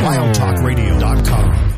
WildTalkRadio.com. 0.00 1.76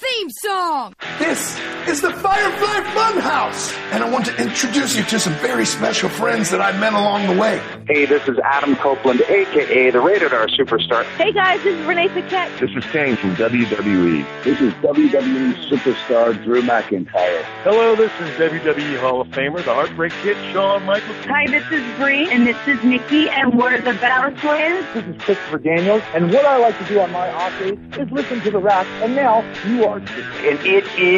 Theme 0.00 0.30
song! 0.42 0.94
This 1.28 1.58
is 1.86 2.00
the 2.00 2.10
Firefly 2.10 2.80
Funhouse, 2.94 3.76
and 3.92 4.02
I 4.02 4.10
want 4.10 4.24
to 4.26 4.36
introduce 4.40 4.96
you 4.96 5.02
to 5.04 5.20
some 5.20 5.34
very 5.34 5.66
special 5.66 6.08
friends 6.08 6.50
that 6.50 6.60
I 6.62 6.72
met 6.78 6.94
along 6.94 7.26
the 7.26 7.38
way. 7.38 7.60
Hey, 7.86 8.06
this 8.06 8.26
is 8.28 8.38
Adam 8.38 8.76
Copeland, 8.76 9.20
aka 9.20 9.90
the 9.90 10.00
Rated 10.00 10.32
R 10.32 10.46
Superstar. 10.46 11.04
Hey 11.16 11.32
guys, 11.32 11.62
this 11.62 11.78
is 11.78 11.86
Renee 11.86 12.08
Paquette. 12.08 12.50
This 12.58 12.70
is 12.70 12.84
Kane 12.90 13.16
from 13.16 13.36
WWE. 13.36 14.42
This 14.42 14.58
is 14.60 14.72
WWE 14.74 15.52
superstar 15.68 16.42
Drew 16.44 16.62
McIntyre. 16.62 17.42
Hello, 17.62 17.94
this 17.94 18.12
is 18.20 18.30
WWE 18.38 18.98
Hall 19.00 19.20
of 19.20 19.28
Famer, 19.28 19.62
the 19.62 19.74
Heartbreak 19.74 20.12
Kid, 20.22 20.36
Shawn 20.52 20.84
Michaels. 20.84 21.16
Hi, 21.26 21.46
this 21.46 21.64
is 21.70 21.98
Brie, 21.98 22.30
and 22.30 22.46
this 22.46 22.56
is 22.66 22.82
Nikki, 22.82 23.28
and 23.28 23.58
we're 23.58 23.78
the 23.82 23.92
Bella 23.94 24.30
Twins. 24.40 24.86
This 24.94 25.04
is 25.04 25.22
Christopher 25.22 25.58
Daniels, 25.58 26.02
and 26.14 26.32
what 26.32 26.46
I 26.46 26.56
like 26.56 26.78
to 26.78 26.84
do 26.84 27.00
on 27.00 27.12
my 27.12 27.30
off 27.30 27.58
days 27.58 27.78
is 27.98 28.10
listen 28.10 28.40
to 28.40 28.50
the 28.50 28.60
Rack, 28.60 28.86
and 29.02 29.14
now 29.14 29.44
you 29.66 29.84
are 29.84 30.00
too. 30.00 30.22
And 30.48 30.58
it 30.66 30.84
is 30.98 31.17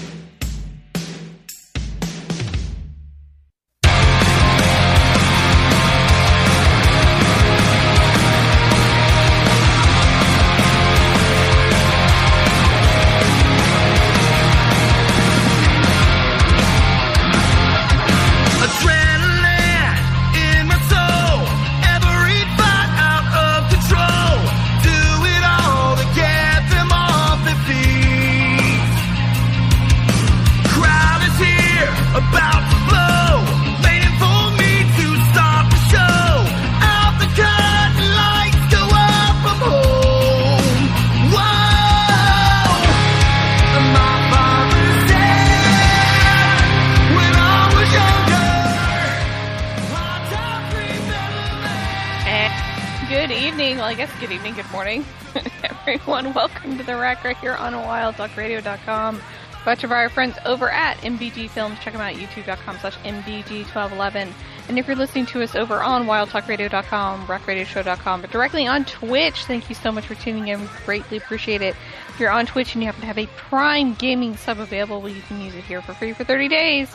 Right 57.23 57.37
here 57.37 57.53
on 57.53 57.73
wildtalkradio.com. 57.73 59.15
A 59.61 59.65
bunch 59.65 59.83
of 59.83 59.91
our 59.91 60.09
friends 60.09 60.37
over 60.43 60.71
at 60.71 60.97
MBG 60.97 61.49
Films. 61.49 61.77
Check 61.79 61.93
them 61.93 62.01
out 62.01 62.13
at 62.13 62.19
youtube.com 62.19 62.79
slash 62.79 62.97
MBG1211. 62.97 64.31
And 64.67 64.79
if 64.79 64.87
you're 64.87 64.95
listening 64.95 65.27
to 65.27 65.43
us 65.43 65.55
over 65.55 65.83
on 65.83 66.05
wildtalkradio.com, 66.05 67.27
rackradioshow.com, 67.27 68.21
but 68.21 68.31
directly 68.31 68.65
on 68.65 68.85
Twitch, 68.85 69.45
thank 69.45 69.69
you 69.69 69.75
so 69.75 69.91
much 69.91 70.07
for 70.07 70.15
tuning 70.15 70.47
in. 70.47 70.61
We 70.61 70.67
greatly 70.85 71.17
appreciate 71.17 71.61
it. 71.61 71.75
If 72.09 72.19
you're 72.19 72.31
on 72.31 72.47
Twitch 72.47 72.73
and 72.73 72.81
you 72.81 72.87
happen 72.87 73.01
to 73.01 73.07
have 73.07 73.19
a 73.19 73.27
Prime 73.27 73.93
Gaming 73.95 74.35
sub 74.35 74.59
available, 74.59 75.07
you 75.07 75.21
can 75.21 75.41
use 75.41 75.53
it 75.53 75.63
here 75.63 75.81
for 75.81 75.93
free 75.93 76.13
for 76.13 76.23
30 76.23 76.47
days 76.47 76.89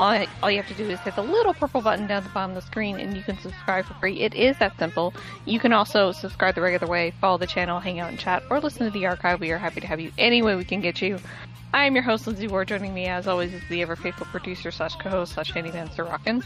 all, 0.00 0.26
all 0.42 0.50
you 0.50 0.56
have 0.56 0.68
to 0.68 0.74
do 0.74 0.88
is 0.88 0.98
hit 1.00 1.14
the 1.14 1.22
little 1.22 1.52
purple 1.52 1.82
button 1.82 2.06
down 2.06 2.24
the 2.24 2.30
bottom 2.30 2.56
of 2.56 2.62
the 2.62 2.66
screen 2.66 2.98
and 2.98 3.16
you 3.16 3.22
can 3.22 3.38
subscribe 3.38 3.84
for 3.84 3.94
free. 3.94 4.20
It 4.20 4.34
is 4.34 4.58
that 4.58 4.76
simple. 4.78 5.12
You 5.44 5.60
can 5.60 5.72
also 5.72 6.10
subscribe 6.10 6.54
the 6.54 6.62
regular 6.62 6.90
way, 6.90 7.12
follow 7.20 7.36
the 7.36 7.46
channel, 7.46 7.78
hang 7.78 8.00
out 8.00 8.08
and 8.08 8.18
chat, 8.18 8.42
or 8.50 8.60
listen 8.60 8.86
to 8.86 8.90
the 8.90 9.06
archive. 9.06 9.40
We 9.40 9.52
are 9.52 9.58
happy 9.58 9.80
to 9.82 9.86
have 9.86 10.00
you 10.00 10.10
any 10.16 10.42
way 10.42 10.56
we 10.56 10.64
can 10.64 10.80
get 10.80 11.02
you. 11.02 11.18
I 11.72 11.84
am 11.84 11.94
your 11.94 12.02
host, 12.02 12.26
Lindsey 12.26 12.48
Ward. 12.48 12.68
Joining 12.68 12.94
me, 12.94 13.06
as 13.06 13.28
always, 13.28 13.52
is 13.52 13.62
the 13.68 13.82
ever 13.82 13.94
faithful 13.94 14.26
producer 14.26 14.70
slash 14.70 14.96
co-host 14.96 15.34
slash 15.34 15.52
handyman, 15.52 15.90
Rockin. 15.96 16.42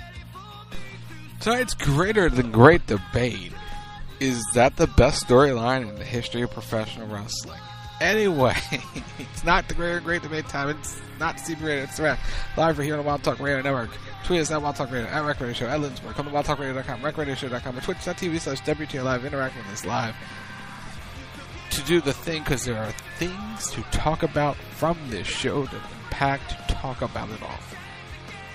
Tonight's 1.41 1.75
greater 1.75 2.29
than 2.29 2.51
great 2.51 2.87
debate 2.87 3.53
is 4.21 4.45
that 4.55 4.77
the 4.77 4.87
best 4.87 5.27
storyline 5.27 5.89
in 5.89 5.95
the 5.95 6.05
history 6.05 6.43
of 6.43 6.51
professional 6.51 7.07
wrestling. 7.09 7.61
Anyway, 8.05 8.55
it's 9.19 9.45
not 9.45 9.67
the 9.67 9.75
great 9.75 10.05
great 10.05 10.21
debate 10.21 10.47
time. 10.47 10.69
It's 10.69 11.01
not 11.19 11.41
Steve 11.41 11.63
Radio. 11.63 11.85
It's 11.85 11.99
Rack. 11.99 12.19
Live 12.57 12.79
right 12.79 12.85
here 12.85 12.95
on 12.95 13.01
the 13.01 13.07
Wild 13.07 13.23
Talk 13.23 13.41
Radio 13.41 13.63
Network. 13.63 13.91
Tweet 14.25 14.41
us 14.41 14.51
at 14.51 14.61
Wild 14.61 14.77
Talk 14.77 14.91
Radio, 14.91 15.09
at 15.09 15.25
Rack 15.25 15.41
Radio 15.41 15.55
Show, 15.55 15.67
at 15.67 15.81
Lindsborg. 15.81 16.13
Come 16.15 16.27
to 16.27 16.33
wildtalkradio.com, 16.33 17.01
rackradioshow.com, 17.01 17.79
or 17.79 17.81
twitch.tv 17.81 18.41
slash 18.41 18.61
WTL 18.63 19.05
Live. 19.05 19.25
Interact 19.25 19.57
with 19.57 19.67
us 19.69 19.87
live 19.87 20.15
to 21.71 21.83
do 21.83 22.03
the 22.03 22.13
thing 22.13 22.43
because 22.43 22.65
there 22.67 22.77
are 22.77 22.93
things 23.19 23.71
to 23.71 23.83
talk 23.85 24.23
about 24.23 24.57
from 24.57 24.99
this 25.09 25.27
show 25.27 25.65
that 25.65 25.81
impact 26.05 26.51
to 26.51 26.75
talk 26.75 27.01
about 27.01 27.31
it 27.31 27.43
all. 27.43 27.59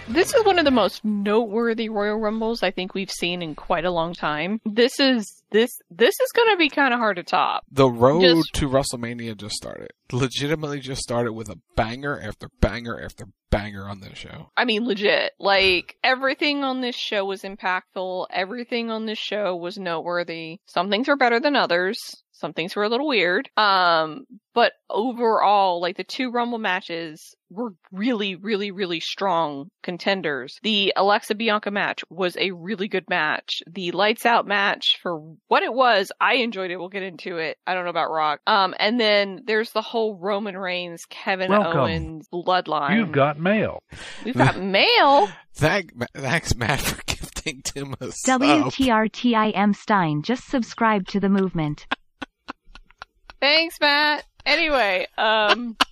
This 0.09 0.33
is 0.33 0.43
one 0.43 0.57
of 0.57 0.65
the 0.65 0.71
most 0.71 1.05
noteworthy 1.05 1.87
Royal 1.87 2.17
Rumbles 2.17 2.63
I 2.63 2.71
think 2.71 2.95
we've 2.95 3.11
seen 3.11 3.43
in 3.43 3.53
quite 3.53 3.85
a 3.85 3.91
long 3.91 4.15
time. 4.15 4.59
This 4.65 4.99
is 4.99 5.43
this 5.51 5.69
this 5.91 6.19
is 6.19 6.31
going 6.31 6.51
to 6.51 6.57
be 6.57 6.67
kind 6.67 6.95
of 6.95 6.99
hard 6.99 7.17
to 7.17 7.23
top. 7.23 7.63
The 7.71 7.87
road 7.87 8.21
just, 8.21 8.53
to 8.53 8.67
WrestleMania 8.67 9.37
just 9.37 9.53
started. 9.53 9.91
Legitimately 10.11 10.79
just 10.79 11.03
started 11.03 11.33
with 11.33 11.47
a 11.49 11.57
banger 11.75 12.19
after 12.19 12.49
banger 12.59 12.99
after 12.99 13.25
banger 13.51 13.87
on 13.87 13.99
this 13.99 14.17
show. 14.17 14.49
I 14.57 14.65
mean 14.65 14.83
legit. 14.83 15.33
Like 15.39 15.95
everything 16.03 16.63
on 16.63 16.81
this 16.81 16.95
show 16.95 17.23
was 17.23 17.43
impactful. 17.43 18.27
Everything 18.31 18.89
on 18.89 19.05
this 19.05 19.19
show 19.19 19.55
was 19.55 19.77
noteworthy. 19.77 20.57
Some 20.65 20.89
things 20.89 21.07
were 21.07 21.17
better 21.17 21.39
than 21.39 21.55
others. 21.55 21.99
Some 22.39 22.53
things 22.53 22.73
were 22.73 22.83
a 22.83 22.89
little 22.89 23.07
weird. 23.07 23.49
Um, 23.57 24.25
but 24.53 24.71
overall, 24.89 25.81
like 25.81 25.97
the 25.97 26.05
two 26.05 26.31
Rumble 26.31 26.57
matches 26.57 27.35
were 27.49 27.73
really, 27.91 28.35
really, 28.35 28.71
really 28.71 29.01
strong 29.01 29.69
contenders. 29.83 30.57
The 30.63 30.93
Alexa 30.95 31.35
Bianca 31.35 31.69
match 31.69 32.01
was 32.09 32.37
a 32.37 32.51
really 32.51 32.87
good 32.87 33.09
match. 33.09 33.61
The 33.69 33.91
Lights 33.91 34.25
Out 34.25 34.47
match, 34.47 34.99
for 35.01 35.19
what 35.49 35.63
it 35.63 35.73
was, 35.73 36.13
I 36.21 36.35
enjoyed 36.35 36.71
it. 36.71 36.77
We'll 36.77 36.87
get 36.87 37.03
into 37.03 37.37
it. 37.37 37.57
I 37.67 37.73
don't 37.73 37.83
know 37.83 37.89
about 37.89 38.09
Rock. 38.09 38.39
Um, 38.47 38.73
and 38.79 38.97
then 38.99 39.41
there's 39.45 39.71
the 39.71 39.81
whole 39.81 40.15
Roman 40.15 40.57
Reigns, 40.57 41.03
Kevin 41.09 41.51
Welcome. 41.51 41.77
Owens 41.77 42.27
bloodline. 42.33 42.95
You've 42.95 43.11
got 43.11 43.37
mail. 43.37 43.83
We've 44.23 44.37
got 44.37 44.57
mail. 44.61 45.27
Thank, 45.55 45.91
thanks, 46.15 46.55
Matt, 46.55 46.79
for 46.79 47.01
gifting 47.05 47.61
Tim 47.63 47.93
a 47.99 48.07
WTRTIM 48.07 49.75
Stein 49.75 50.21
just 50.21 50.47
subscribed 50.47 51.09
to 51.09 51.19
the 51.19 51.29
movement. 51.29 51.85
Thanks, 53.39 53.79
Matt. 53.79 54.25
Anyway, 54.45 55.07
um, 55.17 55.75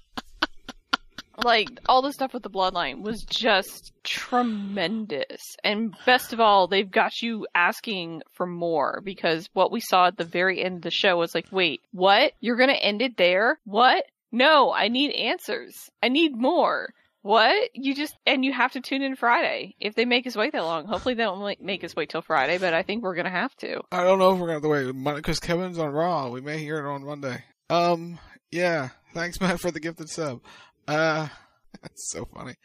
Like 1.44 1.70
all 1.88 2.02
the 2.02 2.14
stuff 2.14 2.34
with 2.34 2.42
the 2.42 2.50
bloodline 2.50 3.04
was 3.04 3.22
just 3.22 3.94
tremendous. 4.04 5.56
And 5.64 5.96
best 6.04 6.34
of 6.34 6.40
all, 6.40 6.68
they've 6.68 6.90
got 6.90 7.22
you 7.22 7.46
asking 7.54 8.24
for 8.34 8.48
more 8.48 9.02
because 9.04 9.48
what 9.54 9.72
we 9.72 9.80
saw 9.80 10.08
at 10.08 10.18
the 10.18 10.24
very 10.24 10.64
end 10.64 10.78
of 10.78 10.82
the 10.82 10.92
show 10.92 11.16
was 11.16 11.36
like, 11.36 11.46
wait, 11.52 11.82
what? 11.92 12.34
You're 12.40 12.56
going 12.56 12.70
to 12.70 12.84
end 12.84 13.04
it 13.04 13.18
there? 13.18 13.60
What? 13.66 14.06
No, 14.32 14.74
I 14.74 14.88
need 14.88 15.12
answers. 15.12 15.76
I 16.02 16.10
need 16.10 16.36
more. 16.36 16.90
What? 17.22 17.70
You 17.74 17.94
just 17.94 18.16
and 18.26 18.46
you 18.46 18.54
have 18.54 18.72
to 18.74 18.82
tune 18.82 19.02
in 19.02 19.16
Friday 19.16 19.76
if 19.80 19.96
they 19.96 20.06
make 20.06 20.26
us 20.28 20.36
wait 20.36 20.54
that 20.54 20.64
long. 20.64 20.86
Hopefully 20.86 21.14
they 21.16 21.24
don't 21.24 21.62
make 21.62 21.84
us 21.84 21.96
wait 21.96 22.10
till 22.10 22.22
Friday, 22.22 22.58
but 22.58 22.74
I 22.74 22.84
think 22.84 23.04
we're 23.04 23.16
gonna 23.16 23.30
have 23.30 23.56
to. 23.58 23.82
I 23.92 24.04
don't 24.04 24.20
know 24.20 24.34
if 24.34 24.40
we're 24.40 24.48
gonna 24.48 24.54
have 24.54 24.64
to 24.64 25.04
wait 25.04 25.16
because 25.16 25.40
Kevin's 25.40 25.80
on 25.80 25.92
Raw. 25.92 26.30
We 26.30 26.42
may 26.42 26.58
hear 26.60 26.80
it 26.80 26.90
on 26.90 27.04
Monday. 27.04 27.44
Um, 27.70 28.20
yeah. 28.52 28.90
Thanks, 29.14 29.42
Matt, 29.42 29.60
for 29.60 29.72
the 29.72 29.80
gifted 29.80 30.10
sub. 30.10 30.42
Uh, 30.88 31.28
that's 31.82 32.12
so 32.12 32.26
funny. 32.34 32.56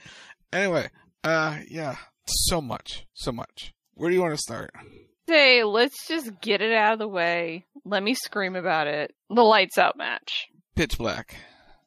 Anyway, 0.53 0.91
uh, 1.25 1.59
yeah, 1.69 1.97
so 2.27 2.61
much, 2.61 3.07
so 3.15 3.33
much. 3.33 3.73
Where 3.95 4.11
do 4.11 4.15
you 4.17 4.23
want 4.23 4.35
to 4.35 4.39
start? 4.39 4.71
Hey, 5.27 5.65
let's 5.65 6.07
just 6.07 6.41
get 6.41 6.61
it 6.61 6.73
out 6.73 6.95
of 6.95 6.99
the 6.99 7.09
way. 7.09 7.65
Let 7.85 8.03
me 8.03 8.15
scream 8.15 8.55
about 8.55 8.87
it. 8.87 9.15
The 9.31 9.43
lights 9.43 9.79
out 9.79 9.97
match. 9.97 10.49
Pitch 10.75 10.99
black. 10.99 11.37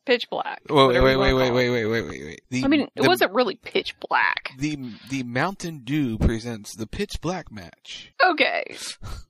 Pitch 0.05 0.29
black. 0.29 0.61
Wait, 0.69 1.01
wait, 1.01 1.01
wait, 1.01 1.17
wait, 1.17 1.33
wait, 1.33 1.51
wait, 1.51 1.69
wait, 1.69 1.85
wait, 1.85 2.01
wait, 2.07 2.25
wait. 2.25 2.41
The, 2.49 2.63
I 2.63 2.67
mean, 2.67 2.81
it 2.95 3.01
the, 3.01 3.07
wasn't 3.07 3.33
really 3.33 3.55
pitch 3.55 3.95
black. 4.07 4.51
The 4.57 4.77
the 5.09 5.23
Mountain 5.23 5.81
Dew 5.83 6.17
presents 6.17 6.75
the 6.75 6.87
pitch 6.87 7.19
black 7.21 7.51
match. 7.51 8.13
Okay, 8.23 8.75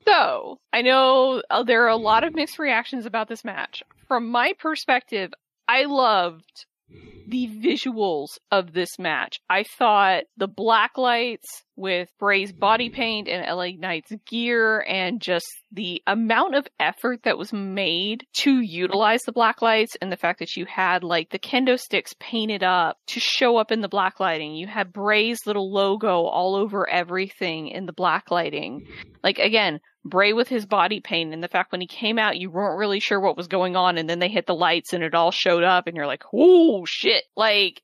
so 0.05 0.59
I 0.73 0.81
know 0.81 1.41
uh, 1.49 1.63
there 1.63 1.85
are 1.85 1.89
a 1.89 1.95
lot 1.97 2.23
of 2.23 2.35
mixed 2.35 2.59
reactions 2.59 3.05
about 3.05 3.29
this 3.29 3.45
match. 3.45 3.83
From 4.07 4.29
my 4.29 4.53
perspective, 4.59 5.33
I 5.67 5.85
loved 5.85 6.65
the 7.27 7.47
visuals 7.47 8.37
of 8.51 8.73
this 8.73 8.99
match. 8.99 9.39
I 9.49 9.63
thought 9.63 10.23
the 10.37 10.47
black 10.47 10.97
lights 10.97 11.63
with 11.75 12.09
Bray's 12.19 12.51
body 12.51 12.89
paint 12.89 13.27
and 13.27 13.45
LA 13.45 13.71
Knight's 13.77 14.11
gear 14.25 14.79
and 14.87 15.21
just 15.21 15.47
the 15.71 16.01
amount 16.07 16.55
of 16.55 16.67
effort 16.79 17.23
that 17.23 17.37
was 17.37 17.51
made 17.51 18.25
to 18.33 18.61
utilize 18.61 19.21
the 19.23 19.31
black 19.31 19.61
lights 19.61 19.97
and 20.01 20.11
the 20.11 20.17
fact 20.17 20.39
that 20.39 20.55
you 20.55 20.65
had 20.65 21.03
like 21.03 21.29
the 21.29 21.39
kendo 21.39 21.77
sticks 21.79 22.15
painted 22.19 22.63
up 22.63 22.97
to 23.07 23.19
show 23.19 23.57
up 23.57 23.71
in 23.71 23.81
the 23.81 23.89
black 23.89 24.19
lighting. 24.19 24.55
You 24.55 24.67
had 24.67 24.93
Bray's 24.93 25.45
little 25.45 25.71
logo 25.71 26.23
all 26.23 26.55
over 26.55 26.89
everything 26.89 27.67
in 27.67 27.85
the 27.85 27.93
black 27.93 28.31
lighting. 28.31 28.87
Like 29.23 29.39
again, 29.39 29.79
Bray 30.05 30.33
with 30.33 30.47
his 30.47 30.67
body 30.67 30.99
paint 30.99 31.33
and 31.33 31.43
the 31.43 31.47
fact 31.47 31.71
when 31.71 31.81
he 31.81 31.87
came 31.87 32.19
out 32.19 32.37
you 32.37 32.51
weren't 32.51 32.77
really 32.77 32.99
sure 32.99 33.19
what 33.19 33.35
was 33.35 33.47
going 33.47 33.75
on 33.75 33.97
and 33.97 34.07
then 34.07 34.19
they 34.19 34.29
hit 34.29 34.45
the 34.45 34.53
lights 34.53 34.93
and 34.93 35.03
it 35.03 35.15
all 35.15 35.31
showed 35.31 35.63
up 35.63 35.87
and 35.87 35.97
you're 35.97 36.05
like, 36.05 36.23
"Oh 36.31 36.85
shit." 36.85 37.23
Like 37.35 37.81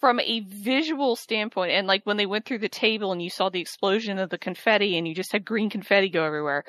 from 0.00 0.20
a 0.20 0.40
visual 0.40 1.16
standpoint 1.16 1.72
and 1.72 1.86
like 1.86 2.02
when 2.04 2.16
they 2.16 2.26
went 2.26 2.44
through 2.44 2.58
the 2.58 2.68
table 2.68 3.12
and 3.12 3.22
you 3.22 3.30
saw 3.30 3.48
the 3.48 3.60
explosion 3.60 4.18
of 4.18 4.30
the 4.30 4.38
confetti 4.38 4.96
and 4.96 5.08
you 5.08 5.14
just 5.14 5.32
had 5.32 5.44
green 5.44 5.70
confetti 5.70 6.08
go 6.08 6.24
everywhere 6.24 6.64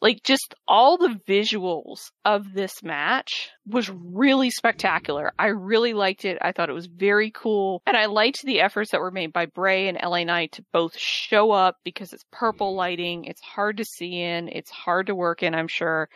like 0.00 0.22
just 0.22 0.54
all 0.66 0.96
the 0.96 1.18
visuals 1.26 2.10
of 2.24 2.52
this 2.54 2.82
match 2.82 3.50
was 3.66 3.90
really 3.90 4.50
spectacular. 4.50 5.32
I 5.38 5.48
really 5.48 5.92
liked 5.92 6.24
it. 6.24 6.38
I 6.40 6.52
thought 6.52 6.70
it 6.70 6.74
was 6.74 6.86
very 6.86 7.30
cool. 7.30 7.82
And 7.86 7.96
I 7.96 8.06
liked 8.06 8.42
the 8.42 8.60
efforts 8.60 8.92
that 8.92 9.00
were 9.00 9.10
made 9.10 9.32
by 9.32 9.46
Bray 9.46 9.88
and 9.88 9.98
LA 10.00 10.24
Knight 10.24 10.52
to 10.52 10.64
both 10.72 10.96
show 10.96 11.50
up 11.50 11.76
because 11.84 12.12
it's 12.12 12.24
purple 12.30 12.68
mm-hmm. 12.68 12.78
lighting. 12.78 13.24
It's 13.24 13.40
hard 13.40 13.78
to 13.78 13.84
see 13.84 14.20
in. 14.20 14.48
It's 14.48 14.70
hard 14.70 15.08
to 15.08 15.14
work 15.14 15.42
in, 15.42 15.54
I'm 15.54 15.68
sure. 15.68 16.08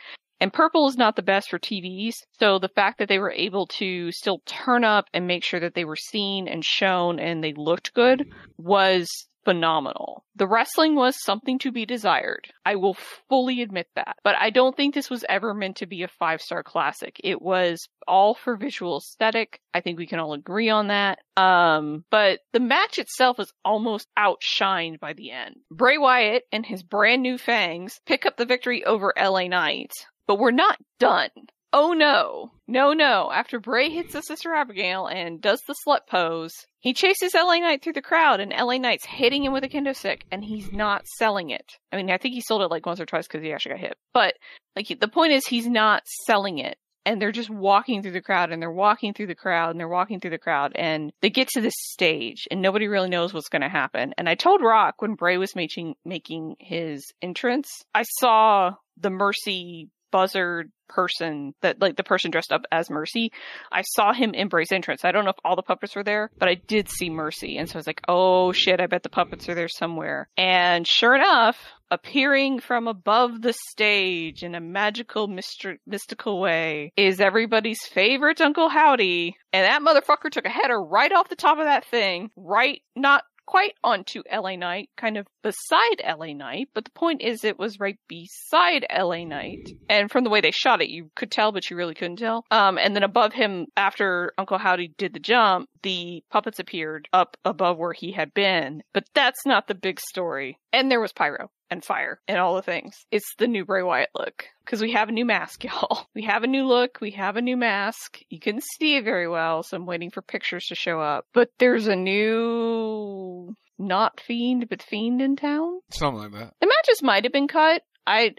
And 0.42 0.52
purple 0.52 0.88
is 0.88 0.96
not 0.96 1.14
the 1.14 1.22
best 1.22 1.50
for 1.50 1.60
TVs. 1.60 2.14
So 2.40 2.58
the 2.58 2.66
fact 2.66 2.98
that 2.98 3.08
they 3.08 3.20
were 3.20 3.30
able 3.30 3.68
to 3.78 4.10
still 4.10 4.42
turn 4.44 4.82
up 4.82 5.06
and 5.14 5.28
make 5.28 5.44
sure 5.44 5.60
that 5.60 5.74
they 5.74 5.84
were 5.84 5.94
seen 5.94 6.48
and 6.48 6.64
shown 6.64 7.20
and 7.20 7.44
they 7.44 7.52
looked 7.56 7.94
good 7.94 8.28
was 8.58 9.08
phenomenal. 9.44 10.24
The 10.34 10.48
wrestling 10.48 10.96
was 10.96 11.22
something 11.22 11.60
to 11.60 11.70
be 11.70 11.86
desired. 11.86 12.48
I 12.64 12.74
will 12.74 12.96
fully 13.28 13.62
admit 13.62 13.86
that. 13.94 14.16
But 14.24 14.34
I 14.36 14.50
don't 14.50 14.76
think 14.76 14.94
this 14.94 15.10
was 15.10 15.24
ever 15.28 15.54
meant 15.54 15.76
to 15.76 15.86
be 15.86 16.02
a 16.02 16.08
five 16.08 16.40
star 16.40 16.64
classic. 16.64 17.20
It 17.22 17.40
was 17.40 17.88
all 18.08 18.34
for 18.34 18.56
visual 18.56 18.98
aesthetic. 18.98 19.60
I 19.72 19.80
think 19.80 19.96
we 19.96 20.06
can 20.06 20.18
all 20.18 20.32
agree 20.32 20.70
on 20.70 20.88
that. 20.88 21.18
Um, 21.36 22.04
but 22.10 22.40
the 22.52 22.60
match 22.60 22.98
itself 22.98 23.38
is 23.38 23.52
almost 23.64 24.08
outshined 24.18 24.98
by 24.98 25.12
the 25.12 25.30
end. 25.30 25.56
Bray 25.70 25.98
Wyatt 25.98 26.44
and 26.50 26.66
his 26.66 26.82
brand 26.82 27.22
new 27.22 27.38
fangs 27.38 28.00
pick 28.06 28.26
up 28.26 28.36
the 28.36 28.44
victory 28.44 28.84
over 28.84 29.12
LA 29.16 29.46
Knight. 29.46 29.92
But 30.26 30.38
we're 30.38 30.50
not 30.50 30.78
done. 30.98 31.30
Oh 31.72 31.92
no. 31.92 32.52
No, 32.68 32.92
no. 32.92 33.30
After 33.32 33.58
Bray 33.58 33.88
hits 33.88 34.12
the 34.12 34.20
Sister 34.20 34.54
Abigail 34.54 35.06
and 35.06 35.40
does 35.40 35.62
the 35.66 35.74
slut 35.86 36.06
pose, 36.06 36.52
he 36.80 36.92
chases 36.92 37.34
LA 37.34 37.58
Knight 37.58 37.82
through 37.82 37.94
the 37.94 38.02
crowd 38.02 38.40
and 38.40 38.52
LA 38.52 38.76
Knight's 38.76 39.06
hitting 39.06 39.44
him 39.44 39.54
with 39.54 39.64
a 39.64 39.68
kendo 39.68 39.96
stick 39.96 40.26
and 40.30 40.44
he's 40.44 40.70
not 40.70 41.06
selling 41.16 41.50
it. 41.50 41.72
I 41.90 41.96
mean, 41.96 42.10
I 42.10 42.18
think 42.18 42.34
he 42.34 42.42
sold 42.42 42.60
it 42.62 42.70
like 42.70 42.84
once 42.84 43.00
or 43.00 43.06
twice 43.06 43.26
because 43.26 43.42
he 43.42 43.52
actually 43.52 43.76
got 43.76 43.80
hit. 43.80 43.96
But, 44.12 44.34
like, 44.76 44.88
the 45.00 45.08
point 45.08 45.32
is 45.32 45.46
he's 45.46 45.66
not 45.66 46.02
selling 46.26 46.58
it. 46.58 46.76
And 47.04 47.20
they're 47.20 47.32
just 47.32 47.50
walking 47.50 48.02
through 48.02 48.12
the 48.12 48.20
crowd 48.20 48.52
and 48.52 48.62
they're 48.62 48.70
walking 48.70 49.12
through 49.12 49.26
the 49.26 49.34
crowd 49.34 49.70
and 49.70 49.80
they're 49.80 49.88
walking 49.88 50.20
through 50.20 50.30
the 50.30 50.38
crowd 50.38 50.72
and 50.76 51.12
they 51.20 51.30
get 51.30 51.48
to 51.48 51.60
this 51.60 51.74
stage 51.76 52.46
and 52.48 52.62
nobody 52.62 52.86
really 52.86 53.08
knows 53.08 53.34
what's 53.34 53.48
going 53.48 53.62
to 53.62 53.68
happen. 53.68 54.14
And 54.16 54.28
I 54.28 54.36
told 54.36 54.62
Rock 54.62 55.02
when 55.02 55.14
Bray 55.14 55.36
was 55.36 55.56
making, 55.56 55.96
making 56.04 56.56
his 56.60 57.12
entrance, 57.20 57.68
I 57.92 58.04
saw 58.20 58.74
the 59.00 59.10
Mercy 59.10 59.88
buzzard 60.12 60.70
person 60.88 61.54
that 61.62 61.80
like 61.80 61.96
the 61.96 62.04
person 62.04 62.30
dressed 62.30 62.52
up 62.52 62.62
as 62.70 62.90
Mercy. 62.90 63.32
I 63.70 63.82
saw 63.82 64.12
him 64.12 64.34
embrace 64.34 64.72
entrance. 64.72 65.04
I 65.04 65.12
don't 65.12 65.24
know 65.24 65.30
if 65.30 65.36
all 65.44 65.56
the 65.56 65.62
puppets 65.62 65.96
were 65.96 66.04
there, 66.04 66.30
but 66.38 66.48
I 66.48 66.54
did 66.54 66.88
see 66.88 67.10
Mercy. 67.10 67.56
And 67.56 67.68
so 67.68 67.76
I 67.76 67.78
was 67.78 67.86
like, 67.86 68.02
oh 68.08 68.52
shit, 68.52 68.80
I 68.80 68.86
bet 68.86 69.02
the 69.02 69.08
puppets 69.08 69.48
are 69.48 69.54
there 69.54 69.68
somewhere. 69.68 70.28
And 70.36 70.86
sure 70.86 71.14
enough, 71.14 71.56
appearing 71.90 72.60
from 72.60 72.88
above 72.88 73.42
the 73.42 73.54
stage 73.70 74.42
in 74.42 74.54
a 74.54 74.60
magical, 74.60 75.28
mystical 75.28 76.40
way 76.40 76.92
is 76.96 77.20
everybody's 77.20 77.84
favorite 77.86 78.40
Uncle 78.40 78.68
Howdy. 78.68 79.34
And 79.52 79.64
that 79.64 79.82
motherfucker 79.82 80.30
took 80.30 80.46
a 80.46 80.50
header 80.50 80.82
right 80.82 81.12
off 81.12 81.28
the 81.28 81.36
top 81.36 81.58
of 81.58 81.64
that 81.64 81.84
thing, 81.86 82.30
right, 82.36 82.80
not 82.96 83.24
quite 83.46 83.74
onto 83.82 84.22
LA 84.32 84.56
Knight, 84.56 84.90
kind 84.96 85.16
of 85.16 85.26
beside 85.42 86.02
LA 86.04 86.32
Knight, 86.32 86.68
but 86.74 86.84
the 86.84 86.90
point 86.90 87.22
is 87.22 87.44
it 87.44 87.58
was 87.58 87.80
right 87.80 87.98
beside 88.08 88.86
LA 88.90 89.24
Knight. 89.24 89.70
And 89.88 90.10
from 90.10 90.24
the 90.24 90.30
way 90.30 90.40
they 90.40 90.50
shot 90.50 90.82
it, 90.82 90.88
you 90.88 91.10
could 91.14 91.30
tell, 91.30 91.52
but 91.52 91.68
you 91.70 91.76
really 91.76 91.94
couldn't 91.94 92.16
tell. 92.16 92.44
Um, 92.50 92.78
and 92.78 92.94
then 92.94 93.02
above 93.02 93.32
him, 93.32 93.66
after 93.76 94.32
Uncle 94.38 94.58
Howdy 94.58 94.92
did 94.96 95.12
the 95.12 95.20
jump, 95.20 95.68
the 95.82 96.22
puppets 96.30 96.58
appeared 96.58 97.08
up 97.12 97.36
above 97.44 97.78
where 97.78 97.92
he 97.92 98.12
had 98.12 98.34
been. 98.34 98.82
But 98.92 99.04
that's 99.14 99.44
not 99.46 99.66
the 99.66 99.74
big 99.74 100.00
story. 100.00 100.58
And 100.72 100.90
there 100.90 101.00
was 101.00 101.12
pyro 101.12 101.50
and 101.70 101.84
fire 101.84 102.20
and 102.28 102.38
all 102.38 102.54
the 102.54 102.62
things. 102.62 103.06
It's 103.10 103.34
the 103.38 103.46
new 103.46 103.64
Bray 103.64 103.82
Wyatt 103.82 104.10
look. 104.14 104.44
Because 104.64 104.80
we 104.80 104.92
have 104.92 105.08
a 105.08 105.12
new 105.12 105.24
mask, 105.24 105.64
y'all. 105.64 106.06
We 106.14 106.22
have 106.22 106.42
a 106.42 106.48
new 106.48 106.66
look. 106.66 106.98
We 107.00 107.12
have 107.12 107.36
a 107.36 107.42
new 107.42 107.56
mask. 107.56 108.20
You 108.28 108.38
couldn't 108.38 108.64
see 108.78 108.96
it 108.96 109.04
very 109.04 109.28
well, 109.28 109.62
so 109.62 109.76
I'm 109.76 109.86
waiting 109.86 110.10
for 110.10 110.22
pictures 110.22 110.66
to 110.66 110.74
show 110.74 111.00
up. 111.00 111.26
But 111.32 111.50
there's 111.58 111.86
a 111.86 111.96
new 111.96 113.54
not 113.78 114.20
fiend 114.20 114.68
but 114.68 114.82
fiend 114.82 115.20
in 115.20 115.36
town. 115.36 115.80
Something 115.90 116.22
like 116.22 116.32
that. 116.32 116.54
The 116.60 116.66
matches 116.66 117.02
might 117.02 117.24
have 117.24 117.32
been 117.32 117.48
cut. 117.48 117.82
I 118.06 118.34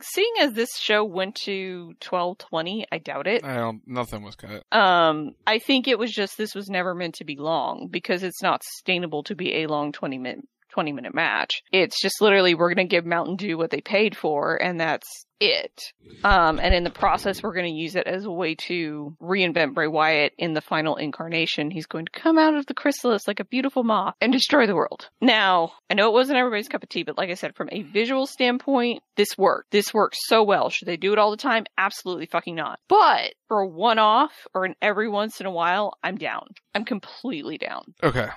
seeing 0.00 0.32
as 0.40 0.54
this 0.54 0.76
show 0.78 1.04
went 1.04 1.36
to 1.44 1.94
twelve 2.00 2.38
twenty, 2.38 2.86
I 2.90 2.98
doubt 2.98 3.26
it. 3.26 3.44
I 3.44 3.56
don't. 3.56 3.82
Nothing 3.86 4.22
was 4.22 4.34
cut. 4.34 4.64
Um, 4.72 5.32
I 5.46 5.58
think 5.58 5.86
it 5.86 5.98
was 5.98 6.12
just 6.12 6.36
this 6.36 6.54
was 6.54 6.68
never 6.68 6.94
meant 6.94 7.16
to 7.16 7.24
be 7.24 7.36
long 7.36 7.88
because 7.90 8.22
it's 8.22 8.42
not 8.42 8.62
sustainable 8.64 9.22
to 9.24 9.34
be 9.34 9.56
a 9.56 9.66
long 9.68 9.92
twenty 9.92 10.18
minute 10.18 10.46
20 10.76 10.92
minute 10.92 11.14
match. 11.14 11.62
It's 11.72 11.98
just 11.98 12.20
literally 12.20 12.54
we're 12.54 12.74
going 12.74 12.86
to 12.86 12.94
give 12.94 13.06
Mountain 13.06 13.36
Dew 13.36 13.56
what 13.56 13.70
they 13.70 13.80
paid 13.80 14.14
for, 14.14 14.56
and 14.56 14.78
that's 14.78 15.06
it. 15.40 15.80
Um, 16.22 16.58
and 16.58 16.74
in 16.74 16.84
the 16.84 16.90
process, 16.90 17.42
we're 17.42 17.54
going 17.54 17.72
to 17.72 17.80
use 17.80 17.96
it 17.96 18.06
as 18.06 18.26
a 18.26 18.30
way 18.30 18.56
to 18.66 19.16
reinvent 19.22 19.72
Bray 19.72 19.86
Wyatt 19.86 20.34
in 20.36 20.52
the 20.52 20.60
final 20.60 20.96
incarnation. 20.96 21.70
He's 21.70 21.86
going 21.86 22.04
to 22.04 22.12
come 22.12 22.38
out 22.38 22.54
of 22.54 22.66
the 22.66 22.74
chrysalis 22.74 23.26
like 23.26 23.40
a 23.40 23.44
beautiful 23.46 23.84
moth 23.84 24.16
and 24.20 24.34
destroy 24.34 24.66
the 24.66 24.74
world. 24.74 25.08
Now, 25.18 25.72
I 25.88 25.94
know 25.94 26.08
it 26.08 26.12
wasn't 26.12 26.38
everybody's 26.38 26.68
cup 26.68 26.82
of 26.82 26.90
tea, 26.90 27.04
but 27.04 27.16
like 27.16 27.30
I 27.30 27.34
said, 27.34 27.56
from 27.56 27.70
a 27.72 27.82
visual 27.84 28.26
standpoint, 28.26 29.02
this 29.16 29.38
worked. 29.38 29.70
This 29.70 29.94
worked 29.94 30.18
so 30.26 30.42
well. 30.42 30.68
Should 30.68 30.88
they 30.88 30.98
do 30.98 31.14
it 31.14 31.18
all 31.18 31.30
the 31.30 31.38
time? 31.38 31.64
Absolutely 31.78 32.26
fucking 32.26 32.54
not. 32.54 32.80
But 32.86 33.32
for 33.48 33.60
a 33.60 33.66
one 33.66 33.98
off 33.98 34.32
or 34.52 34.66
an 34.66 34.74
every 34.82 35.08
once 35.08 35.40
in 35.40 35.46
a 35.46 35.50
while, 35.50 35.94
I'm 36.04 36.16
down. 36.16 36.48
I'm 36.74 36.84
completely 36.84 37.56
down. 37.56 37.94
Okay. 38.02 38.28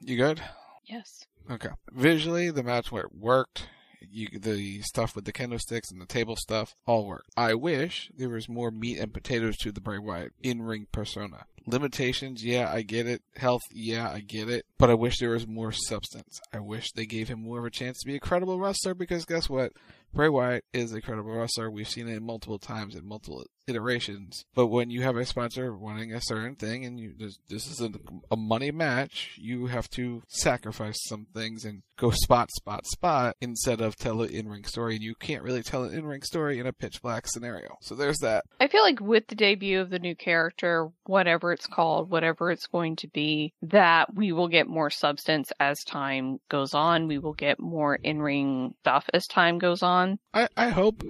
You 0.00 0.16
good? 0.16 0.40
Yes. 0.86 1.26
Okay. 1.50 1.70
Visually, 1.92 2.50
the 2.50 2.62
match 2.62 2.92
where 2.92 3.04
it 3.04 3.14
worked. 3.14 3.68
You, 4.10 4.28
the 4.38 4.80
stuff 4.82 5.14
with 5.16 5.24
the 5.24 5.32
kendo 5.32 5.58
sticks 5.58 5.90
and 5.90 6.00
the 6.00 6.06
table 6.06 6.36
stuff 6.36 6.74
all 6.86 7.06
worked. 7.06 7.30
I 7.36 7.54
wish 7.54 8.10
there 8.16 8.28
was 8.28 8.48
more 8.48 8.70
meat 8.70 8.98
and 8.98 9.12
potatoes 9.12 9.56
to 9.58 9.72
the 9.72 9.80
Bray 9.80 9.98
Wyatt 9.98 10.32
in-ring 10.42 10.86
persona. 10.92 11.44
Limitations, 11.66 12.42
yeah, 12.42 12.70
I 12.72 12.82
get 12.82 13.06
it. 13.06 13.22
Health, 13.36 13.62
yeah, 13.70 14.10
I 14.10 14.20
get 14.20 14.48
it. 14.48 14.64
But 14.78 14.88
I 14.88 14.94
wish 14.94 15.18
there 15.18 15.30
was 15.30 15.46
more 15.46 15.72
substance. 15.72 16.40
I 16.52 16.60
wish 16.60 16.92
they 16.92 17.06
gave 17.06 17.28
him 17.28 17.42
more 17.42 17.58
of 17.58 17.66
a 17.66 17.70
chance 17.70 17.98
to 17.98 18.06
be 18.06 18.16
a 18.16 18.20
credible 18.20 18.58
wrestler 18.58 18.94
because 18.94 19.24
guess 19.26 19.50
what? 19.50 19.72
Bray 20.14 20.28
Wyatt 20.28 20.64
is 20.72 20.92
a 20.92 21.02
credible 21.02 21.32
wrestler. 21.32 21.70
We've 21.70 21.88
seen 21.88 22.08
it 22.08 22.22
multiple 22.22 22.58
times 22.58 22.94
in 22.94 23.06
multiple 23.06 23.44
iterations. 23.68 24.44
But 24.54 24.68
when 24.68 24.90
you 24.90 25.02
have 25.02 25.16
a 25.16 25.24
sponsor 25.24 25.74
wanting 25.74 26.12
a 26.12 26.20
certain 26.20 26.56
thing 26.56 26.84
and 26.84 26.98
you 26.98 27.14
this, 27.16 27.38
this 27.48 27.66
is 27.66 27.80
a, 27.80 27.90
a 28.30 28.36
money 28.36 28.70
match, 28.70 29.36
you 29.36 29.66
have 29.66 29.88
to 29.90 30.22
sacrifice 30.28 30.98
some 31.06 31.26
things 31.34 31.64
and 31.64 31.82
go 31.96 32.10
spot, 32.10 32.50
spot, 32.52 32.86
spot 32.86 33.36
instead 33.40 33.80
of 33.80 33.96
tell 33.96 34.22
an 34.22 34.30
in 34.30 34.48
ring 34.48 34.64
story. 34.64 34.94
And 34.94 35.02
you 35.02 35.14
can't 35.14 35.42
really 35.42 35.62
tell 35.62 35.84
an 35.84 35.94
in 35.94 36.06
ring 36.06 36.22
story 36.22 36.58
in 36.58 36.66
a 36.66 36.72
pitch 36.72 37.02
black 37.02 37.26
scenario. 37.26 37.76
So 37.82 37.94
there's 37.94 38.18
that. 38.18 38.44
I 38.60 38.68
feel 38.68 38.82
like 38.82 39.00
with 39.00 39.26
the 39.28 39.34
debut 39.34 39.80
of 39.80 39.90
the 39.90 39.98
new 39.98 40.16
character, 40.16 40.88
whatever 41.04 41.52
it's 41.52 41.66
called, 41.66 42.10
whatever 42.10 42.50
it's 42.50 42.66
going 42.66 42.96
to 42.96 43.08
be, 43.08 43.52
that 43.62 44.14
we 44.14 44.32
will 44.32 44.48
get 44.48 44.66
more 44.66 44.90
substance 44.90 45.52
as 45.60 45.82
time 45.84 46.38
goes 46.48 46.74
on. 46.74 47.08
We 47.08 47.18
will 47.18 47.34
get 47.34 47.58
more 47.58 47.94
in 47.94 48.22
ring 48.22 48.74
stuff 48.80 49.04
as 49.12 49.26
time 49.26 49.58
goes 49.58 49.82
on. 49.82 50.18
I, 50.32 50.48
I 50.56 50.68
hope 50.70 51.02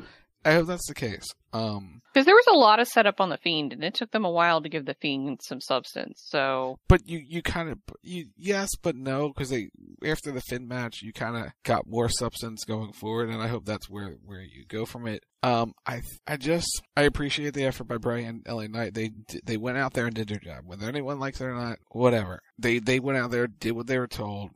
I 0.44 0.52
hope 0.54 0.66
that's 0.66 0.88
the 0.88 0.94
case. 0.94 1.26
Um, 1.52 2.02
because 2.12 2.26
there 2.26 2.34
was 2.34 2.46
a 2.50 2.56
lot 2.56 2.80
of 2.80 2.88
setup 2.88 3.20
on 3.20 3.28
the 3.28 3.36
fiend, 3.36 3.72
and 3.72 3.84
it 3.84 3.94
took 3.94 4.10
them 4.10 4.24
a 4.24 4.30
while 4.30 4.60
to 4.62 4.68
give 4.68 4.86
the 4.86 4.94
fiend 4.94 5.40
some 5.42 5.60
substance. 5.60 6.20
So, 6.26 6.78
but 6.88 7.06
you 7.06 7.18
you 7.18 7.42
kind 7.42 7.68
of 7.68 7.78
you 8.02 8.26
yes, 8.36 8.70
but 8.82 8.96
no, 8.96 9.28
because 9.28 9.50
they 9.50 9.68
after 10.04 10.32
the 10.32 10.40
Finn 10.40 10.66
match, 10.66 11.00
you 11.02 11.12
kind 11.12 11.36
of 11.36 11.52
got 11.62 11.86
more 11.86 12.08
substance 12.08 12.64
going 12.64 12.92
forward, 12.92 13.28
and 13.28 13.40
I 13.40 13.46
hope 13.46 13.64
that's 13.64 13.88
where 13.88 14.16
where 14.24 14.40
you 14.40 14.64
go 14.66 14.84
from 14.84 15.06
it. 15.06 15.24
Um, 15.42 15.74
I 15.86 16.00
I 16.26 16.36
just 16.36 16.82
I 16.96 17.02
appreciate 17.02 17.54
the 17.54 17.64
effort 17.64 17.84
by 17.84 17.98
Bray 17.98 18.24
and 18.24 18.44
LA 18.48 18.66
Knight. 18.66 18.94
They 18.94 19.10
they 19.44 19.56
went 19.56 19.78
out 19.78 19.92
there 19.92 20.06
and 20.06 20.14
did 20.14 20.28
their 20.28 20.38
job. 20.38 20.64
Whether 20.64 20.88
anyone 20.88 21.20
likes 21.20 21.40
it 21.40 21.44
or 21.44 21.54
not, 21.54 21.78
whatever. 21.90 22.40
They 22.58 22.80
they 22.80 22.98
went 22.98 23.18
out 23.18 23.30
there, 23.30 23.46
did 23.46 23.72
what 23.72 23.86
they 23.86 23.98
were 23.98 24.08
told, 24.08 24.50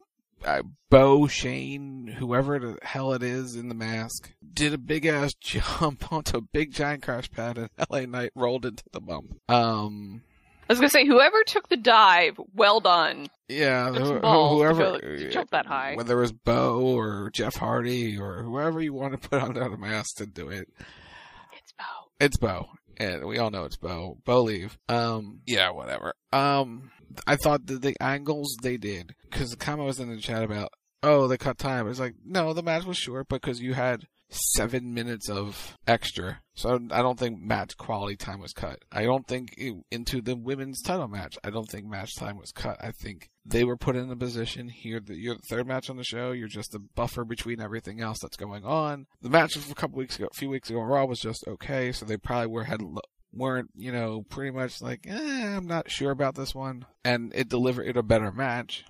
uh, 0.44 0.62
Bo 0.90 1.26
Shane, 1.26 2.06
whoever 2.18 2.58
the 2.58 2.78
hell 2.82 3.12
it 3.12 3.22
is 3.22 3.56
in 3.56 3.68
the 3.68 3.74
mask, 3.74 4.32
did 4.52 4.72
a 4.72 4.78
big 4.78 5.06
ass 5.06 5.34
jump 5.40 6.12
onto 6.12 6.36
a 6.36 6.42
big 6.42 6.72
giant 6.72 7.02
crash 7.02 7.30
pad, 7.30 7.58
and 7.58 7.70
LA 7.90 8.00
Knight 8.00 8.32
rolled 8.34 8.66
into 8.66 8.84
the 8.92 9.00
bump. 9.00 9.38
Um, 9.48 10.22
I 10.68 10.72
was 10.72 10.78
gonna 10.78 10.90
say, 10.90 11.06
whoever 11.06 11.42
took 11.44 11.68
the 11.68 11.76
dive, 11.76 12.40
well 12.54 12.80
done. 12.80 13.28
Yeah, 13.48 13.92
who, 13.92 14.18
whoever 14.20 14.98
to 14.98 15.18
to 15.18 15.30
jump 15.30 15.50
that 15.50 15.66
high. 15.66 15.94
Whether 15.96 16.18
it 16.18 16.20
was 16.22 16.32
Bo 16.32 16.80
or 16.80 17.30
Jeff 17.30 17.56
Hardy 17.56 18.18
or 18.18 18.42
whoever 18.42 18.80
you 18.80 18.94
want 18.94 19.20
to 19.20 19.28
put 19.28 19.42
on 19.42 19.54
that 19.54 19.78
mask 19.78 20.16
to 20.16 20.26
do 20.26 20.48
it, 20.48 20.68
it's 21.52 21.72
Bo. 21.72 21.84
It's 22.20 22.36
Bo, 22.36 22.68
and 22.96 23.26
we 23.26 23.38
all 23.38 23.50
know 23.50 23.64
it's 23.64 23.76
Bo. 23.76 24.18
Bo 24.24 24.42
leave. 24.42 24.78
Um, 24.88 25.40
yeah, 25.46 25.70
whatever. 25.70 26.14
Um, 26.32 26.90
I 27.26 27.36
thought 27.36 27.66
that 27.66 27.82
the 27.82 27.96
angles 28.00 28.56
they 28.62 28.76
did, 28.76 29.14
because 29.30 29.50
the 29.50 29.56
comment 29.56 29.86
was 29.86 30.00
in 30.00 30.10
the 30.10 30.20
chat 30.20 30.42
about, 30.42 30.70
oh, 31.02 31.28
they 31.28 31.36
cut 31.36 31.58
time. 31.58 31.88
It's 31.88 32.00
like, 32.00 32.14
no, 32.24 32.52
the 32.52 32.62
match 32.62 32.84
was 32.84 32.96
short 32.96 33.28
because 33.28 33.60
you 33.60 33.74
had 33.74 34.06
seven 34.32 34.94
minutes 34.94 35.28
of 35.28 35.76
extra. 35.86 36.40
So 36.54 36.78
I 36.90 37.02
don't 37.02 37.18
think 37.18 37.40
match 37.40 37.76
quality 37.76 38.16
time 38.16 38.40
was 38.40 38.52
cut. 38.52 38.80
I 38.90 39.04
don't 39.04 39.26
think 39.26 39.54
it, 39.56 39.74
into 39.90 40.20
the 40.20 40.36
women's 40.36 40.82
title 40.82 41.08
match, 41.08 41.38
I 41.42 41.50
don't 41.50 41.68
think 41.68 41.86
match 41.86 42.14
time 42.16 42.36
was 42.36 42.52
cut. 42.52 42.76
I 42.80 42.92
think 42.92 43.30
they 43.44 43.64
were 43.64 43.76
put 43.76 43.96
in 43.96 44.10
a 44.10 44.16
position 44.16 44.68
here 44.68 45.00
that 45.00 45.16
you're 45.16 45.36
the 45.36 45.42
third 45.48 45.66
match 45.66 45.88
on 45.88 45.96
the 45.96 46.04
show. 46.04 46.32
You're 46.32 46.48
just 46.48 46.74
a 46.74 46.78
buffer 46.78 47.24
between 47.24 47.60
everything 47.60 48.00
else 48.00 48.18
that's 48.20 48.36
going 48.36 48.64
on. 48.64 49.06
The 49.20 49.30
match 49.30 49.56
a 49.56 49.74
couple 49.74 49.98
weeks 49.98 50.16
ago, 50.16 50.28
a 50.30 50.36
few 50.36 50.50
weeks 50.50 50.70
ago, 50.70 50.80
Raw 50.80 51.04
was 51.04 51.20
just 51.20 51.46
okay. 51.46 51.92
So 51.92 52.04
they 52.04 52.16
probably 52.16 52.48
were 52.48 52.64
had 52.64 52.82
weren't, 53.32 53.70
you 53.74 53.92
know, 53.92 54.22
pretty 54.28 54.50
much 54.50 54.82
like, 54.82 55.06
eh, 55.08 55.56
I'm 55.56 55.66
not 55.66 55.90
sure 55.90 56.10
about 56.10 56.34
this 56.34 56.54
one. 56.54 56.84
And 57.04 57.32
it 57.34 57.48
delivered 57.48 57.86
it 57.86 57.96
a 57.96 58.02
better 58.02 58.30
match 58.30 58.84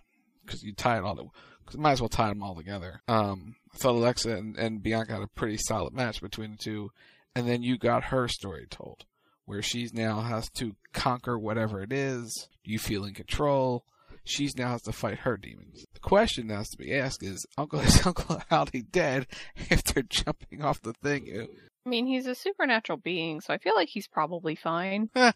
because 0.45 0.63
you 0.63 0.75
tie 0.75 0.99
it 0.99 1.05
all, 1.05 1.33
because 1.65 1.79
might 1.79 1.93
as 1.93 2.01
well 2.01 2.09
tie 2.09 2.29
them 2.29 2.43
all 2.43 2.55
together. 2.55 3.01
Um, 3.09 3.55
I 3.75 3.79
thought 3.79 3.95
Alexa 3.95 4.31
and, 4.31 4.57
and 4.57 4.83
Bianca 4.83 5.13
had 5.15 5.23
a 5.23 5.29
pretty 5.29 5.57
solid 5.57 5.95
match 5.95 6.21
between 6.21 6.53
the 6.53 6.57
two. 6.59 6.91
And 7.35 7.49
then 7.49 7.63
you 7.63 7.79
got 7.79 8.05
her 8.05 8.29
story 8.29 8.67
told, 8.69 9.05
where 9.47 9.63
she's 9.63 9.95
now 9.95 10.21
has 10.21 10.51
to 10.51 10.77
conquer 10.93 11.39
whatever 11.39 11.83
it 11.83 11.93
is. 11.93 12.49
You 12.65 12.79
feel 12.79 13.05
in 13.05 13.15
control. 13.15 13.85
She's 14.25 14.57
now 14.57 14.69
has 14.69 14.83
to 14.83 14.93
fight 14.93 15.21
her 15.21 15.37
demons. 15.37 15.85
The 15.95 16.01
question 16.01 16.49
that 16.49 16.57
has 16.57 16.69
to 16.71 16.79
be 16.79 16.95
asked 16.95 17.23
is, 17.23 17.45
Uncle 17.59 17.81
is 17.81 18.07
Uncle 18.07 18.43
Howdy 18.51 18.83
dead 18.83 19.27
after 19.71 20.03
jumping 20.03 20.63
off 20.63 20.83
the 20.83 20.93
thing? 20.93 21.49
I 21.85 21.89
mean, 21.89 22.07
he's 22.07 22.27
a 22.27 22.35
supernatural 22.35 22.99
being, 22.99 23.41
so 23.41 23.53
I 23.53 23.59
feel 23.59 23.75
like 23.75 23.89
he's 23.89 24.07
probably 24.07 24.55
fine. 24.55 25.11
they 25.15 25.33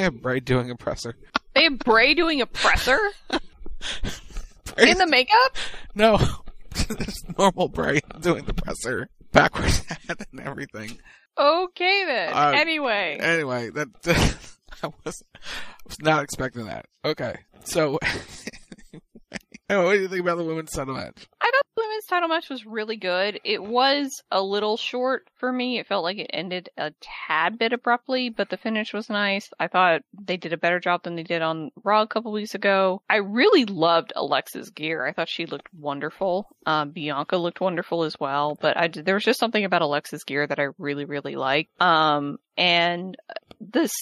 have 0.00 0.22
Bray 0.22 0.40
doing 0.40 0.70
oppressor. 0.70 1.16
They 1.54 1.64
have 1.64 1.78
Bray 1.80 2.14
doing 2.14 2.40
oppressor? 2.40 2.98
In 4.78 4.96
the 4.96 5.06
makeup? 5.06 5.56
No. 5.94 6.18
It's 7.00 7.22
normal 7.38 7.68
Bray 7.68 8.00
doing 8.20 8.44
the 8.44 8.54
presser. 8.54 9.08
Backwards 9.32 9.78
hat 9.88 10.26
and 10.30 10.40
everything. 10.40 10.98
Okay 11.38 12.04
then. 12.06 12.32
Uh, 12.32 12.52
anyway. 12.54 13.18
Anyway, 13.20 13.70
that, 13.70 13.88
I 14.82 14.88
was, 15.04 15.22
was 15.86 15.96
not 16.00 16.22
expecting 16.24 16.66
that. 16.66 16.86
Okay. 17.04 17.36
So, 17.64 17.98
what 19.84 19.94
do 19.94 20.00
you 20.00 20.08
think 20.08 20.20
about 20.20 20.38
the 20.38 20.44
women's 20.44 20.70
title 20.70 20.94
match? 20.94 21.26
I 21.40 21.44
thought 21.44 21.66
the 21.76 21.82
women's 21.82 22.06
title 22.06 22.28
match 22.28 22.50
was 22.50 22.66
really 22.66 22.96
good. 22.96 23.40
It 23.44 23.62
was 23.62 24.22
a 24.30 24.42
little 24.42 24.76
short 24.76 25.28
for 25.36 25.52
me. 25.52 25.78
It 25.78 25.86
felt 25.86 26.04
like 26.04 26.18
it 26.18 26.30
ended 26.32 26.68
a 26.76 26.92
tad 27.00 27.58
bit 27.58 27.72
abruptly, 27.72 28.28
but 28.30 28.50
the 28.50 28.56
finish 28.56 28.92
was 28.92 29.08
nice. 29.08 29.48
I 29.58 29.68
thought 29.68 30.02
they 30.12 30.36
did 30.36 30.52
a 30.52 30.58
better 30.58 30.80
job 30.80 31.02
than 31.02 31.16
they 31.16 31.22
did 31.22 31.42
on 31.42 31.70
Raw 31.82 32.02
a 32.02 32.06
couple 32.06 32.32
weeks 32.32 32.54
ago. 32.54 33.02
I 33.08 33.16
really 33.16 33.64
loved 33.64 34.12
Alexa's 34.14 34.70
gear. 34.70 35.06
I 35.06 35.12
thought 35.12 35.28
she 35.28 35.46
looked 35.46 35.72
wonderful. 35.74 36.48
Um, 36.66 36.90
Bianca 36.90 37.36
looked 37.36 37.60
wonderful 37.60 38.02
as 38.02 38.18
well, 38.20 38.56
but 38.60 38.76
I 38.76 38.88
there 38.88 39.14
was 39.14 39.24
just 39.24 39.40
something 39.40 39.64
about 39.64 39.82
Alexa's 39.82 40.24
gear 40.24 40.46
that 40.46 40.58
I 40.58 40.68
really 40.78 41.04
really 41.04 41.36
liked. 41.36 41.70
Um, 41.80 42.38
and 42.56 43.16
this, 43.60 43.92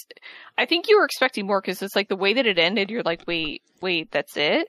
I 0.56 0.66
think 0.66 0.88
you 0.88 0.98
were 0.98 1.04
expecting 1.04 1.46
more 1.46 1.60
because 1.60 1.82
it's 1.82 1.94
like 1.94 2.08
the 2.08 2.16
way 2.16 2.34
that 2.34 2.46
it 2.46 2.58
ended. 2.58 2.90
You're 2.90 3.02
like, 3.02 3.24
wait, 3.26 3.62
wait, 3.80 4.10
that's 4.10 4.36
it. 4.36 4.68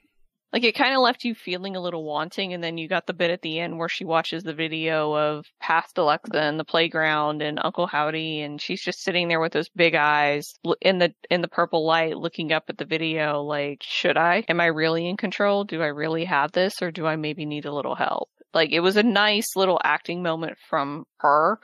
Like 0.54 0.66
it 0.66 0.76
kind 0.76 0.94
of 0.94 1.02
left 1.02 1.24
you 1.24 1.34
feeling 1.34 1.78
a 1.78 1.82
little 1.82 2.04
wanting, 2.04 2.54
and 2.54 2.62
then 2.62 2.78
you 2.78 2.90
got 2.90 3.08
the 3.08 3.14
bit 3.14 3.32
at 3.32 3.42
the 3.42 3.60
end 3.60 3.80
where 3.80 3.88
she 3.88 4.04
watches 4.04 4.44
the 4.44 4.54
video 4.54 5.14
of 5.14 5.46
past 5.62 5.98
Alexa 5.98 6.46
in 6.48 6.58
the 6.58 6.66
playground 6.66 7.42
and 7.42 7.58
Uncle 7.62 7.88
Howdy, 7.88 8.42
and 8.42 8.62
she's 8.62 8.82
just 8.82 9.02
sitting 9.02 9.30
there 9.30 9.40
with 9.40 9.54
those 9.54 9.70
big 9.70 9.96
eyes 9.96 10.54
in 10.82 11.00
the 11.00 11.14
in 11.30 11.42
the 11.42 11.48
purple 11.48 11.86
light, 11.86 12.18
looking 12.18 12.52
up 12.52 12.66
at 12.68 12.78
the 12.78 12.86
video. 12.86 13.42
Like, 13.42 13.82
should 13.82 14.18
I? 14.18 14.44
Am 14.50 14.60
I 14.60 14.66
really 14.66 15.08
in 15.08 15.16
control? 15.16 15.64
Do 15.64 15.82
I 15.82 15.88
really 15.88 16.26
have 16.26 16.52
this, 16.52 16.82
or 16.82 16.92
do 16.92 17.06
I 17.06 17.16
maybe 17.16 17.46
need 17.46 17.66
a 17.66 17.74
little 17.74 17.96
help? 17.96 18.30
Like, 18.54 18.72
it 18.72 18.82
was 18.82 18.98
a 18.98 19.04
nice 19.04 19.56
little 19.56 19.80
acting 19.82 20.22
moment 20.22 20.58
from 20.70 21.06
her 21.20 21.60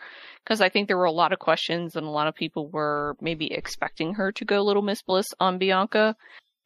because 0.45 0.61
I 0.61 0.69
think 0.69 0.87
there 0.87 0.97
were 0.97 1.03
a 1.03 1.11
lot 1.11 1.33
of 1.33 1.39
questions 1.39 1.97
and 1.97 2.05
a 2.05 2.09
lot 2.09 2.27
of 2.27 2.35
people 2.35 2.69
were 2.69 3.17
maybe 3.19 3.51
expecting 3.51 4.13
her 4.13 4.31
to 4.31 4.45
go 4.45 4.63
little 4.63 4.81
Miss 4.81 5.01
Bliss 5.01 5.27
on 5.41 5.57
Bianca 5.57 6.15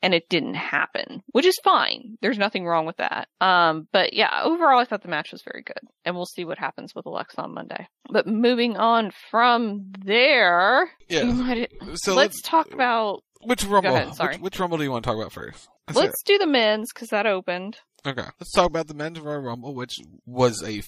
and 0.01 0.13
it 0.13 0.29
didn't 0.29 0.55
happen, 0.55 1.23
which 1.31 1.45
is 1.45 1.59
fine. 1.63 2.17
There's 2.21 2.37
nothing 2.37 2.65
wrong 2.65 2.85
with 2.85 2.97
that. 2.97 3.27
Um, 3.39 3.87
but 3.91 4.13
yeah, 4.13 4.41
overall, 4.43 4.79
I 4.79 4.85
thought 4.85 5.01
the 5.01 5.07
match 5.07 5.31
was 5.31 5.43
very 5.43 5.63
good, 5.63 5.79
and 6.05 6.15
we'll 6.15 6.25
see 6.25 6.45
what 6.45 6.57
happens 6.57 6.95
with 6.95 7.05
Alexa 7.05 7.41
on 7.41 7.53
Monday. 7.53 7.87
But 8.09 8.27
moving 8.27 8.77
on 8.77 9.11
from 9.29 9.91
there, 10.03 10.89
yeah. 11.07 11.21
so 11.95 12.15
let's, 12.15 12.17
let's, 12.35 12.41
talk 12.41 12.73
about 12.73 13.23
which 13.41 13.63
rumble. 13.63 13.95
Ahead, 13.95 14.15
sorry, 14.15 14.35
which, 14.35 14.41
which, 14.41 14.59
rumble 14.59 14.77
do 14.77 14.83
you 14.83 14.91
want 14.91 15.03
to 15.03 15.09
talk 15.09 15.17
about 15.17 15.31
first? 15.31 15.69
Let's, 15.87 15.99
let's 15.99 16.23
do 16.23 16.37
the 16.37 16.47
men's 16.47 16.91
because 16.93 17.09
that 17.09 17.25
opened. 17.27 17.77
Okay, 18.05 18.25
let's 18.39 18.51
talk 18.51 18.67
about 18.67 18.87
the 18.87 18.95
men's 18.95 19.19
Royal 19.19 19.39
Rumble, 19.39 19.75
which 19.75 19.99
was 20.25 20.63
a, 20.63 20.81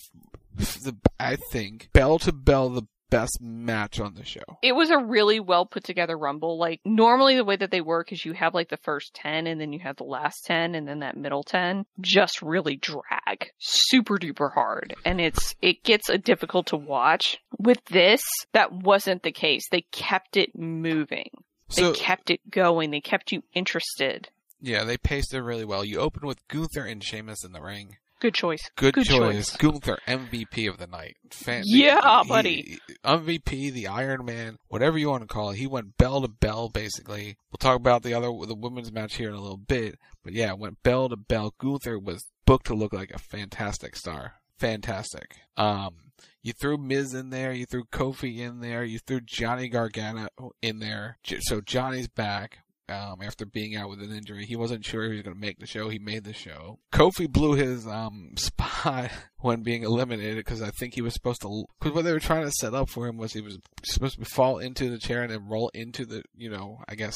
the 0.56 0.98
I 1.20 1.36
think 1.36 1.90
bell 1.94 2.18
to 2.20 2.32
bell 2.32 2.70
the 2.70 2.84
best 3.14 3.42
match 3.42 4.00
on 4.00 4.16
the 4.16 4.26
show. 4.26 4.42
It 4.62 4.74
was 4.76 4.90
a 4.90 4.98
really 4.98 5.40
well 5.40 5.66
put 5.66 5.84
together 5.84 6.18
rumble. 6.18 6.58
Like 6.58 6.82
normally 6.84 7.36
the 7.36 7.46
way 7.46 7.56
that 7.56 7.72
they 7.72 7.82
work 7.82 8.12
is 8.12 8.26
you 8.26 8.34
have 8.34 8.54
like 8.54 8.70
the 8.70 8.78
first 8.78 9.14
10 9.16 9.48
and 9.48 9.60
then 9.62 9.72
you 9.72 9.80
have 9.80 9.98
the 9.98 10.04
last 10.04 10.46
10 10.46 10.76
and 10.76 10.88
then 10.88 11.00
that 11.00 11.18
middle 11.18 11.44
10 11.44 11.86
just 12.02 12.42
really 12.42 12.76
drag 12.76 13.52
super 13.60 14.18
duper 14.18 14.52
hard 14.52 14.96
and 15.06 15.22
it's 15.22 15.56
it 15.62 15.84
gets 15.84 16.10
a 16.10 16.18
difficult 16.18 16.68
to 16.68 16.78
watch. 16.78 17.38
With 17.60 17.84
this 17.86 18.24
that 18.54 18.72
wasn't 18.72 19.24
the 19.24 19.32
case. 19.32 19.64
They 19.70 19.82
kept 19.92 20.38
it 20.38 20.58
moving. 20.58 21.30
They 21.76 21.84
so, 21.84 21.94
kept 21.94 22.30
it 22.30 22.42
going. 22.50 22.92
They 22.92 23.02
kept 23.02 23.32
you 23.32 23.44
interested. 23.54 24.30
Yeah, 24.62 24.84
they 24.86 24.98
paced 24.98 25.34
it 25.34 25.42
really 25.42 25.66
well. 25.66 25.84
You 25.84 26.00
open 26.00 26.26
with 26.26 26.48
Gunther 26.48 26.86
and 26.86 27.04
Sheamus 27.04 27.44
in 27.44 27.52
the 27.52 27.62
ring. 27.62 27.98
Good 28.24 28.36
choice. 28.36 28.72
Good, 28.78 28.94
Good 28.94 29.04
choice. 29.04 29.50
choice. 29.50 29.58
Gunther, 29.58 29.98
MVP 30.08 30.70
of 30.70 30.78
the 30.78 30.88
night. 30.88 31.18
Fan- 31.30 31.64
yeah, 31.66 32.24
he, 32.24 32.30
buddy. 32.30 32.78
MVP, 33.04 33.74
the 33.74 33.88
Iron 33.88 34.24
Man, 34.24 34.60
whatever 34.70 34.98
you 34.98 35.10
want 35.10 35.24
to 35.24 35.28
call 35.28 35.50
it. 35.50 35.58
He 35.58 35.68
went 35.68 35.98
bell 35.98 36.22
to 36.22 36.30
bell, 36.30 36.70
basically. 36.70 37.36
We'll 37.52 37.58
talk 37.60 37.76
about 37.76 38.02
the 38.02 38.14
other, 38.14 38.28
the 38.48 38.56
women's 38.56 38.94
match 38.94 39.16
here 39.16 39.28
in 39.28 39.36
a 39.36 39.42
little 39.42 39.58
bit. 39.58 40.00
But 40.24 40.32
yeah, 40.32 40.54
went 40.54 40.82
bell 40.84 41.10
to 41.10 41.18
bell. 41.18 41.54
Gunther 41.60 42.00
was 42.00 42.26
booked 42.46 42.68
to 42.68 42.76
look 42.76 42.94
like 42.94 43.12
a 43.12 43.20
fantastic 43.20 43.98
star. 43.98 44.36
Fantastic. 44.58 45.36
Um, 45.58 45.96
you 46.42 46.54
threw 46.54 46.78
Miz 46.78 47.14
in 47.14 47.30
there, 47.30 47.52
you 47.52 47.66
threw 47.66 47.84
Kofi 47.84 48.38
in 48.40 48.62
there, 48.62 48.86
you 48.86 49.00
threw 49.00 49.20
Johnny 49.20 49.68
Gargano 49.68 50.30
in 50.62 50.80
there. 50.80 51.18
So 51.42 51.60
Johnny's 51.60 52.08
back. 52.08 52.60
Um, 52.90 53.22
after 53.24 53.46
being 53.46 53.78
out 53.78 53.90
with 53.90 54.02
an 54.02 54.12
injury, 54.12 54.46
he 54.46 54.58
wasn't 54.58 54.84
sure 54.84 55.04
he 55.04 55.14
was 55.14 55.22
going 55.22 55.36
to 55.36 55.40
make 55.40 55.58
the 55.58 55.66
show. 55.66 55.88
He 55.88 56.00
made 56.00 56.26
the 56.26 56.34
show. 56.34 56.80
Kofi 56.92 57.30
blew 57.30 57.54
his 57.54 57.88
um 57.88 58.32
spot 58.38 59.10
when 59.40 59.64
being 59.64 59.84
eliminated 59.84 60.38
because 60.38 60.62
I 60.62 60.70
think 60.72 60.94
he 60.94 61.02
was 61.02 61.14
supposed 61.14 61.42
to. 61.42 61.66
Because 61.80 61.96
what 61.96 62.04
they 62.04 62.12
were 62.12 62.20
trying 62.20 62.46
to 62.46 62.52
set 62.52 62.74
up 62.74 62.90
for 62.90 63.08
him 63.08 63.18
was 63.18 63.32
he 63.32 63.42
was 63.42 63.58
supposed 63.84 64.20
to 64.20 64.26
fall 64.26 64.58
into 64.58 64.90
the 64.90 64.98
chair 65.00 65.24
and 65.24 65.32
then 65.32 65.48
roll 65.48 65.72
into 65.74 66.06
the, 66.06 66.24
you 66.36 66.50
know, 66.50 66.80
I 66.90 66.96
guess 66.96 67.16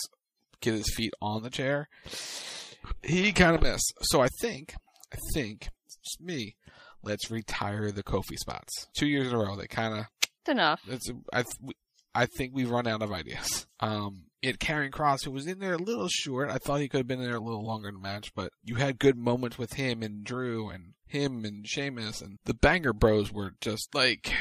get 0.62 0.74
his 0.74 0.93
feet 0.95 1.13
on 1.21 1.43
the 1.43 1.50
chair. 1.50 1.89
He 3.03 3.31
kind 3.33 3.55
of 3.55 3.62
missed. 3.62 3.93
So 4.03 4.21
I 4.21 4.27
think, 4.41 4.74
I 5.13 5.17
think, 5.33 5.67
it's 5.86 6.19
me. 6.19 6.55
Let's 7.03 7.29
retire 7.29 7.91
the 7.91 8.03
Kofi 8.03 8.38
spots. 8.38 8.88
Two 8.97 9.07
years 9.07 9.27
in 9.27 9.33
a 9.33 9.38
row, 9.38 9.55
they 9.55 9.67
kind 9.67 10.00
of. 10.00 10.05
Enough. 10.50 10.81
It's 10.88 11.12
I. 11.33 11.43
I 12.15 12.25
think 12.25 12.55
we've 12.55 12.71
run 12.71 12.88
out 12.88 13.03
of 13.03 13.12
ideas. 13.12 13.67
Um, 13.79 14.24
it 14.41 14.60
Karrion 14.60 14.91
Kross, 14.91 15.25
who 15.25 15.32
was 15.32 15.48
in 15.48 15.60
there 15.60 15.74
a 15.74 15.79
little 15.79 16.08
short. 16.10 16.50
I 16.50 16.58
thought 16.58 16.79
he 16.79 16.88
could 16.88 17.00
have 17.00 17.08
been 17.08 17.20
in 17.20 17.25
there 17.25 17.38
a 17.38 17.44
little 17.44 17.65
longer 17.65 17.89
in 17.89 17.96
the 17.96 18.01
match, 18.01 18.34
but 18.36 18.51
you 18.63 18.75
had 18.75 19.00
good 19.00 19.17
moments 19.17 19.58
with 19.58 19.74
him 19.74 20.03
and 20.03 20.24
Drew 20.24 20.70
and 20.70 20.94
him 21.06 21.46
and 21.46 21.67
Sheamus 21.67 22.22
and 22.22 22.38
the 22.46 22.53
Banger 22.53 22.94
Bros 22.94 23.32
were 23.32 23.53
just 23.62 23.94
like 23.96 24.32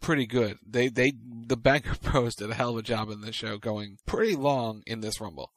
pretty 0.00 0.26
good. 0.26 0.58
They 0.66 0.88
they 0.88 1.12
the 1.46 1.56
Banger 1.56 1.94
Bros 2.02 2.34
did 2.34 2.50
a 2.50 2.54
hell 2.54 2.70
of 2.70 2.78
a 2.78 2.82
job 2.82 3.10
in 3.10 3.20
this 3.20 3.34
show, 3.34 3.58
going 3.58 3.98
pretty 4.06 4.36
long 4.36 4.82
in 4.86 5.00
this 5.00 5.20
Rumble. 5.20 5.50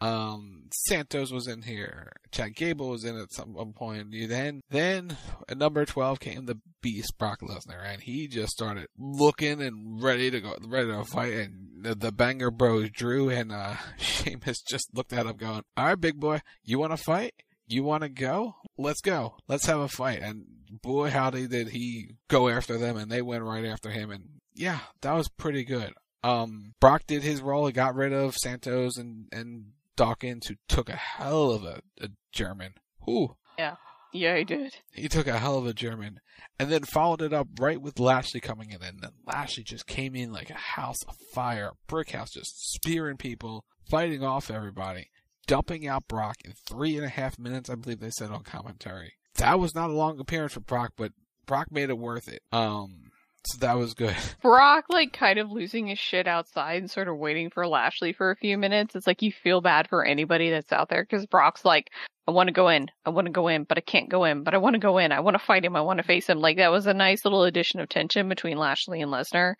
Um, 0.00 0.68
Santos 0.72 1.32
was 1.32 1.48
in 1.48 1.62
here. 1.62 2.12
Chad 2.30 2.54
Gable 2.54 2.90
was 2.90 3.04
in 3.04 3.18
at 3.18 3.32
some 3.32 3.54
point. 3.74 4.08
Then, 4.12 4.60
then 4.70 5.16
at 5.48 5.58
number 5.58 5.84
twelve 5.84 6.20
came 6.20 6.46
the 6.46 6.60
Beast 6.80 7.18
Brock 7.18 7.40
Lesnar, 7.40 7.84
and 7.84 8.00
he 8.02 8.28
just 8.28 8.52
started 8.52 8.86
looking 8.96 9.60
and 9.60 10.02
ready 10.02 10.30
to 10.30 10.40
go, 10.40 10.54
ready 10.66 10.88
to 10.88 11.04
fight. 11.04 11.32
And 11.32 11.84
the, 11.84 11.94
the 11.94 12.12
Banger 12.12 12.50
Bros, 12.50 12.90
Drew 12.90 13.28
and 13.28 13.50
uh, 13.50 13.76
Sheamus, 13.98 14.62
just 14.62 14.94
looked 14.94 15.12
at 15.12 15.26
him, 15.26 15.36
going, 15.36 15.62
"All 15.76 15.86
right, 15.86 16.00
big 16.00 16.20
boy, 16.20 16.40
you 16.62 16.78
want 16.78 16.92
to 16.92 17.02
fight? 17.02 17.34
You 17.66 17.82
want 17.82 18.02
to 18.02 18.08
go? 18.08 18.56
Let's 18.76 19.00
go. 19.00 19.36
Let's 19.48 19.66
have 19.66 19.80
a 19.80 19.88
fight." 19.88 20.20
And 20.20 20.44
boy, 20.82 21.10
howdy 21.10 21.48
did 21.48 21.68
he 21.68 22.14
go 22.28 22.48
after 22.48 22.78
them, 22.78 22.96
and 22.96 23.10
they 23.10 23.22
went 23.22 23.42
right 23.42 23.64
after 23.64 23.90
him. 23.90 24.10
And 24.10 24.40
yeah, 24.54 24.80
that 25.00 25.14
was 25.14 25.28
pretty 25.28 25.64
good. 25.64 25.92
Um, 26.22 26.74
Brock 26.80 27.02
did 27.06 27.22
his 27.22 27.40
role. 27.40 27.66
He 27.66 27.72
got 27.72 27.94
rid 27.94 28.12
of 28.12 28.36
Santos 28.36 28.96
and 28.96 29.26
and 29.32 29.72
Dawkins, 29.98 30.46
who 30.46 30.54
took 30.68 30.88
a 30.88 30.96
hell 30.96 31.50
of 31.50 31.64
a, 31.64 31.80
a 32.00 32.08
German. 32.32 32.74
Whew. 33.04 33.34
Yeah. 33.58 33.74
Yeah, 34.12 34.36
he 34.36 34.44
did. 34.44 34.76
He 34.92 35.08
took 35.08 35.26
a 35.26 35.38
hell 35.38 35.58
of 35.58 35.66
a 35.66 35.74
German. 35.74 36.20
And 36.56 36.70
then 36.70 36.84
followed 36.84 37.20
it 37.20 37.32
up 37.32 37.48
right 37.58 37.82
with 37.82 37.98
Lashley 37.98 38.40
coming 38.40 38.70
in. 38.70 38.80
And 38.80 39.00
then 39.00 39.10
Lashley 39.26 39.64
just 39.64 39.88
came 39.88 40.14
in 40.14 40.32
like 40.32 40.50
a 40.50 40.54
house 40.54 41.02
of 41.02 41.16
fire, 41.34 41.72
brick 41.88 42.12
house, 42.12 42.30
just 42.30 42.72
spearing 42.72 43.16
people, 43.16 43.64
fighting 43.90 44.22
off 44.22 44.52
everybody, 44.52 45.10
dumping 45.48 45.86
out 45.86 46.06
Brock 46.06 46.36
in 46.44 46.52
three 46.52 46.96
and 46.96 47.04
a 47.04 47.10
half 47.10 47.36
minutes, 47.36 47.68
I 47.68 47.74
believe 47.74 47.98
they 47.98 48.10
said 48.10 48.30
on 48.30 48.44
commentary. 48.44 49.14
That 49.34 49.58
was 49.58 49.74
not 49.74 49.90
a 49.90 49.94
long 49.94 50.20
appearance 50.20 50.52
for 50.52 50.60
Brock, 50.60 50.92
but 50.96 51.12
Brock 51.44 51.72
made 51.72 51.90
it 51.90 51.98
worth 51.98 52.28
it. 52.28 52.42
Um, 52.52 53.10
so 53.44 53.58
that 53.60 53.78
was 53.78 53.94
good. 53.94 54.16
Brock, 54.42 54.84
like, 54.88 55.12
kind 55.12 55.38
of 55.38 55.50
losing 55.50 55.86
his 55.86 55.98
shit 55.98 56.26
outside 56.26 56.80
and 56.82 56.90
sort 56.90 57.08
of 57.08 57.16
waiting 57.16 57.50
for 57.50 57.66
Lashley 57.66 58.12
for 58.12 58.30
a 58.30 58.36
few 58.36 58.58
minutes. 58.58 58.94
It's 58.94 59.06
like 59.06 59.22
you 59.22 59.32
feel 59.32 59.60
bad 59.60 59.88
for 59.88 60.04
anybody 60.04 60.50
that's 60.50 60.72
out 60.72 60.88
there 60.88 61.02
because 61.02 61.26
Brock's 61.26 61.64
like, 61.64 61.90
I 62.26 62.30
want 62.30 62.48
to 62.48 62.52
go 62.52 62.68
in. 62.68 62.88
I 63.06 63.10
want 63.10 63.26
to 63.26 63.32
go 63.32 63.48
in, 63.48 63.64
but 63.64 63.78
I 63.78 63.80
can't 63.80 64.10
go 64.10 64.24
in, 64.24 64.42
but 64.42 64.54
I 64.54 64.58
want 64.58 64.74
to 64.74 64.80
go 64.80 64.98
in. 64.98 65.12
I 65.12 65.20
want 65.20 65.34
to 65.34 65.44
fight 65.44 65.64
him. 65.64 65.76
I 65.76 65.80
want 65.80 65.98
to 65.98 66.04
face 66.04 66.28
him. 66.28 66.40
Like, 66.40 66.58
that 66.58 66.70
was 66.70 66.86
a 66.86 66.94
nice 66.94 67.24
little 67.24 67.44
addition 67.44 67.80
of 67.80 67.88
tension 67.88 68.28
between 68.28 68.58
Lashley 68.58 69.00
and 69.00 69.10
Lesnar 69.10 69.54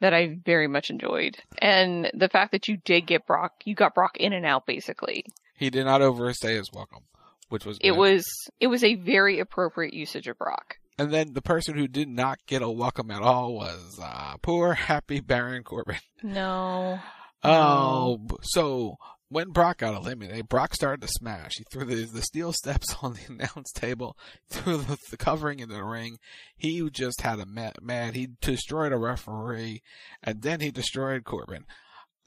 that 0.00 0.14
I 0.14 0.38
very 0.44 0.66
much 0.66 0.90
enjoyed. 0.90 1.36
And 1.58 2.10
the 2.14 2.28
fact 2.28 2.52
that 2.52 2.68
you 2.68 2.78
did 2.84 3.06
get 3.06 3.26
Brock, 3.26 3.52
you 3.64 3.74
got 3.74 3.94
Brock 3.94 4.16
in 4.16 4.32
and 4.32 4.46
out 4.46 4.66
basically. 4.66 5.24
He 5.56 5.70
did 5.70 5.84
not 5.84 6.02
overstay 6.02 6.56
his 6.56 6.70
welcome, 6.72 7.04
which 7.48 7.66
was 7.66 7.78
good. 7.78 7.86
It 7.86 7.96
was, 7.96 8.26
it 8.60 8.66
was 8.68 8.82
a 8.82 8.94
very 8.94 9.40
appropriate 9.40 9.94
usage 9.94 10.26
of 10.26 10.38
Brock. 10.38 10.76
And 11.00 11.10
then 11.10 11.32
the 11.32 11.40
person 11.40 11.78
who 11.78 11.88
did 11.88 12.10
not 12.10 12.44
get 12.46 12.60
a 12.60 12.68
welcome 12.68 13.10
at 13.10 13.22
all 13.22 13.54
was 13.54 13.98
uh, 14.02 14.36
poor 14.42 14.74
happy 14.74 15.20
Baron 15.20 15.64
Corbin. 15.64 15.96
No. 16.22 17.00
Oh, 17.42 18.20
so 18.42 18.96
when 19.30 19.48
Brock 19.48 19.78
got 19.78 19.94
eliminated, 19.94 20.46
Brock 20.46 20.74
started 20.74 21.00
to 21.00 21.08
smash. 21.08 21.52
He 21.56 21.64
threw 21.72 21.86
the, 21.86 22.04
the 22.04 22.20
steel 22.20 22.52
steps 22.52 22.94
on 23.02 23.14
the 23.14 23.32
announce 23.32 23.72
table, 23.72 24.14
threw 24.50 24.76
the, 24.76 24.98
the 25.10 25.16
covering 25.16 25.60
in 25.60 25.70
the 25.70 25.82
ring. 25.82 26.18
He 26.54 26.86
just 26.90 27.22
had 27.22 27.40
a 27.40 27.46
mad, 27.46 27.76
mad. 27.80 28.14
He 28.14 28.28
destroyed 28.42 28.92
a 28.92 28.98
referee, 28.98 29.80
and 30.22 30.42
then 30.42 30.60
he 30.60 30.70
destroyed 30.70 31.24
Corbin. 31.24 31.64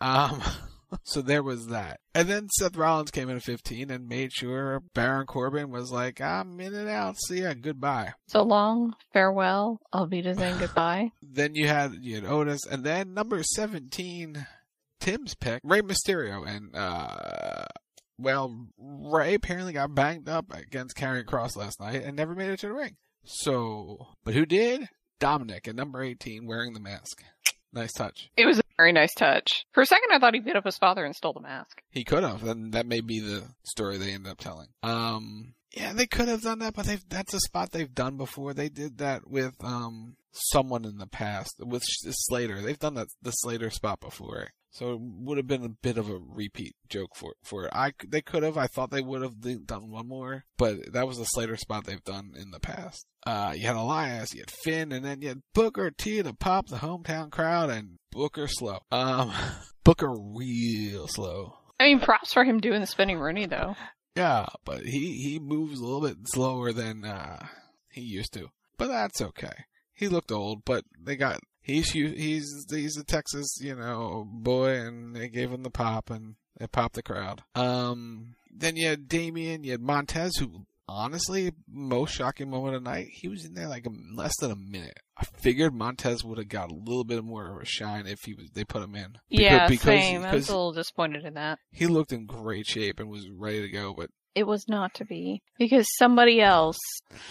Um, 0.01 0.41
so 1.03 1.21
there 1.21 1.43
was 1.43 1.67
that. 1.67 1.99
And 2.13 2.29
then 2.29 2.49
Seth 2.49 2.75
Rollins 2.75 3.11
came 3.11 3.29
in 3.29 3.37
at 3.37 3.43
15 3.43 3.89
and 3.89 4.07
made 4.07 4.31
sure 4.31 4.81
Baron 4.93 5.25
Corbin 5.25 5.71
was 5.71 5.91
like, 5.91 6.21
I'm 6.21 6.59
in 6.59 6.73
and 6.73 6.89
out. 6.89 7.15
See 7.27 7.41
ya. 7.41 7.53
Goodbye. 7.59 8.13
So 8.27 8.43
long. 8.43 8.93
Farewell. 9.13 9.79
I'll 9.91 10.03
Auf 10.03 10.09
saying 10.11 10.59
Goodbye. 10.59 11.11
then 11.21 11.55
you 11.55 11.67
had, 11.67 11.95
you 12.01 12.15
had 12.15 12.25
Otis. 12.25 12.65
And 12.65 12.83
then 12.83 13.13
number 13.13 13.41
17, 13.43 14.45
Tim's 14.99 15.35
pick, 15.35 15.61
Rey 15.63 15.81
Mysterio. 15.81 16.47
And, 16.47 16.75
uh, 16.75 17.65
well, 18.17 18.67
Rey 18.77 19.33
apparently 19.33 19.73
got 19.73 19.95
banged 19.95 20.29
up 20.29 20.53
against 20.53 20.95
Karrion 20.95 21.25
Kross 21.25 21.55
last 21.55 21.79
night 21.79 22.03
and 22.03 22.15
never 22.15 22.35
made 22.35 22.49
it 22.49 22.59
to 22.59 22.67
the 22.67 22.73
ring. 22.73 22.95
So, 23.25 24.07
but 24.23 24.33
who 24.33 24.45
did? 24.45 24.89
Dominic 25.19 25.67
at 25.67 25.75
number 25.75 26.01
18 26.03 26.45
wearing 26.45 26.73
the 26.73 26.79
mask. 26.81 27.23
Nice 27.73 27.93
touch. 27.93 28.29
It 28.37 28.45
was 28.45 28.59
a 28.59 28.63
very 28.77 28.91
nice 28.91 29.13
touch. 29.15 29.65
For 29.73 29.81
a 29.81 29.85
second, 29.85 30.09
I 30.11 30.19
thought 30.19 30.33
he 30.33 30.39
beat 30.39 30.55
up 30.55 30.65
his 30.65 30.77
father 30.77 31.03
and 31.05 31.15
stole 31.15 31.33
the 31.33 31.39
mask. 31.41 31.81
He 31.89 32.03
could 32.03 32.23
have, 32.23 32.43
and 32.43 32.73
that 32.73 32.85
may 32.85 33.01
be 33.01 33.19
the 33.19 33.43
story 33.63 33.97
they 33.97 34.11
end 34.11 34.27
up 34.27 34.37
telling. 34.37 34.67
Um, 34.83 35.53
yeah, 35.73 35.93
they 35.93 36.05
could 36.05 36.27
have 36.27 36.41
done 36.41 36.59
that, 36.59 36.75
but 36.75 36.87
that's 37.09 37.33
a 37.33 37.39
spot 37.39 37.71
they've 37.71 37.93
done 37.93 38.17
before. 38.17 38.53
They 38.53 38.69
did 38.69 38.99
that 38.99 39.29
with 39.29 39.55
um 39.63 40.15
someone 40.31 40.85
in 40.85 40.97
the 40.97 41.07
past 41.07 41.55
with 41.59 41.83
Slater. 41.85 42.61
They've 42.61 42.79
done 42.79 42.95
that 42.95 43.07
the 43.21 43.31
Slater 43.31 43.69
spot 43.69 43.99
before. 43.99 44.49
So 44.73 44.93
it 44.93 44.99
would 44.99 45.37
have 45.37 45.45
been 45.45 45.63
a 45.63 45.69
bit 45.69 45.99
of 45.99 46.09
a 46.09 46.17
repeat 46.17 46.75
joke 46.89 47.11
for 47.15 47.33
for 47.43 47.65
it. 47.65 47.71
I 47.73 47.91
they 48.07 48.21
could 48.21 48.41
have. 48.41 48.57
I 48.57 48.67
thought 48.67 48.89
they 48.89 49.01
would 49.01 49.21
have 49.21 49.39
done 49.67 49.91
one 49.91 50.07
more, 50.07 50.45
but 50.57 50.93
that 50.93 51.07
was 51.07 51.17
the 51.17 51.25
Slater 51.25 51.57
spot 51.57 51.85
they've 51.85 52.03
done 52.03 52.33
in 52.35 52.49
the 52.51 52.59
past. 52.59 53.05
Uh, 53.25 53.53
you 53.55 53.67
had 53.67 53.75
Elias, 53.75 54.33
you 54.33 54.41
had 54.41 54.51
Finn, 54.51 54.91
and 54.91 55.05
then 55.05 55.21
you 55.21 55.29
had 55.29 55.41
Booker 55.53 55.91
T 55.91 56.21
to 56.23 56.33
pop 56.33 56.67
the 56.67 56.77
hometown 56.77 57.31
crowd, 57.31 57.69
and 57.69 57.97
Booker 58.11 58.47
slow. 58.47 58.79
Um, 58.91 59.31
Booker 59.83 60.11
real 60.11 61.07
slow. 61.07 61.57
I 61.79 61.85
mean, 61.85 61.99
props 61.99 62.33
for 62.33 62.43
him 62.43 62.59
doing 62.59 62.81
the 62.81 62.87
spinneroonie 62.87 63.49
though. 63.49 63.75
Yeah, 64.15 64.45
but 64.63 64.83
he 64.83 65.21
he 65.23 65.39
moves 65.39 65.79
a 65.79 65.83
little 65.83 66.01
bit 66.01 66.17
slower 66.25 66.71
than 66.71 67.03
uh, 67.03 67.47
he 67.91 68.01
used 68.01 68.33
to. 68.33 68.49
But 68.77 68.87
that's 68.87 69.21
okay. 69.21 69.65
He 69.93 70.07
looked 70.07 70.31
old, 70.31 70.65
but 70.65 70.85
they 70.99 71.15
got 71.15 71.39
he's 71.61 71.91
he's 71.91 72.65
he's 72.69 72.97
a 72.97 73.03
Texas, 73.03 73.57
you 73.59 73.75
know, 73.75 74.27
boy, 74.31 74.79
and 74.79 75.15
they 75.15 75.29
gave 75.29 75.51
him 75.51 75.63
the 75.63 75.69
pop, 75.71 76.09
and 76.09 76.35
they 76.57 76.67
popped 76.67 76.95
the 76.95 77.03
crowd. 77.03 77.41
Um, 77.55 78.35
then 78.51 78.75
you 78.75 78.87
had 78.87 79.07
Damian, 79.07 79.63
you 79.63 79.71
had 79.71 79.81
Montez, 79.81 80.37
who 80.37 80.65
honestly, 80.87 81.51
most 81.67 82.13
shocking 82.13 82.49
moment 82.49 82.75
of 82.75 82.83
the 82.83 82.89
night, 82.89 83.07
he 83.11 83.27
was 83.27 83.45
in 83.45 83.53
there 83.53 83.67
like 83.67 83.85
less 84.13 84.33
than 84.39 84.51
a 84.51 84.55
minute. 84.55 84.99
I 85.17 85.25
figured 85.25 85.73
Montez 85.73 86.23
would 86.23 86.37
have 86.37 86.49
got 86.49 86.71
a 86.71 86.75
little 86.75 87.03
bit 87.03 87.23
more 87.23 87.55
of 87.55 87.61
a 87.61 87.65
shine 87.65 88.07
if 88.07 88.19
he 88.25 88.33
was 88.33 88.49
they 88.53 88.63
put 88.63 88.83
him 88.83 88.95
in. 88.95 89.17
Because, 89.29 89.43
yeah, 89.43 89.67
because, 89.67 89.83
same. 89.83 90.23
I 90.23 90.33
was 90.33 90.49
a 90.49 90.51
little 90.51 90.73
disappointed 90.73 91.25
in 91.25 91.35
that. 91.35 91.59
He 91.71 91.87
looked 91.87 92.11
in 92.11 92.25
great 92.25 92.65
shape 92.65 92.99
and 92.99 93.09
was 93.09 93.29
ready 93.29 93.61
to 93.61 93.69
go, 93.69 93.93
but 93.93 94.09
it 94.35 94.47
was 94.47 94.67
not 94.67 94.95
to 94.95 95.05
be 95.05 95.43
because 95.57 95.85
somebody 95.97 96.41
else 96.41 96.79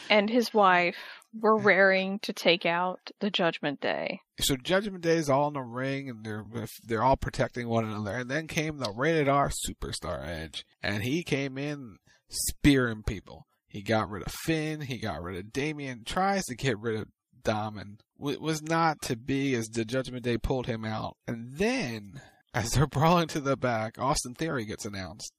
and 0.08 0.30
his 0.30 0.54
wife 0.54 0.96
were 1.40 1.56
raring 1.56 2.18
to 2.20 2.32
take 2.32 2.66
out 2.66 3.10
the 3.20 3.30
Judgment 3.30 3.80
Day. 3.80 4.20
So 4.40 4.56
Judgment 4.56 5.02
Day 5.02 5.16
is 5.16 5.30
all 5.30 5.48
in 5.48 5.54
the 5.54 5.62
ring, 5.62 6.08
and 6.08 6.24
they're 6.24 6.44
they're 6.84 7.02
all 7.02 7.16
protecting 7.16 7.68
one 7.68 7.84
another. 7.84 8.12
And 8.12 8.30
then 8.30 8.46
came 8.46 8.78
the 8.78 8.92
rated 8.94 9.28
R 9.28 9.50
superstar 9.66 10.26
Edge, 10.26 10.64
and 10.82 11.02
he 11.02 11.22
came 11.22 11.58
in 11.58 11.96
spearing 12.32 13.02
people. 13.02 13.46
He 13.66 13.82
got 13.82 14.10
rid 14.10 14.26
of 14.26 14.32
Finn. 14.32 14.82
He 14.82 14.98
got 14.98 15.22
rid 15.22 15.38
of 15.38 15.52
Damian. 15.52 16.02
Tries 16.04 16.44
to 16.46 16.54
get 16.54 16.78
rid 16.78 17.00
of 17.00 17.08
Dom, 17.42 17.78
and 17.78 18.02
it 18.30 18.40
was 18.40 18.62
not 18.62 19.00
to 19.02 19.16
be 19.16 19.54
as 19.54 19.68
the 19.68 19.84
Judgment 19.84 20.24
Day 20.24 20.38
pulled 20.38 20.66
him 20.66 20.84
out. 20.84 21.16
And 21.26 21.56
then, 21.56 22.20
as 22.54 22.72
they're 22.72 22.86
brawling 22.86 23.28
to 23.28 23.40
the 23.40 23.56
back, 23.56 23.98
Austin 23.98 24.34
Theory 24.34 24.64
gets 24.64 24.84
announced. 24.84 25.32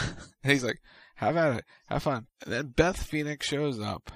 and 0.00 0.16
he's 0.52 0.64
like, 0.64 0.80
have 1.16 1.36
at 1.36 1.58
it. 1.58 1.64
Have 1.86 2.02
fun. 2.02 2.26
And 2.44 2.52
then 2.52 2.68
Beth 2.68 3.02
Phoenix 3.02 3.46
shows 3.46 3.80
up 3.80 4.10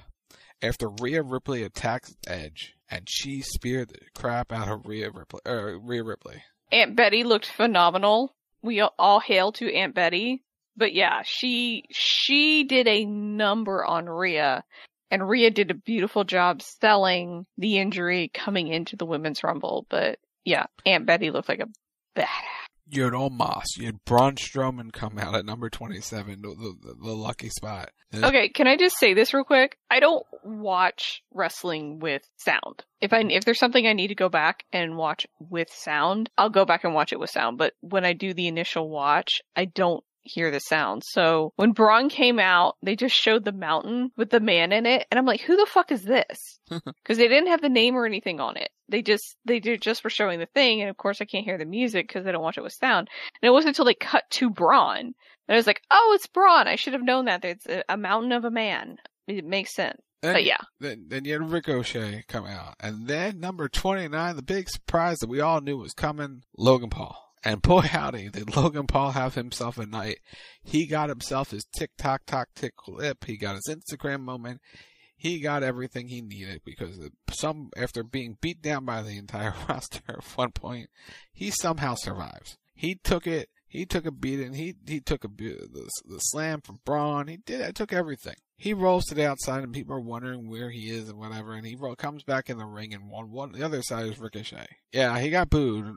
after 0.61 0.89
Rhea 0.89 1.21
Ripley 1.21 1.63
attacks 1.63 2.15
Edge, 2.27 2.75
and 2.89 3.07
she 3.09 3.41
speared 3.41 3.89
the 3.89 3.99
crap 4.15 4.51
out 4.51 4.67
of 4.67 4.85
Rhea 4.85 5.11
Ripley. 5.11 5.41
Uh, 5.45 5.79
Rhea 5.79 6.03
Ripley. 6.03 6.43
Aunt 6.71 6.95
Betty 6.95 7.23
looked 7.23 7.45
phenomenal. 7.45 8.35
We 8.61 8.81
all 8.81 9.19
hail 9.19 9.51
to 9.53 9.73
Aunt 9.73 9.93
Betty. 9.93 10.43
But 10.77 10.93
yeah, 10.93 11.23
she 11.25 11.83
she 11.91 12.63
did 12.63 12.87
a 12.87 13.03
number 13.05 13.83
on 13.83 14.05
Rhea, 14.05 14.63
and 15.09 15.27
Rhea 15.27 15.49
did 15.51 15.71
a 15.71 15.75
beautiful 15.75 16.23
job 16.23 16.61
selling 16.61 17.45
the 17.57 17.79
injury 17.79 18.29
coming 18.33 18.67
into 18.67 18.95
the 18.95 19.05
women's 19.05 19.43
rumble. 19.43 19.87
But 19.89 20.19
yeah, 20.45 20.67
Aunt 20.85 21.05
Betty 21.05 21.31
looked 21.31 21.49
like 21.49 21.59
a 21.59 21.67
badass. 22.19 22.27
You 22.89 23.03
had 23.03 23.13
Omos. 23.13 23.65
You 23.77 23.87
had 23.87 24.05
Braun 24.05 24.35
Strowman 24.35 24.93
come 24.93 25.19
out 25.19 25.35
at 25.35 25.45
number 25.45 25.69
27, 25.69 26.41
the, 26.41 26.47
the, 26.47 26.93
the 27.03 27.11
lucky 27.11 27.49
spot. 27.49 27.89
And 28.13 28.23
Okay, 28.23 28.47
can 28.47 28.65
I 28.65 28.77
just 28.77 28.97
say 28.97 29.13
this 29.13 29.33
real 29.33 29.43
quick? 29.43 29.77
I 29.91 29.99
don't 29.99 30.25
watch 30.41 31.21
wrestling 31.33 31.99
with 31.99 32.21
sound. 32.37 32.85
If 33.01 33.11
I 33.11 33.19
if 33.19 33.43
there's 33.43 33.59
something 33.59 33.85
I 33.85 33.91
need 33.91 34.07
to 34.07 34.15
go 34.15 34.29
back 34.29 34.63
and 34.71 34.95
watch 34.95 35.27
with 35.37 35.69
sound, 35.69 36.29
I'll 36.37 36.49
go 36.49 36.63
back 36.63 36.85
and 36.85 36.93
watch 36.93 37.11
it 37.11 37.19
with 37.19 37.29
sound. 37.29 37.57
But 37.57 37.73
when 37.81 38.05
I 38.05 38.13
do 38.13 38.33
the 38.33 38.47
initial 38.47 38.89
watch, 38.89 39.41
I 39.53 39.65
don't 39.65 40.03
hear 40.27 40.51
the 40.51 40.59
sound. 40.59 41.03
So 41.05 41.53
when 41.55 41.71
Braun 41.71 42.09
came 42.09 42.39
out, 42.39 42.75
they 42.83 42.95
just 42.95 43.15
showed 43.15 43.45
the 43.45 43.51
mountain 43.51 44.11
with 44.17 44.29
the 44.29 44.39
man 44.39 44.71
in 44.71 44.85
it, 44.85 45.05
and 45.09 45.17
I'm 45.17 45.25
like, 45.25 45.41
who 45.41 45.55
the 45.55 45.65
fuck 45.65 45.91
is 45.91 46.03
this? 46.03 46.59
Because 47.03 47.17
they 47.17 47.29
didn't 47.29 47.47
have 47.47 47.61
the 47.61 47.69
name 47.69 47.95
or 47.95 48.05
anything 48.05 48.41
on 48.41 48.57
it. 48.57 48.69
They 48.89 49.01
just 49.01 49.37
they 49.45 49.59
did 49.59 49.81
just 49.81 50.03
were 50.03 50.09
showing 50.09 50.39
the 50.39 50.47
thing, 50.47 50.81
and 50.81 50.89
of 50.89 50.97
course 50.97 51.21
I 51.21 51.25
can't 51.25 51.45
hear 51.45 51.57
the 51.57 51.65
music 51.65 52.07
because 52.07 52.27
I 52.27 52.31
don't 52.31 52.41
watch 52.41 52.57
it 52.57 52.63
with 52.63 52.73
sound. 52.73 53.07
And 53.41 53.47
it 53.47 53.53
wasn't 53.53 53.69
until 53.69 53.85
they 53.85 53.93
cut 53.93 54.23
to 54.31 54.49
Braun 54.49 55.13
and 55.47 55.55
I 55.55 55.57
was 55.57 55.67
like, 55.67 55.81
oh, 55.89 56.11
it's 56.15 56.27
Braun. 56.27 56.67
I 56.67 56.75
should 56.75 56.93
have 56.93 57.03
known 57.03 57.25
that. 57.25 57.45
It's 57.45 57.65
a, 57.67 57.83
a 57.89 57.97
mountain 57.97 58.31
of 58.31 58.43
a 58.43 58.51
man. 58.51 58.97
It 59.27 59.45
makes 59.45 59.73
sense. 59.73 60.01
Then, 60.21 60.33
but 60.33 60.43
yeah. 60.43 60.57
Then, 60.79 61.05
then 61.07 61.25
you 61.25 61.33
had 61.33 61.51
Ricochet 61.51 62.25
come 62.27 62.45
out. 62.45 62.75
And 62.79 63.07
then 63.07 63.39
number 63.39 63.69
29, 63.69 64.35
the 64.35 64.41
big 64.41 64.67
surprise 64.67 65.19
that 65.19 65.29
we 65.29 65.39
all 65.39 65.61
knew 65.61 65.77
was 65.77 65.93
coming, 65.93 66.43
Logan 66.57 66.89
Paul. 66.89 67.26
And 67.47 67.61
boy 67.61 67.79
howdy, 67.93 68.27
did 68.29 68.57
Logan 68.57 68.87
Paul 68.87 69.11
have 69.11 69.35
himself 69.35 69.77
a 69.77 69.85
night. 69.85 70.19
He 70.65 70.85
got 70.85 71.07
himself 71.07 71.51
his 71.51 71.63
tick 71.63 71.91
tock 71.97 72.23
tock 72.27 72.49
tick 72.53 72.75
clip. 72.75 73.23
He 73.23 73.37
got 73.37 73.55
his 73.55 73.69
Instagram 73.73 74.19
moment. 74.19 74.59
He 75.15 75.39
got 75.39 75.63
everything 75.63 76.09
he 76.09 76.21
needed 76.21 76.61
because 76.65 76.99
some, 77.31 77.69
after 77.77 78.03
being 78.03 78.37
beat 78.41 78.61
down 78.61 78.83
by 78.83 79.01
the 79.01 79.17
entire 79.17 79.53
roster 79.69 80.01
at 80.09 80.25
one 80.35 80.51
point, 80.51 80.89
he 81.31 81.49
somehow 81.49 81.95
survives. 81.95 82.57
He 82.75 82.95
took 82.95 83.25
it 83.25 83.47
he 83.69 83.85
took 83.85 84.05
a 84.05 84.11
beating. 84.11 84.53
He 84.53 84.75
he 84.85 84.99
took 84.99 85.23
a 85.23 85.27
the, 85.27 85.89
the 86.05 86.19
slam 86.19 86.61
from 86.61 86.79
Braun. 86.85 87.27
He 87.27 87.37
did. 87.37 87.61
I 87.61 87.71
took 87.71 87.93
everything. 87.93 88.35
He 88.57 88.73
rolls 88.73 89.05
to 89.05 89.15
the 89.15 89.27
outside, 89.27 89.63
and 89.63 89.73
people 89.73 89.93
are 89.95 90.01
wondering 90.01 90.49
where 90.49 90.69
he 90.69 90.89
is 90.89 91.09
and 91.09 91.19
whatever. 91.19 91.53
And 91.53 91.65
he 91.65 91.75
roll, 91.75 91.95
comes 91.95 92.23
back 92.23 92.49
in 92.49 92.57
the 92.57 92.65
ring, 92.65 92.93
and 92.93 93.09
one 93.09 93.31
one 93.31 93.51
the 93.51 93.63
other 93.63 93.81
side 93.83 94.07
is 94.07 94.19
Ricochet. 94.19 94.67
Yeah, 94.91 95.19
he 95.19 95.29
got 95.29 95.49
booed. 95.49 95.95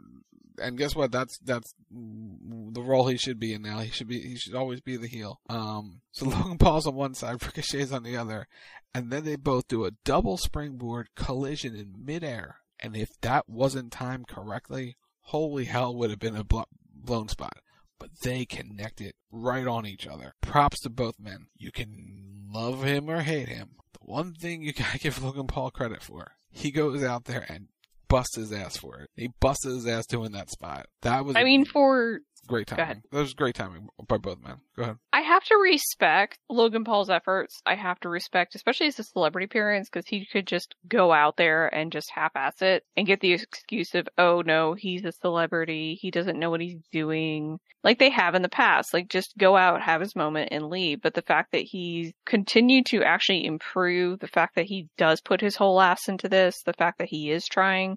And 0.61 0.79
guess 0.79 0.94
what? 0.94 1.12
That's 1.12 1.38
that's 1.38 1.75
the 1.90 2.83
role 2.83 3.09
he 3.09 3.16
should 3.16 3.38
be 3.38 3.53
in 3.53 3.62
now. 3.62 3.79
He 3.79 3.90
should 3.90 4.09
be 4.09 4.20
he 4.20 4.37
should 4.37 4.55
always 4.55 4.81
be 4.81 4.96
the 4.96 5.09
heel. 5.09 5.40
Um, 5.49 6.03
so 6.12 6.27
Logan 6.27 6.59
Paul's 6.59 6.87
on 6.87 6.94
one 6.94 7.14
side, 7.14 7.42
Ricochet's 7.42 7.92
on 7.92 8.03
the 8.03 8.16
other, 8.16 8.46
and 8.94 9.11
then 9.11 9.25
they 9.25 9.37
both 9.37 9.68
do 9.68 9.85
a 9.85 9.92
double 10.05 10.37
springboard 10.37 11.09
collision 11.14 11.75
in 11.75 12.05
midair. 12.05 12.57
And 12.79 12.96
if 12.96 13.11
that 13.20 13.49
wasn't 13.49 13.92
timed 13.92 14.29
correctly, 14.29 14.96
holy 15.20 15.66
hell 15.66 15.94
would 15.94 16.11
have 16.11 16.18
been 16.18 16.37
a 16.37 16.44
blo- 16.44 16.64
blown 16.94 17.29
spot. 17.29 17.59
But 17.99 18.11
they 18.23 18.46
connected 18.46 19.12
right 19.31 19.66
on 19.66 19.87
each 19.87 20.07
other. 20.07 20.35
Props 20.40 20.81
to 20.81 20.90
both 20.90 21.20
men. 21.20 21.49
You 21.57 21.70
can 21.70 22.49
love 22.51 22.83
him 22.83 23.11
or 23.11 23.20
hate 23.20 23.49
him. 23.49 23.73
The 23.92 23.99
one 24.01 24.33
thing 24.33 24.62
you 24.62 24.73
gotta 24.73 24.99
give 25.01 25.23
Logan 25.23 25.46
Paul 25.46 25.70
credit 25.70 26.03
for, 26.03 26.33
he 26.51 26.70
goes 26.70 27.05
out 27.05 27.25
there 27.25 27.44
and 27.49 27.68
busts 28.11 28.37
his 28.37 28.53
ass 28.53 28.77
for 28.77 29.01
it. 29.01 29.09
He 29.16 29.31
busted 29.40 29.73
his 29.73 29.87
ass 29.87 30.05
doing 30.07 30.33
that 30.33 30.51
spot. 30.51 30.87
That 31.03 31.25
was 31.25 31.37
I 31.37 31.44
mean 31.44 31.64
for 31.64 32.20
great 32.46 32.66
timing. 32.66 33.03
That 33.12 33.18
was 33.18 33.35
great 33.35 33.55
timing 33.55 33.88
by 34.09 34.18
both 34.18 34.42
men. 34.42 34.57
Go 34.76 34.83
ahead. 34.83 34.96
I 35.12 35.20
have 35.20 35.44
to 35.44 35.57
respect 35.57 36.38
Logan 36.48 36.85
Paul's 36.85 37.11
efforts. 37.11 37.61
I 37.64 37.74
have 37.76 38.00
to 38.00 38.09
respect, 38.09 38.55
especially 38.55 38.88
as 38.88 38.98
a 38.98 39.05
celebrity 39.05 39.44
appearance, 39.44 39.88
because 39.88 40.07
he 40.09 40.26
could 40.26 40.46
just 40.46 40.74
go 40.88 41.12
out 41.12 41.37
there 41.37 41.72
and 41.72 41.92
just 41.92 42.11
half-ass 42.11 42.62
it 42.62 42.85
and 42.96 43.07
get 43.07 43.20
the 43.20 43.33
excuse 43.33 43.94
of, 43.94 44.09
oh 44.18 44.42
no, 44.44 44.74
he's 44.74 45.05
a 45.05 45.12
celebrity. 45.12 45.98
He 46.00 46.11
doesn't 46.11 46.38
know 46.38 46.50
what 46.50 46.61
he's 46.61 46.81
doing. 46.92 47.59
Like 47.85 47.98
they 47.98 48.11
have 48.11 48.35
in 48.35 48.42
the 48.42 48.48
past. 48.48 48.92
Like 48.92 49.09
just 49.09 49.37
go 49.38 49.57
out, 49.57 49.83
have 49.83 50.00
his 50.00 50.16
moment 50.16 50.48
and 50.50 50.68
leave. 50.68 51.00
But 51.03 51.14
the 51.14 51.22
fact 51.22 51.53
that 51.53 51.62
he's 51.62 52.12
continued 52.26 52.87
to 52.87 53.05
actually 53.05 53.46
improve, 53.46 54.18
the 54.18 54.26
fact 54.26 54.57
that 54.57 54.66
he 54.66 54.88
does 54.98 55.20
put 55.20 55.40
his 55.40 55.57
whole 55.57 55.81
ass 55.81 56.09
into 56.09 56.29
this, 56.29 56.62
the 56.64 56.72
fact 56.72 56.98
that 56.98 57.09
he 57.09 57.31
is 57.31 57.46
trying, 57.46 57.96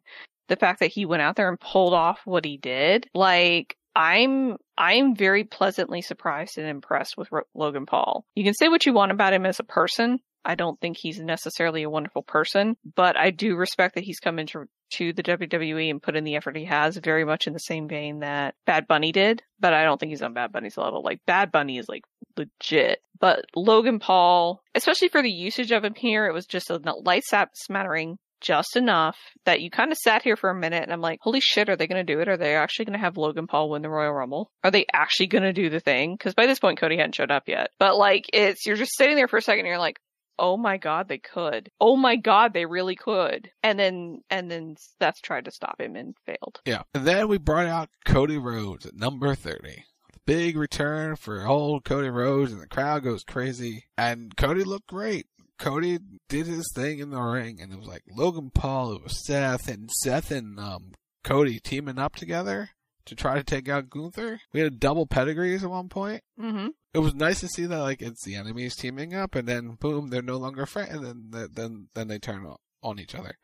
the 0.50 0.56
fact 0.56 0.82
that 0.82 0.92
he 0.92 1.06
went 1.06 1.22
out 1.22 1.36
there 1.36 1.50
and 1.50 1.60
pulled 1.60 1.94
off 1.94 2.20
what 2.26 2.46
he 2.46 2.58
did, 2.58 3.08
like, 3.14 3.76
I'm 3.96 4.58
I'm 4.78 5.16
very 5.16 5.44
pleasantly 5.44 6.02
surprised 6.02 6.58
and 6.58 6.68
impressed 6.68 7.18
with 7.18 7.32
Ro- 7.32 7.44
Logan 7.54 7.86
Paul. 7.86 8.26
You 8.36 8.44
can 8.44 8.54
say 8.54 8.70
what 8.70 8.86
you 8.86 8.94
want 8.94 9.12
about 9.12 9.34
him 9.34 9.46
as 9.46 9.60
a 9.60 9.64
person. 9.64 10.20
I 10.46 10.56
don't 10.56 10.80
think 10.82 10.98
he's 10.98 11.20
necessarily 11.20 11.84
a 11.84 11.90
wonderful 11.90 12.24
person, 12.24 12.76
but 12.96 13.16
I 13.16 13.30
do 13.30 13.56
respect 13.56 13.96
that 13.96 14.04
he's 14.04 14.20
come 14.20 14.40
into 14.40 14.66
to 14.96 15.14
the 15.14 15.24
WWE 15.24 15.90
and 15.90 16.04
put 16.04 16.16
in 16.16 16.24
the 16.24 16.36
effort 16.36 16.58
he 16.58 16.66
has, 16.66 16.98
very 16.98 17.24
much 17.24 17.48
in 17.48 17.54
the 17.54 17.60
same 17.60 17.88
vein 17.88 18.20
that 18.20 18.56
Bad 18.66 18.88
Bunny 18.88 19.12
did. 19.12 19.42
But 19.60 19.74
I 19.74 19.84
don't 19.84 20.00
think 20.00 20.10
he's 20.10 20.22
on 20.22 20.34
Bad 20.34 20.52
Bunny's 20.52 20.78
level. 20.78 21.02
Like 21.02 21.22
Bad 21.26 21.52
Bunny 21.52 21.78
is 21.78 21.88
like 21.88 22.04
legit, 22.38 23.00
but 23.20 23.46
Logan 23.56 24.00
Paul, 24.00 24.62
especially 24.76 25.08
for 25.08 25.22
the 25.22 25.32
usage 25.32 25.72
of 25.72 25.84
him 25.84 25.96
here, 25.96 26.28
it 26.28 26.34
was 26.34 26.46
just 26.46 26.70
a 26.70 26.78
light 26.78 27.24
smattering 27.54 28.18
just 28.44 28.76
enough 28.76 29.18
that 29.46 29.62
you 29.62 29.72
kind 29.72 29.92
of 29.92 29.98
sat 29.98 30.22
here 30.22 30.36
for 30.36 30.50
a 30.50 30.56
minute 30.56 30.84
and 30.84 30.94
I'm 30.94 31.02
like, 31.02 31.20
holy 31.22 31.40
shit, 31.40 31.70
are 31.70 31.76
they 31.76 31.88
going 31.88 32.06
to 32.06 32.14
do 32.14 32.20
it? 32.20 32.28
Are 32.28 32.38
they 32.38 32.56
actually 32.56 32.86
going 32.86 33.00
to 33.00 33.04
have 33.04 33.18
Logan 33.18 33.48
Paul 33.48 33.70
win 33.70 33.82
the 33.82 33.90
Royal 33.90 34.14
Rumble? 34.14 34.52
Are 34.64 34.72
they 34.72 34.86
actually 34.94 35.28
going 35.28 35.44
to 35.44 35.54
do 35.54 35.70
the 35.70 35.80
thing? 35.80 36.16
Because 36.16 36.36
by 36.36 36.46
this 36.46 36.60
point, 36.60 36.80
Cody 36.80 36.98
hadn't 36.98 37.16
showed 37.16 37.32
up 37.32 37.44
yet. 37.48 37.70
But 37.80 37.98
like, 37.98 38.26
it's, 38.32 38.66
you're 38.66 38.76
just 38.76 38.96
sitting 38.96 39.16
there 39.16 39.28
for 39.28 39.38
a 39.38 39.42
second 39.42 39.62
and 39.62 39.68
you're 39.68 39.78
like, 39.80 39.98
oh 40.38 40.58
my 40.58 40.78
god, 40.78 41.08
they 41.08 41.20
could. 41.20 41.70
Oh 41.80 41.96
my 41.96 42.16
god, 42.16 42.54
they 42.54 42.66
really 42.66 42.96
could. 42.96 43.50
And 43.64 43.80
then, 43.80 44.22
and 44.30 44.52
then 44.52 44.76
Seth 45.00 45.22
tried 45.24 45.46
to 45.46 45.52
stop 45.52 45.80
him 45.80 45.96
and 45.96 46.16
failed. 46.26 46.60
Yeah. 46.66 46.84
And 46.94 47.06
then 47.06 47.28
we 47.28 47.38
brought 47.38 47.68
out 47.68 47.90
Cody 48.06 48.38
Rhodes 48.38 48.86
at 48.86 48.96
number 48.96 49.34
30 49.36 49.86
big 50.26 50.58
return 50.58 51.16
for 51.16 51.46
old 51.46 51.84
Cody 51.84 52.10
Rhodes, 52.10 52.52
and 52.52 52.62
the 52.62 52.68
crowd 52.68 53.04
goes 53.04 53.24
crazy. 53.24 53.86
And 53.98 54.36
Cody 54.36 54.64
looked 54.64 54.88
great. 54.88 55.28
Cody 55.60 56.00
did 56.30 56.48
his 56.48 56.70
thing 56.74 57.00
in 57.00 57.12
the 57.12 57.22
ring, 57.22 57.60
and 57.62 57.72
it 57.72 57.80
was 57.80 57.88
like 57.88 58.04
Logan 58.10 58.52
Paul, 58.54 58.94
it 58.94 59.04
was 59.04 59.26
Seth, 59.26 59.68
and 59.68 59.90
Seth 60.04 60.32
and 60.32 60.60
um, 60.60 60.94
Cody 61.24 61.60
teaming 61.60 62.00
up 62.00 62.16
together 62.16 62.72
to 63.06 63.16
try 63.16 63.36
to 63.36 63.44
take 63.44 63.70
out 63.70 63.90
Gunther. 63.90 64.42
We 64.54 64.62
had 64.62 64.80
double 64.80 65.06
pedigrees 65.06 65.64
at 65.64 65.70
one 65.70 65.90
point. 65.90 66.24
Mm-hmm. 66.40 66.68
It 66.94 67.00
was 67.00 67.14
nice 67.14 67.40
to 67.42 67.48
see 67.48 67.66
that, 67.66 67.80
like, 67.80 68.02
it's 68.02 68.24
the 68.24 68.36
enemies 68.36 68.76
teaming 68.76 69.14
up, 69.14 69.36
and 69.36 69.48
then 69.48 69.78
boom, 69.80 70.10
they're 70.10 70.22
no 70.22 70.38
longer 70.38 70.66
friends, 70.66 70.94
and 70.94 71.34
then 71.34 71.50
then 71.54 71.88
then 71.94 72.08
they 72.08 72.20
turn 72.20 72.46
on 72.82 73.00
each 73.00 73.16
other, 73.16 73.38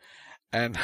and 0.51 0.77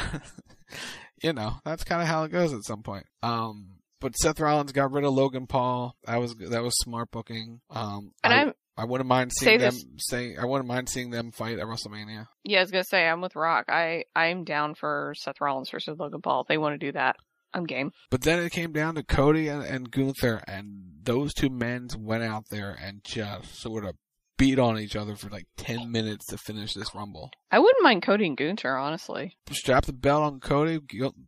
you 1.22 1.32
know 1.32 1.54
that's 1.64 1.84
kind 1.84 2.02
of 2.02 2.08
how 2.08 2.24
it 2.24 2.32
goes 2.32 2.52
at 2.52 2.64
some 2.64 2.82
point. 2.82 3.06
Um, 3.22 3.76
but 4.00 4.16
Seth 4.16 4.40
Rollins 4.40 4.72
got 4.72 4.92
rid 4.92 5.04
of 5.04 5.14
Logan 5.14 5.46
Paul. 5.46 5.96
That 6.04 6.20
was 6.20 6.34
that 6.36 6.62
was 6.62 6.76
smart 6.78 7.10
booking. 7.10 7.60
Um, 7.70 8.12
and 8.22 8.32
I, 8.32 8.42
I'm 8.42 8.52
I 8.76 8.84
wouldn't 8.84 9.08
mind 9.08 9.32
seeing 9.32 9.58
them 9.58 9.74
saying 9.98 10.38
I 10.38 10.44
wouldn't 10.44 10.68
mind 10.68 10.88
seeing 10.88 11.10
them 11.10 11.32
fight 11.32 11.58
at 11.58 11.66
WrestleMania. 11.66 12.26
Yeah, 12.44 12.58
I 12.58 12.62
was 12.62 12.70
gonna 12.70 12.84
say 12.84 13.06
I'm 13.06 13.20
with 13.20 13.36
Rock. 13.36 13.66
I 13.68 14.04
I'm 14.14 14.44
down 14.44 14.74
for 14.74 15.14
Seth 15.16 15.40
Rollins 15.40 15.70
versus 15.70 15.98
Logan 15.98 16.20
Paul. 16.20 16.42
If 16.42 16.48
they 16.48 16.58
want 16.58 16.78
to 16.78 16.86
do 16.86 16.92
that, 16.92 17.16
I'm 17.54 17.64
game. 17.64 17.92
But 18.10 18.22
then 18.22 18.38
it 18.38 18.52
came 18.52 18.72
down 18.72 18.96
to 18.96 19.02
Cody 19.02 19.48
and, 19.48 19.62
and 19.62 19.90
Gunther, 19.90 20.42
and 20.46 20.92
those 21.02 21.32
two 21.32 21.48
men 21.48 21.88
went 21.98 22.22
out 22.22 22.44
there 22.50 22.76
and 22.80 23.02
just 23.02 23.56
sort 23.56 23.84
of 23.84 23.96
beat 24.38 24.58
on 24.58 24.78
each 24.78 24.94
other 24.94 25.16
for 25.16 25.30
like 25.30 25.46
ten 25.56 25.90
minutes 25.90 26.26
to 26.26 26.36
finish 26.36 26.74
this 26.74 26.94
Rumble. 26.94 27.30
I 27.50 27.58
wouldn't 27.58 27.82
mind 27.82 28.02
Cody 28.02 28.26
and 28.26 28.36
Gunther, 28.36 28.76
honestly. 28.76 29.36
Strap 29.50 29.86
the 29.86 29.94
belt 29.94 30.22
on 30.22 30.40
Cody. 30.40 30.80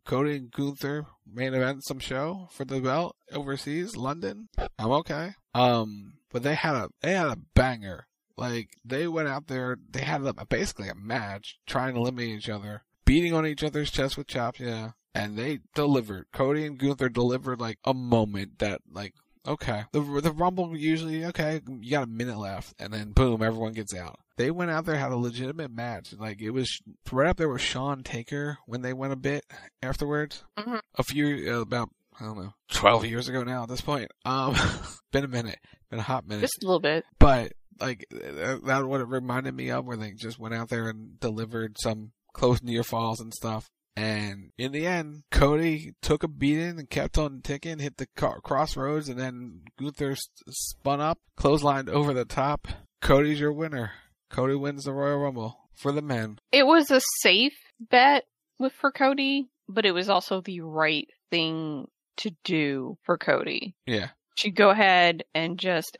Cody 0.05 0.35
and 0.35 0.51
Gunther 0.51 1.07
main 1.31 1.53
event 1.53 1.83
some 1.85 1.99
show 1.99 2.47
for 2.51 2.65
the 2.65 2.79
belt 2.79 3.15
overseas, 3.31 3.95
London. 3.95 4.49
I'm 4.77 4.91
okay. 4.91 5.31
Um, 5.55 6.13
but 6.31 6.43
they 6.43 6.55
had 6.55 6.75
a 6.75 6.89
they 7.01 7.13
had 7.13 7.27
a 7.27 7.37
banger. 7.55 8.07
Like 8.37 8.69
they 8.85 9.07
went 9.07 9.27
out 9.27 9.47
there, 9.47 9.77
they 9.91 10.01
had 10.01 10.21
a, 10.25 10.33
basically 10.45 10.87
a 10.87 10.95
match, 10.95 11.59
trying 11.67 11.93
to 11.93 11.99
eliminate 11.99 12.37
each 12.37 12.49
other, 12.49 12.83
beating 13.03 13.33
on 13.33 13.45
each 13.45 13.63
other's 13.63 13.91
chest 13.91 14.17
with 14.17 14.27
chops. 14.27 14.61
Yeah, 14.61 14.91
and 15.13 15.37
they 15.37 15.59
delivered. 15.75 16.27
Cody 16.33 16.65
and 16.65 16.77
Gunther 16.77 17.09
delivered 17.09 17.59
like 17.59 17.79
a 17.83 17.93
moment 17.93 18.59
that 18.59 18.81
like 18.89 19.13
okay. 19.45 19.83
The 19.91 20.01
the 20.21 20.31
Rumble 20.31 20.77
usually 20.77 21.25
okay, 21.25 21.61
you 21.67 21.91
got 21.91 22.03
a 22.03 22.07
minute 22.07 22.37
left, 22.37 22.73
and 22.79 22.93
then 22.93 23.11
boom, 23.11 23.43
everyone 23.43 23.73
gets 23.73 23.93
out. 23.93 24.19
They 24.37 24.51
went 24.51 24.71
out 24.71 24.85
there 24.85 24.95
had 24.95 25.11
a 25.11 25.17
legitimate 25.17 25.71
match. 25.71 26.13
Like 26.17 26.41
it 26.41 26.51
was 26.51 26.79
right 27.11 27.29
up 27.29 27.37
there 27.37 27.49
with 27.49 27.61
Shawn 27.61 28.03
Taker 28.03 28.59
when 28.65 28.81
they 28.83 28.93
went 28.93 29.11
a 29.11 29.17
bit 29.17 29.45
afterwards. 29.83 30.45
Mm-hmm. 30.57 30.77
A 30.95 31.03
few 31.03 31.53
uh, 31.53 31.61
about 31.61 31.89
I 32.19 32.25
don't 32.25 32.37
know, 32.37 32.53
twelve 32.71 33.05
years 33.05 33.29
ago 33.29 33.43
now 33.43 33.63
at 33.63 33.69
this 33.69 33.81
point. 33.81 34.11
Um, 34.25 34.55
been 35.11 35.23
a 35.23 35.29
minute, 35.29 35.59
been 35.89 35.99
a 35.99 36.03
hot 36.03 36.27
minute, 36.27 36.41
just 36.41 36.63
a 36.63 36.65
little 36.65 36.79
bit. 36.79 37.03
But 37.17 37.53
like 37.79 38.05
that, 38.11 38.85
what 38.85 39.01
it 39.01 39.07
reminded 39.07 39.55
me 39.55 39.71
of, 39.71 39.85
where 39.85 39.97
they 39.97 40.11
just 40.11 40.39
went 40.39 40.53
out 40.53 40.69
there 40.69 40.89
and 40.89 41.19
delivered 41.19 41.77
some 41.79 42.11
close 42.33 42.61
near 42.61 42.83
falls 42.83 43.19
and 43.19 43.33
stuff. 43.33 43.69
And 43.95 44.51
in 44.57 44.71
the 44.71 44.87
end, 44.87 45.23
Cody 45.29 45.93
took 46.01 46.23
a 46.23 46.27
beating 46.29 46.79
and 46.79 46.89
kept 46.89 47.17
on 47.17 47.41
ticking, 47.41 47.79
hit 47.79 47.97
the 47.97 48.07
car- 48.15 48.39
Cross 48.39 48.77
Rhodes, 48.77 49.09
and 49.09 49.19
then 49.19 49.63
Gunther 49.77 50.15
spun 50.49 51.01
up, 51.01 51.19
clotheslined 51.37 51.89
over 51.89 52.13
the 52.13 52.23
top. 52.23 52.67
Cody's 53.01 53.39
your 53.41 53.51
winner. 53.51 53.91
Cody 54.29 54.55
wins 54.55 54.85
the 54.85 54.93
Royal 54.93 55.19
Rumble 55.19 55.57
for 55.73 55.91
the 55.91 56.01
men. 56.01 56.39
It 56.51 56.65
was 56.65 56.91
a 56.91 57.01
safe 57.21 57.57
bet 57.79 58.25
with 58.57 58.73
for 58.73 58.91
Cody, 58.91 59.49
but 59.67 59.85
it 59.85 59.91
was 59.91 60.09
also 60.09 60.39
the 60.39 60.61
right 60.61 61.07
thing 61.29 61.87
to 62.19 62.31
do 62.43 62.97
for 63.03 63.17
Cody. 63.17 63.75
Yeah. 63.85 64.09
She'd 64.35 64.55
go 64.55 64.69
ahead 64.69 65.23
and 65.35 65.59
just 65.59 65.97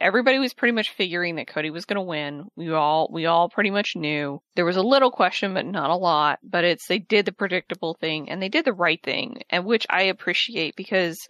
everybody 0.00 0.38
was 0.38 0.54
pretty 0.54 0.72
much 0.72 0.90
figuring 0.90 1.36
that 1.36 1.48
Cody 1.48 1.68
was 1.68 1.84
going 1.84 1.96
to 1.96 2.02
win. 2.02 2.44
We 2.56 2.72
all 2.72 3.10
we 3.12 3.26
all 3.26 3.50
pretty 3.50 3.70
much 3.70 3.94
knew. 3.94 4.40
There 4.56 4.64
was 4.64 4.76
a 4.76 4.82
little 4.82 5.10
question 5.10 5.52
but 5.52 5.66
not 5.66 5.90
a 5.90 5.96
lot, 5.96 6.38
but 6.42 6.64
it's 6.64 6.86
they 6.86 6.98
did 6.98 7.26
the 7.26 7.32
predictable 7.32 7.94
thing 8.00 8.30
and 8.30 8.40
they 8.40 8.48
did 8.48 8.64
the 8.64 8.72
right 8.72 9.02
thing, 9.02 9.42
and 9.50 9.66
which 9.66 9.86
I 9.90 10.04
appreciate 10.04 10.76
because 10.76 11.28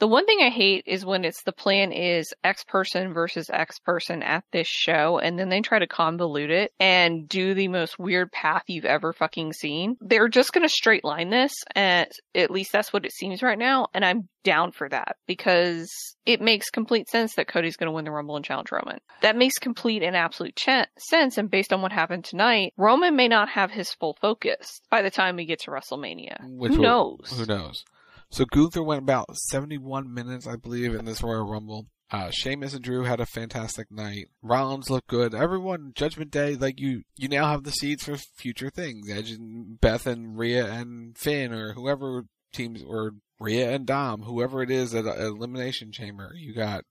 the 0.00 0.08
one 0.08 0.24
thing 0.24 0.38
I 0.42 0.48
hate 0.48 0.84
is 0.86 1.04
when 1.04 1.24
it's 1.24 1.42
the 1.44 1.52
plan 1.52 1.92
is 1.92 2.32
X 2.42 2.64
person 2.64 3.12
versus 3.12 3.50
X 3.50 3.78
person 3.78 4.22
at 4.22 4.44
this 4.50 4.66
show, 4.66 5.18
and 5.18 5.38
then 5.38 5.50
they 5.50 5.60
try 5.60 5.78
to 5.78 5.86
convolute 5.86 6.48
it 6.48 6.72
and 6.80 7.28
do 7.28 7.52
the 7.52 7.68
most 7.68 7.98
weird 7.98 8.32
path 8.32 8.64
you've 8.66 8.86
ever 8.86 9.12
fucking 9.12 9.52
seen. 9.52 9.96
They're 10.00 10.28
just 10.28 10.52
gonna 10.52 10.70
straight 10.70 11.04
line 11.04 11.28
this, 11.28 11.52
and 11.74 12.08
at 12.34 12.50
least 12.50 12.72
that's 12.72 12.92
what 12.92 13.04
it 13.04 13.12
seems 13.12 13.42
right 13.42 13.58
now, 13.58 13.88
and 13.92 14.04
I'm 14.04 14.28
down 14.42 14.72
for 14.72 14.88
that 14.88 15.16
because 15.26 15.90
it 16.24 16.40
makes 16.40 16.70
complete 16.70 17.06
sense 17.10 17.34
that 17.34 17.46
Cody's 17.46 17.76
gonna 17.76 17.92
win 17.92 18.06
the 18.06 18.10
Rumble 18.10 18.36
and 18.36 18.44
challenge 18.44 18.72
Roman. 18.72 19.00
That 19.20 19.36
makes 19.36 19.58
complete 19.58 20.02
and 20.02 20.16
absolute 20.16 20.56
ch- 20.56 20.88
sense, 20.98 21.36
and 21.36 21.50
based 21.50 21.74
on 21.74 21.82
what 21.82 21.92
happened 21.92 22.24
tonight, 22.24 22.72
Roman 22.78 23.16
may 23.16 23.28
not 23.28 23.50
have 23.50 23.70
his 23.70 23.92
full 23.92 24.16
focus 24.18 24.80
by 24.90 25.02
the 25.02 25.10
time 25.10 25.36
we 25.36 25.44
get 25.44 25.60
to 25.60 25.70
WrestleMania. 25.70 26.38
Which 26.48 26.72
who 26.72 26.78
will, 26.78 27.18
knows? 27.20 27.38
Who 27.38 27.44
knows? 27.44 27.84
So 28.30 28.44
Gunther 28.44 28.82
went 28.82 29.02
about 29.02 29.36
71 29.36 30.12
minutes, 30.12 30.46
I 30.46 30.56
believe, 30.56 30.94
in 30.94 31.04
this 31.04 31.22
Royal 31.22 31.48
Rumble. 31.48 31.86
Uh, 32.12 32.30
Sheamus 32.30 32.74
and 32.74 32.82
Drew 32.82 33.04
had 33.04 33.20
a 33.20 33.26
fantastic 33.26 33.90
night. 33.90 34.28
Rollins 34.42 34.90
looked 34.90 35.08
good. 35.08 35.34
Everyone, 35.34 35.92
Judgment 35.94 36.30
Day, 36.30 36.54
like 36.56 36.80
you, 36.80 37.02
you 37.16 37.28
now 37.28 37.46
have 37.46 37.62
the 37.64 37.70
seeds 37.70 38.04
for 38.04 38.16
future 38.16 38.70
things. 38.70 39.08
Edge 39.10 39.30
and 39.30 39.80
Beth 39.80 40.06
and 40.06 40.36
Rhea 40.36 40.66
and 40.70 41.16
Finn 41.16 41.52
or 41.52 41.72
whoever 41.74 42.24
teams, 42.52 42.82
or 42.82 43.12
Rhea 43.38 43.70
and 43.70 43.86
Dom, 43.86 44.22
whoever 44.22 44.62
it 44.62 44.70
is 44.70 44.94
at 44.94 45.06
Elimination 45.06 45.92
Chamber. 45.92 46.32
You 46.36 46.52
got 46.52 46.84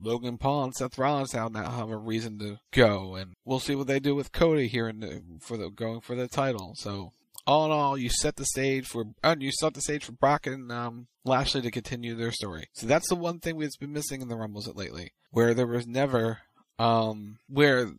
Logan 0.00 0.36
Paul 0.36 0.64
and 0.64 0.74
Seth 0.74 0.98
Rollins 0.98 1.32
now 1.34 1.48
have 1.48 1.90
a 1.90 1.96
reason 1.96 2.38
to 2.38 2.58
go, 2.70 3.14
and 3.14 3.34
we'll 3.44 3.60
see 3.60 3.74
what 3.74 3.86
they 3.86 3.98
do 3.98 4.14
with 4.14 4.32
Cody 4.32 4.68
here 4.68 4.88
in 4.88 5.38
for 5.40 5.56
the 5.56 5.70
going 5.70 6.00
for 6.00 6.14
the 6.14 6.28
title. 6.28 6.74
So 6.76 7.12
all 7.46 7.66
in 7.66 7.70
all, 7.70 7.96
you 7.96 8.10
set 8.10 8.36
the 8.36 8.44
stage 8.44 8.86
for 8.86 9.04
uh, 9.22 9.36
you 9.38 9.52
set 9.52 9.74
the 9.74 9.80
stage 9.80 10.04
for 10.04 10.12
Brock 10.12 10.46
and 10.46 10.70
um, 10.72 11.06
Lashley 11.24 11.62
to 11.62 11.70
continue 11.70 12.14
their 12.14 12.32
story. 12.32 12.66
So 12.74 12.86
that's 12.86 13.08
the 13.08 13.16
one 13.16 13.38
thing 13.38 13.56
we've 13.56 13.70
been 13.80 13.92
missing 13.92 14.20
in 14.20 14.28
the 14.28 14.36
Rumbles 14.36 14.68
lately, 14.74 15.12
where 15.30 15.54
there 15.54 15.66
was 15.66 15.86
never, 15.86 16.38
um, 16.78 17.38
where 17.48 17.90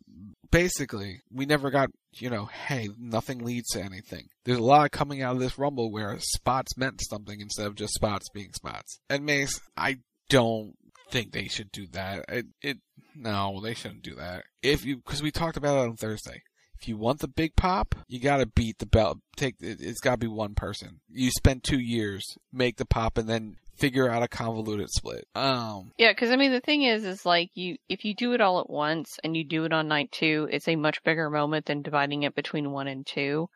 basically 0.50 1.22
we 1.32 1.46
never 1.46 1.70
got, 1.70 1.90
you 2.14 2.30
know, 2.30 2.46
hey, 2.46 2.88
nothing 2.98 3.44
leads 3.44 3.68
to 3.70 3.82
anything. 3.82 4.28
There's 4.44 4.58
a 4.58 4.62
lot 4.62 4.90
coming 4.90 5.22
out 5.22 5.34
of 5.34 5.40
this 5.40 5.58
Rumble 5.58 5.90
where 5.90 6.18
spots 6.20 6.76
meant 6.76 7.00
something 7.08 7.40
instead 7.40 7.66
of 7.66 7.74
just 7.74 7.94
spots 7.94 8.26
being 8.32 8.52
spots. 8.52 9.00
And 9.08 9.24
Mace, 9.24 9.60
I 9.76 9.98
don't 10.28 10.74
think 11.10 11.32
they 11.32 11.48
should 11.48 11.72
do 11.72 11.86
that. 11.92 12.24
It, 12.28 12.46
it 12.60 12.78
no, 13.14 13.60
they 13.62 13.74
shouldn't 13.74 14.02
do 14.02 14.14
that. 14.16 14.44
If 14.62 14.84
you, 14.84 14.96
because 14.96 15.22
we 15.22 15.30
talked 15.30 15.56
about 15.56 15.78
it 15.78 15.88
on 15.88 15.96
Thursday. 15.96 16.42
If 16.80 16.86
you 16.86 16.96
want 16.96 17.20
the 17.20 17.28
big 17.28 17.56
pop, 17.56 17.94
you 18.06 18.20
got 18.20 18.38
to 18.38 18.46
beat 18.46 18.78
the 18.78 18.86
belt. 18.86 19.18
Take 19.36 19.56
it, 19.60 19.78
it's 19.80 20.00
got 20.00 20.12
to 20.12 20.16
be 20.18 20.28
one 20.28 20.54
person. 20.54 21.00
You 21.10 21.30
spend 21.30 21.64
two 21.64 21.80
years 21.80 22.36
make 22.52 22.76
the 22.76 22.84
pop 22.84 23.18
and 23.18 23.28
then 23.28 23.56
figure 23.76 24.08
out 24.08 24.22
a 24.22 24.28
convoluted 24.28 24.90
split. 24.90 25.26
Um. 25.34 25.92
Yeah, 25.98 26.12
because 26.12 26.30
I 26.30 26.36
mean 26.36 26.52
the 26.52 26.60
thing 26.60 26.82
is, 26.82 27.04
is 27.04 27.26
like 27.26 27.50
you 27.54 27.76
if 27.88 28.04
you 28.04 28.14
do 28.14 28.32
it 28.32 28.40
all 28.40 28.60
at 28.60 28.70
once 28.70 29.18
and 29.24 29.36
you 29.36 29.44
do 29.44 29.64
it 29.64 29.72
on 29.72 29.88
night 29.88 30.12
two, 30.12 30.48
it's 30.52 30.68
a 30.68 30.76
much 30.76 31.02
bigger 31.02 31.30
moment 31.30 31.66
than 31.66 31.82
dividing 31.82 32.22
it 32.22 32.34
between 32.34 32.70
one 32.70 32.86
and 32.88 33.06
two. 33.06 33.48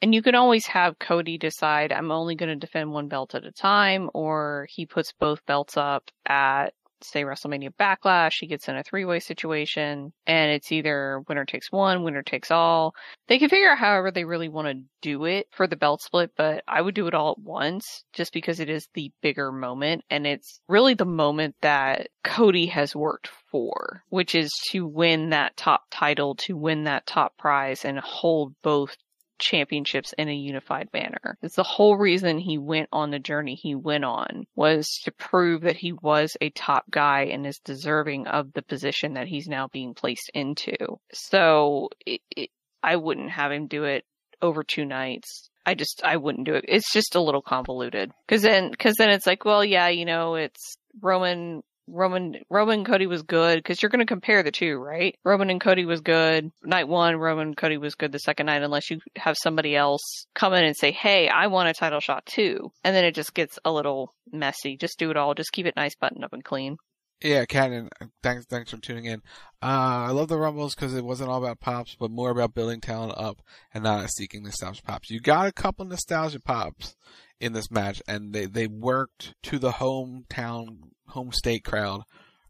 And 0.00 0.14
you 0.14 0.22
can 0.22 0.36
always 0.36 0.66
have 0.66 0.98
Cody 1.00 1.38
decide 1.38 1.90
I'm 1.90 2.12
only 2.12 2.36
going 2.36 2.50
to 2.50 2.56
defend 2.56 2.92
one 2.92 3.08
belt 3.08 3.34
at 3.34 3.44
a 3.44 3.50
time, 3.50 4.10
or 4.14 4.68
he 4.70 4.86
puts 4.86 5.12
both 5.12 5.44
belts 5.46 5.76
up 5.76 6.04
at 6.24 6.72
say 7.02 7.24
WrestleMania 7.24 7.70
Backlash, 7.78 8.34
he 8.40 8.46
gets 8.46 8.68
in 8.68 8.76
a 8.76 8.82
three 8.82 9.04
way 9.04 9.20
situation, 9.20 10.12
and 10.26 10.50
it's 10.50 10.72
either 10.72 11.22
winner 11.28 11.44
takes 11.44 11.70
one, 11.70 12.02
winner 12.02 12.22
takes 12.22 12.50
all. 12.50 12.94
They 13.26 13.38
can 13.38 13.48
figure 13.48 13.70
out 13.70 13.78
however 13.78 14.10
they 14.10 14.24
really 14.24 14.48
want 14.48 14.68
to 14.68 14.84
do 15.00 15.24
it 15.24 15.46
for 15.50 15.66
the 15.66 15.76
belt 15.76 16.02
split, 16.02 16.32
but 16.36 16.64
I 16.66 16.80
would 16.80 16.94
do 16.94 17.06
it 17.06 17.14
all 17.14 17.32
at 17.32 17.38
once 17.38 18.04
just 18.12 18.32
because 18.32 18.60
it 18.60 18.70
is 18.70 18.88
the 18.94 19.12
bigger 19.22 19.52
moment, 19.52 20.04
and 20.10 20.26
it's 20.26 20.60
really 20.68 20.94
the 20.94 21.04
moment 21.04 21.56
that 21.62 22.08
Cody 22.24 22.66
has 22.66 22.94
worked 22.94 23.28
for, 23.50 24.02
which 24.08 24.34
is 24.34 24.50
to 24.70 24.86
win 24.86 25.30
that 25.30 25.56
top 25.56 25.84
title, 25.90 26.34
to 26.36 26.56
win 26.56 26.84
that 26.84 27.06
top 27.06 27.36
prize, 27.38 27.84
and 27.84 27.98
hold 27.98 28.54
both 28.62 28.96
championships 29.38 30.12
in 30.16 30.28
a 30.28 30.34
unified 30.34 30.88
manner. 30.92 31.36
It's 31.42 31.56
the 31.56 31.62
whole 31.62 31.96
reason 31.96 32.38
he 32.38 32.58
went 32.58 32.88
on 32.92 33.10
the 33.10 33.18
journey 33.18 33.54
he 33.54 33.74
went 33.74 34.04
on 34.04 34.46
was 34.54 35.00
to 35.04 35.12
prove 35.12 35.62
that 35.62 35.76
he 35.76 35.92
was 35.92 36.36
a 36.40 36.50
top 36.50 36.84
guy 36.90 37.24
and 37.32 37.46
is 37.46 37.60
deserving 37.64 38.26
of 38.26 38.52
the 38.52 38.62
position 38.62 39.14
that 39.14 39.28
he's 39.28 39.48
now 39.48 39.68
being 39.68 39.94
placed 39.94 40.30
into. 40.34 40.76
So 41.12 41.90
it, 42.04 42.20
it, 42.36 42.50
I 42.82 42.96
wouldn't 42.96 43.30
have 43.30 43.52
him 43.52 43.66
do 43.66 43.84
it 43.84 44.04
over 44.40 44.62
two 44.62 44.84
nights. 44.84 45.50
I 45.66 45.74
just 45.74 46.02
I 46.04 46.16
wouldn't 46.16 46.46
do 46.46 46.54
it. 46.54 46.64
It's 46.66 46.92
just 46.92 47.14
a 47.14 47.20
little 47.20 47.42
convoluted 47.42 48.10
because 48.26 48.42
then 48.42 48.70
because 48.70 48.94
then 48.96 49.10
it's 49.10 49.26
like 49.26 49.44
well 49.44 49.64
yeah 49.64 49.88
you 49.88 50.06
know 50.06 50.36
it's 50.36 50.78
Roman 51.00 51.62
Roman 51.90 52.36
Roman 52.50 52.84
Cody 52.84 53.06
was 53.06 53.22
good 53.22 53.58
because 53.58 53.82
you're 53.82 53.90
going 53.90 54.00
to 54.00 54.06
compare 54.06 54.42
the 54.42 54.50
two, 54.50 54.76
right? 54.78 55.16
Roman 55.24 55.50
and 55.50 55.60
Cody 55.60 55.84
was 55.84 56.00
good 56.00 56.50
night 56.62 56.88
one. 56.88 57.16
Roman 57.16 57.48
and 57.48 57.56
Cody 57.56 57.78
was 57.78 57.94
good 57.94 58.12
the 58.12 58.18
second 58.18 58.46
night, 58.46 58.62
unless 58.62 58.90
you 58.90 59.00
have 59.16 59.36
somebody 59.36 59.74
else 59.74 60.26
come 60.34 60.54
in 60.54 60.64
and 60.64 60.76
say, 60.76 60.90
"Hey, 60.90 61.28
I 61.28 61.46
want 61.46 61.68
a 61.68 61.74
title 61.74 62.00
shot 62.00 62.26
too," 62.26 62.70
and 62.84 62.94
then 62.94 63.04
it 63.04 63.14
just 63.14 63.34
gets 63.34 63.58
a 63.64 63.72
little 63.72 64.14
messy. 64.32 64.76
Just 64.76 64.98
do 64.98 65.10
it 65.10 65.16
all. 65.16 65.34
Just 65.34 65.52
keep 65.52 65.66
it 65.66 65.76
nice, 65.76 65.94
buttoned 65.94 66.24
up, 66.24 66.32
and 66.32 66.44
clean. 66.44 66.76
Yeah, 67.20 67.46
Cannon, 67.46 67.88
thanks, 68.22 68.46
thanks 68.46 68.70
for 68.70 68.76
tuning 68.76 69.06
in. 69.06 69.22
Uh, 69.60 70.06
I 70.06 70.10
love 70.12 70.28
the 70.28 70.38
Rumbles 70.38 70.76
because 70.76 70.94
it 70.94 71.04
wasn't 71.04 71.30
all 71.30 71.42
about 71.42 71.58
pops, 71.58 71.96
but 71.98 72.12
more 72.12 72.30
about 72.30 72.54
building 72.54 72.80
talent 72.80 73.14
up 73.16 73.42
and 73.74 73.82
not 73.82 74.08
seeking 74.10 74.44
nostalgia 74.44 74.82
pops. 74.84 75.10
You 75.10 75.18
got 75.18 75.48
a 75.48 75.52
couple 75.52 75.84
nostalgia 75.84 76.38
pops 76.38 76.94
in 77.40 77.52
this 77.52 77.70
match, 77.70 78.02
and 78.08 78.32
they, 78.32 78.46
they 78.46 78.66
worked 78.66 79.34
to 79.44 79.58
the 79.58 79.70
hometown, 79.70 80.78
home 81.08 81.32
state 81.32 81.64
crowd 81.64 82.02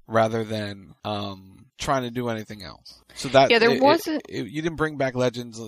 rather 0.06 0.44
than, 0.44 0.94
um, 1.04 1.66
trying 1.78 2.02
to 2.02 2.10
do 2.10 2.28
anything 2.28 2.62
else. 2.62 3.02
So 3.14 3.28
that, 3.28 3.50
yeah, 3.50 3.58
there 3.58 3.70
it, 3.70 3.82
wasn't, 3.82 4.22
it, 4.28 4.46
it, 4.46 4.50
you 4.50 4.62
didn't 4.62 4.76
bring 4.76 4.96
back 4.96 5.14
legends 5.14 5.60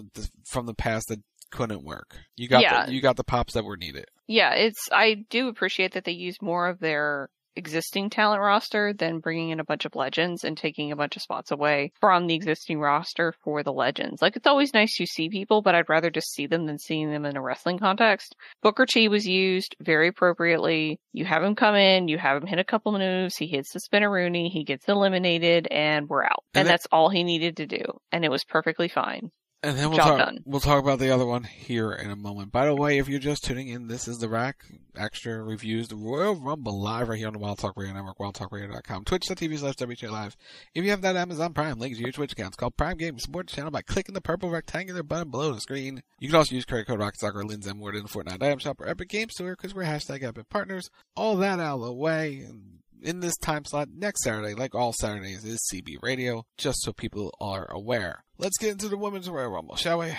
from 0.46 0.66
the 0.66 0.74
past 0.74 1.08
that 1.08 1.20
couldn't 1.50 1.84
work. 1.84 2.16
You 2.36 2.48
got, 2.48 2.62
yeah. 2.62 2.86
the, 2.86 2.92
you 2.92 3.00
got 3.00 3.16
the 3.16 3.24
pops 3.24 3.54
that 3.54 3.64
were 3.64 3.76
needed. 3.76 4.06
Yeah, 4.26 4.54
it's, 4.54 4.88
I 4.92 5.24
do 5.28 5.48
appreciate 5.48 5.92
that 5.92 6.04
they 6.04 6.12
use 6.12 6.40
more 6.40 6.68
of 6.68 6.78
their 6.80 7.28
existing 7.60 8.10
talent 8.10 8.40
roster 8.40 8.92
than 8.92 9.20
bringing 9.20 9.50
in 9.50 9.60
a 9.60 9.64
bunch 9.64 9.84
of 9.84 9.94
legends 9.94 10.44
and 10.44 10.56
taking 10.56 10.90
a 10.90 10.96
bunch 10.96 11.14
of 11.14 11.22
spots 11.22 11.50
away 11.50 11.92
from 12.00 12.26
the 12.26 12.34
existing 12.34 12.80
roster 12.80 13.34
for 13.44 13.62
the 13.62 13.72
legends. 13.72 14.22
Like 14.22 14.34
it's 14.34 14.46
always 14.46 14.74
nice 14.74 14.96
to 14.96 15.06
see 15.06 15.28
people, 15.28 15.60
but 15.60 15.74
I'd 15.74 15.88
rather 15.88 16.10
just 16.10 16.32
see 16.32 16.46
them 16.46 16.66
than 16.66 16.78
seeing 16.78 17.10
them 17.10 17.26
in 17.26 17.36
a 17.36 17.42
wrestling 17.42 17.78
context. 17.78 18.34
Booker 18.62 18.86
T 18.86 19.08
was 19.08 19.28
used 19.28 19.76
very 19.80 20.08
appropriately. 20.08 20.98
You 21.12 21.26
have 21.26 21.42
him 21.42 21.54
come 21.54 21.74
in, 21.74 22.08
you 22.08 22.18
have 22.18 22.42
him 22.42 22.48
hit 22.48 22.58
a 22.58 22.64
couple 22.64 22.92
moves, 22.92 23.36
he 23.36 23.46
hits 23.46 23.72
the 23.72 23.80
spinneroonie, 23.80 24.50
he 24.50 24.64
gets 24.64 24.88
eliminated, 24.88 25.68
and 25.70 26.08
we're 26.08 26.24
out. 26.24 26.44
And, 26.54 26.62
and 26.62 26.68
that's 26.68 26.86
all 26.90 27.10
he 27.10 27.22
needed 27.22 27.58
to 27.58 27.66
do. 27.66 27.82
And 28.10 28.24
it 28.24 28.30
was 28.30 28.44
perfectly 28.44 28.88
fine. 28.88 29.30
And 29.62 29.76
then 29.76 29.90
we'll 29.90 29.98
Job 29.98 30.06
talk, 30.06 30.18
done. 30.18 30.38
we'll 30.46 30.60
talk 30.60 30.82
about 30.82 30.98
the 31.00 31.10
other 31.10 31.26
one 31.26 31.44
here 31.44 31.92
in 31.92 32.10
a 32.10 32.16
moment. 32.16 32.50
By 32.50 32.64
the 32.64 32.74
way, 32.74 32.96
if 32.96 33.08
you're 33.08 33.18
just 33.20 33.44
tuning 33.44 33.68
in, 33.68 33.88
this 33.88 34.08
is 34.08 34.18
the 34.18 34.28
Rack 34.28 34.64
Extra 34.96 35.42
Reviews, 35.42 35.88
the 35.88 35.96
Royal 35.96 36.34
Rumble 36.34 36.80
live 36.80 37.10
right 37.10 37.18
here 37.18 37.26
on 37.26 37.34
the 37.34 37.38
Wild 37.38 37.58
Talk 37.58 37.76
Radio 37.76 37.92
Network, 37.94 38.16
wildtalkradio.com, 38.18 39.04
twitch.tv 39.04 39.58
slash 39.58 39.74
WJ 39.74 40.10
Live. 40.10 40.34
If 40.74 40.82
you 40.84 40.90
have 40.90 41.02
that 41.02 41.16
Amazon 41.16 41.52
Prime, 41.52 41.78
link 41.78 41.94
to 41.94 42.00
your 42.00 42.10
Twitch 42.10 42.32
account. 42.32 42.48
It's 42.48 42.56
called 42.56 42.78
Prime 42.78 42.96
Game. 42.96 43.18
Support 43.18 43.48
the 43.48 43.56
channel 43.56 43.70
by 43.70 43.82
clicking 43.82 44.14
the 44.14 44.22
purple 44.22 44.48
rectangular 44.48 45.02
button 45.02 45.30
below 45.30 45.52
the 45.52 45.60
screen. 45.60 46.02
You 46.18 46.28
can 46.28 46.36
also 46.36 46.54
use 46.54 46.64
credit 46.64 46.86
code 46.86 47.00
RockStalker 47.00 47.36
or 47.36 47.44
Linz 47.44 47.66
M 47.68 47.80
Word 47.80 47.96
in 47.96 48.02
the 48.04 48.08
Fortnite 48.08 48.42
item 48.42 48.60
shop 48.60 48.80
or 48.80 48.88
Epic 48.88 49.10
Game 49.10 49.28
Store 49.28 49.56
because 49.56 49.74
we're 49.74 49.84
hashtag 49.84 50.22
Epic 50.22 50.48
Partners. 50.48 50.88
All 51.14 51.36
that 51.36 51.60
out 51.60 51.80
of 51.80 51.84
the 51.84 51.92
way. 51.92 52.38
And 52.48 52.79
in 53.02 53.20
this 53.20 53.36
time 53.36 53.64
slot 53.64 53.88
next 53.94 54.22
Saturday, 54.22 54.54
like 54.54 54.74
all 54.74 54.92
Saturdays, 54.92 55.44
is 55.44 55.60
CB 55.72 55.96
Radio, 56.02 56.44
just 56.56 56.82
so 56.82 56.92
people 56.92 57.34
are 57.40 57.70
aware. 57.70 58.24
Let's 58.38 58.58
get 58.58 58.72
into 58.72 58.88
the 58.88 58.96
Women's 58.96 59.28
Royal 59.28 59.50
Rumble, 59.50 59.76
shall 59.76 59.98
we? 59.98 60.12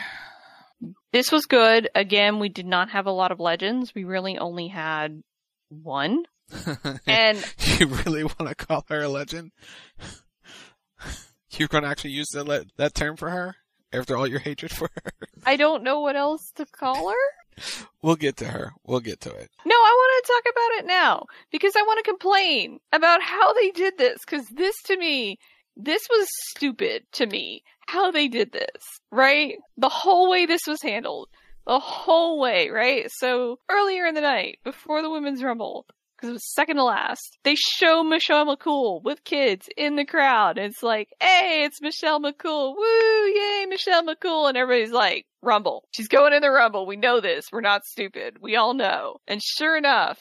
This 1.11 1.31
was 1.31 1.45
good. 1.45 1.89
Again, 1.93 2.39
we 2.39 2.49
did 2.49 2.65
not 2.65 2.89
have 2.91 3.05
a 3.05 3.11
lot 3.11 3.31
of 3.31 3.39
legends. 3.39 3.93
We 3.93 4.03
really 4.03 4.37
only 4.37 4.67
had 4.67 5.21
one. 5.69 6.23
and 7.07 7.53
you 7.79 7.87
really 7.87 8.23
want 8.23 8.47
to 8.47 8.55
call 8.55 8.83
her 8.89 9.01
a 9.01 9.07
legend? 9.07 9.51
You're 11.51 11.67
going 11.67 11.83
to 11.83 11.89
actually 11.89 12.11
use 12.11 12.29
that 12.33 12.47
le- 12.47 12.65
that 12.77 12.95
term 12.95 13.17
for 13.17 13.29
her 13.29 13.55
after 13.91 14.15
all 14.17 14.27
your 14.27 14.39
hatred 14.39 14.71
for 14.71 14.89
her? 14.95 15.11
I 15.45 15.57
don't 15.57 15.83
know 15.83 15.99
what 15.99 16.15
else 16.15 16.51
to 16.55 16.65
call 16.65 17.09
her. 17.09 17.15
We'll 18.01 18.15
get 18.15 18.37
to 18.37 18.47
her. 18.47 18.73
We'll 18.85 18.99
get 18.99 19.21
to 19.21 19.29
it. 19.29 19.49
No, 19.65 19.75
I 19.75 19.93
want 19.95 20.25
to 20.25 20.33
talk 20.33 20.53
about 20.53 20.79
it 20.79 20.87
now 20.87 21.25
because 21.51 21.73
I 21.75 21.83
want 21.83 22.03
to 22.03 22.09
complain 22.11 22.79
about 22.91 23.21
how 23.21 23.53
they 23.53 23.71
did 23.71 23.97
this 23.97 24.17
because 24.25 24.47
this 24.47 24.75
to 24.85 24.97
me, 24.97 25.37
this 25.77 26.01
was 26.09 26.27
stupid 26.55 27.03
to 27.13 27.25
me 27.25 27.63
how 27.87 28.11
they 28.11 28.27
did 28.27 28.51
this, 28.51 28.83
right? 29.11 29.55
The 29.77 29.89
whole 29.89 30.29
way 30.29 30.45
this 30.45 30.61
was 30.67 30.81
handled. 30.81 31.29
the 31.67 31.79
whole 31.79 32.39
way, 32.39 32.69
right? 32.69 33.05
So 33.17 33.59
earlier 33.69 34.05
in 34.05 34.15
the 34.15 34.21
night, 34.21 34.57
before 34.63 35.01
the 35.01 35.09
women's 35.11 35.43
rumble, 35.43 35.85
because 36.21 36.29
it 36.29 36.33
was 36.33 36.53
second 36.53 36.75
to 36.75 36.83
last, 36.83 37.39
they 37.43 37.55
show 37.55 38.03
Michelle 38.03 38.45
McCool 38.45 39.03
with 39.03 39.23
kids 39.23 39.67
in 39.75 39.95
the 39.95 40.05
crowd. 40.05 40.59
It's 40.59 40.83
like, 40.83 41.09
hey, 41.19 41.63
it's 41.65 41.81
Michelle 41.81 42.21
McCool. 42.21 42.75
Woo, 42.75 43.25
yay, 43.33 43.65
Michelle 43.67 44.05
McCool. 44.05 44.47
And 44.47 44.55
everybody's 44.55 44.91
like, 44.93 45.25
rumble. 45.41 45.83
She's 45.91 46.07
going 46.07 46.33
in 46.33 46.41
the 46.41 46.51
rumble. 46.51 46.85
We 46.85 46.95
know 46.95 47.21
this. 47.21 47.47
We're 47.51 47.61
not 47.61 47.85
stupid. 47.85 48.37
We 48.39 48.55
all 48.55 48.75
know. 48.75 49.17
And 49.27 49.41
sure 49.41 49.75
enough, 49.75 50.19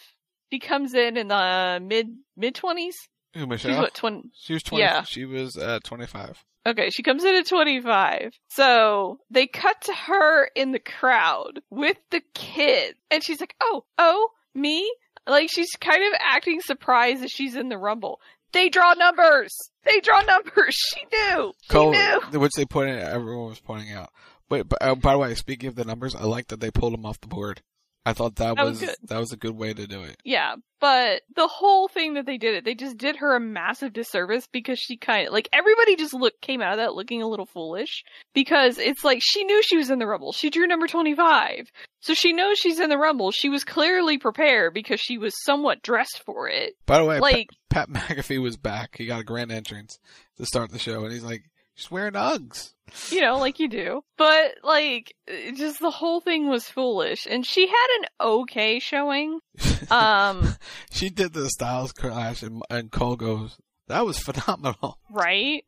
she 0.50 0.58
comes 0.58 0.94
in 0.94 1.18
in 1.18 1.28
the 1.28 1.80
mid, 1.82 2.16
mid 2.36 2.54
twenties. 2.54 2.96
Who, 3.34 3.46
Michelle? 3.46 3.72
She's 3.72 3.78
what, 3.78 3.94
20? 3.94 4.30
She 4.34 4.54
was 4.54 4.62
20. 4.64 4.82
Yeah. 4.82 5.02
She 5.02 5.24
was 5.24 5.56
uh, 5.56 5.78
25. 5.84 6.44
Okay, 6.66 6.90
she 6.90 7.02
comes 7.02 7.24
in 7.24 7.34
at 7.36 7.46
25. 7.46 8.32
So 8.48 9.18
they 9.30 9.46
cut 9.46 9.80
to 9.82 9.92
her 9.92 10.46
in 10.56 10.72
the 10.72 10.80
crowd 10.80 11.60
with 11.70 11.96
the 12.10 12.22
kid. 12.34 12.96
And 13.10 13.22
she's 13.22 13.40
like, 13.40 13.54
oh, 13.60 13.84
oh, 13.98 14.30
me? 14.54 14.90
Like 15.26 15.50
she's 15.50 15.70
kind 15.80 16.02
of 16.02 16.18
acting 16.20 16.60
surprised 16.60 17.22
that 17.22 17.30
she's 17.30 17.54
in 17.56 17.68
the 17.68 17.78
rumble. 17.78 18.20
They 18.52 18.68
draw 18.68 18.94
numbers. 18.94 19.54
They 19.84 20.00
draw 20.00 20.20
numbers. 20.22 20.76
She 20.94 21.04
knew. 21.12 21.52
She 21.62 21.68
Cole, 21.68 21.92
knew. 21.92 22.40
which 22.40 22.52
they 22.56 22.64
pointed, 22.64 22.98
everyone 23.02 23.48
was 23.50 23.60
pointing 23.60 23.92
out. 23.92 24.10
Wait, 24.48 24.68
but, 24.68 24.78
uh, 24.82 24.94
by 24.96 25.12
the 25.12 25.18
way, 25.18 25.34
speaking 25.34 25.68
of 25.68 25.76
the 25.76 25.84
numbers, 25.84 26.14
I 26.16 26.24
like 26.24 26.48
that 26.48 26.58
they 26.60 26.70
pulled 26.72 26.92
them 26.92 27.06
off 27.06 27.20
the 27.20 27.28
board. 27.28 27.62
I 28.06 28.14
thought 28.14 28.36
that, 28.36 28.56
That 28.56 28.64
was, 28.64 28.80
was 28.80 28.96
that 29.04 29.18
was 29.18 29.32
a 29.32 29.36
good 29.36 29.56
way 29.56 29.74
to 29.74 29.86
do 29.86 30.02
it. 30.02 30.16
Yeah, 30.24 30.54
but 30.80 31.22
the 31.36 31.46
whole 31.46 31.86
thing 31.86 32.14
that 32.14 32.24
they 32.24 32.38
did 32.38 32.54
it, 32.54 32.64
they 32.64 32.74
just 32.74 32.96
did 32.96 33.16
her 33.16 33.36
a 33.36 33.40
massive 33.40 33.92
disservice 33.92 34.48
because 34.50 34.78
she 34.78 34.96
kind 34.96 35.26
of 35.26 35.34
like 35.34 35.48
everybody 35.52 35.96
just 35.96 36.14
look 36.14 36.40
came 36.40 36.62
out 36.62 36.72
of 36.72 36.78
that 36.78 36.94
looking 36.94 37.20
a 37.20 37.28
little 37.28 37.44
foolish 37.44 38.02
because 38.34 38.78
it's 38.78 39.04
like 39.04 39.20
she 39.22 39.44
knew 39.44 39.62
she 39.62 39.76
was 39.76 39.90
in 39.90 39.98
the 39.98 40.06
rumble. 40.06 40.32
She 40.32 40.48
drew 40.48 40.66
number 40.66 40.86
25. 40.86 41.70
So 42.00 42.14
she 42.14 42.32
knows 42.32 42.56
she's 42.58 42.80
in 42.80 42.88
the 42.88 42.96
rumble. 42.96 43.30
She 43.30 43.50
was 43.50 43.64
clearly 43.64 44.16
prepared 44.16 44.72
because 44.72 45.00
she 45.00 45.18
was 45.18 45.34
somewhat 45.44 45.82
dressed 45.82 46.22
for 46.24 46.48
it. 46.48 46.74
By 46.86 46.98
the 46.98 47.04
way, 47.04 47.20
like 47.20 47.50
Pat, 47.68 47.92
Pat 47.92 48.08
McAfee 48.16 48.42
was 48.42 48.56
back. 48.56 48.96
He 48.96 49.04
got 49.04 49.20
a 49.20 49.24
grand 49.24 49.52
entrance 49.52 49.98
to 50.38 50.46
start 50.46 50.70
the 50.70 50.78
show, 50.78 51.04
and 51.04 51.12
he's 51.12 51.22
like, 51.22 51.42
she's 51.80 51.90
wearing 51.90 52.12
Uggs. 52.12 52.72
you 53.10 53.20
know, 53.20 53.38
like 53.38 53.58
you 53.58 53.68
do. 53.68 54.02
But 54.16 54.56
like, 54.62 55.14
just 55.54 55.80
the 55.80 55.90
whole 55.90 56.20
thing 56.20 56.48
was 56.48 56.68
foolish, 56.68 57.26
and 57.28 57.46
she 57.46 57.66
had 57.66 57.86
an 58.00 58.04
okay 58.20 58.78
showing. 58.78 59.40
Um, 59.90 60.54
She 60.92 61.08
did 61.10 61.32
the 61.32 61.48
Styles 61.50 61.92
clash, 61.92 62.42
and, 62.44 62.62
and 62.70 62.92
Cole 62.92 63.16
goes, 63.16 63.56
that 63.88 64.04
was 64.06 64.18
phenomenal. 64.20 64.98
right, 65.10 65.64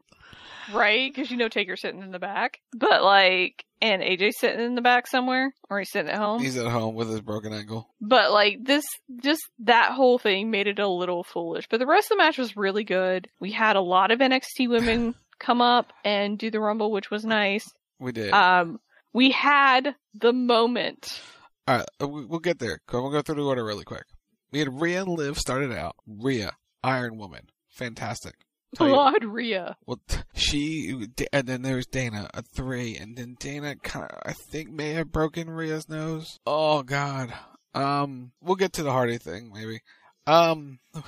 right, 0.73 1.13
because 1.13 1.31
you 1.31 1.37
know 1.37 1.49
Taker 1.49 1.77
sitting 1.77 2.03
in 2.03 2.13
the 2.13 2.19
back, 2.21 2.61
but 2.73 3.03
like, 3.03 3.65
and 3.81 4.01
AJ 4.01 4.33
sitting 4.39 4.61
in 4.65 4.75
the 4.77 4.81
back 4.83 5.07
somewhere, 5.09 5.53
or 5.69 5.79
he's 5.81 5.91
sitting 5.91 6.11
at 6.11 6.19
home. 6.19 6.41
He's 6.41 6.57
at 6.57 6.71
home 6.71 6.95
with 6.95 7.09
his 7.09 7.21
broken 7.21 7.53
ankle. 7.53 7.89
But 8.01 8.31
like 8.33 8.59
this, 8.63 8.85
just 9.23 9.43
that 9.61 9.93
whole 9.93 10.19
thing 10.19 10.51
made 10.53 10.69
it 10.69 10.79
a 10.79 10.87
little 10.87 11.25
foolish. 11.25 11.67
But 11.69 11.81
the 11.81 11.87
rest 11.87 12.07
of 12.13 12.17
the 12.19 12.23
match 12.23 12.39
was 12.39 12.57
really 12.57 12.85
good. 12.85 13.29
We 13.41 13.51
had 13.51 13.75
a 13.75 13.81
lot 13.81 14.13
of 14.13 14.21
NXT 14.21 14.69
women 14.69 15.17
come 15.43 15.61
up 15.61 15.93
and 16.05 16.39
do 16.39 16.51
the 16.51 16.61
Rumble, 16.61 16.91
which 16.93 17.11
was 17.11 17.25
nice. 17.25 17.71
We 17.99 18.13
did. 18.13 18.33
Um, 18.33 18.81
we 19.13 19.31
had 19.33 19.95
the 20.15 20.33
moment. 20.33 21.21
All 21.69 21.77
right, 21.79 21.87
uh, 22.01 22.09
we- 22.09 22.25
we'll 22.25 22.41
get 22.41 22.59
there. 22.59 22.81
We'll 22.93 23.11
go 23.11 23.21
through 23.23 23.35
the 23.37 23.45
order 23.45 23.65
really 23.65 23.85
quick. 23.85 24.05
We 24.51 24.59
had 24.61 24.81
Rhea 24.81 25.03
and 25.03 25.11
Liv 25.13 25.39
started 25.39 25.73
out. 25.73 25.97
Rhea, 26.07 26.53
Iron 26.83 27.19
Woman, 27.19 27.49
fantastic. 27.69 28.35
Claude 28.77 29.25
Rhea. 29.25 29.77
Well, 29.87 30.01
she 30.35 31.07
and 31.33 31.47
then 31.47 31.61
there 31.61 31.77
was 31.77 31.87
Dana, 31.87 32.31
a 32.33 32.41
three, 32.43 32.97
and 32.97 33.17
then 33.17 33.37
Dana 33.39 33.77
kind 33.77 34.11
of, 34.11 34.19
I 34.25 34.33
think, 34.33 34.71
may 34.71 34.93
have 34.95 35.13
broken 35.13 35.51
Rhea's 35.51 35.91
nose. 35.91 36.39
Oh 36.47 36.83
God. 36.83 37.33
Um, 37.75 38.33
we'll 38.41 38.57
get 38.57 38.73
to 38.75 38.83
the 38.83 38.91
Hardy 38.93 39.19
thing 39.19 39.51
maybe. 39.53 39.81
Um, 40.27 40.79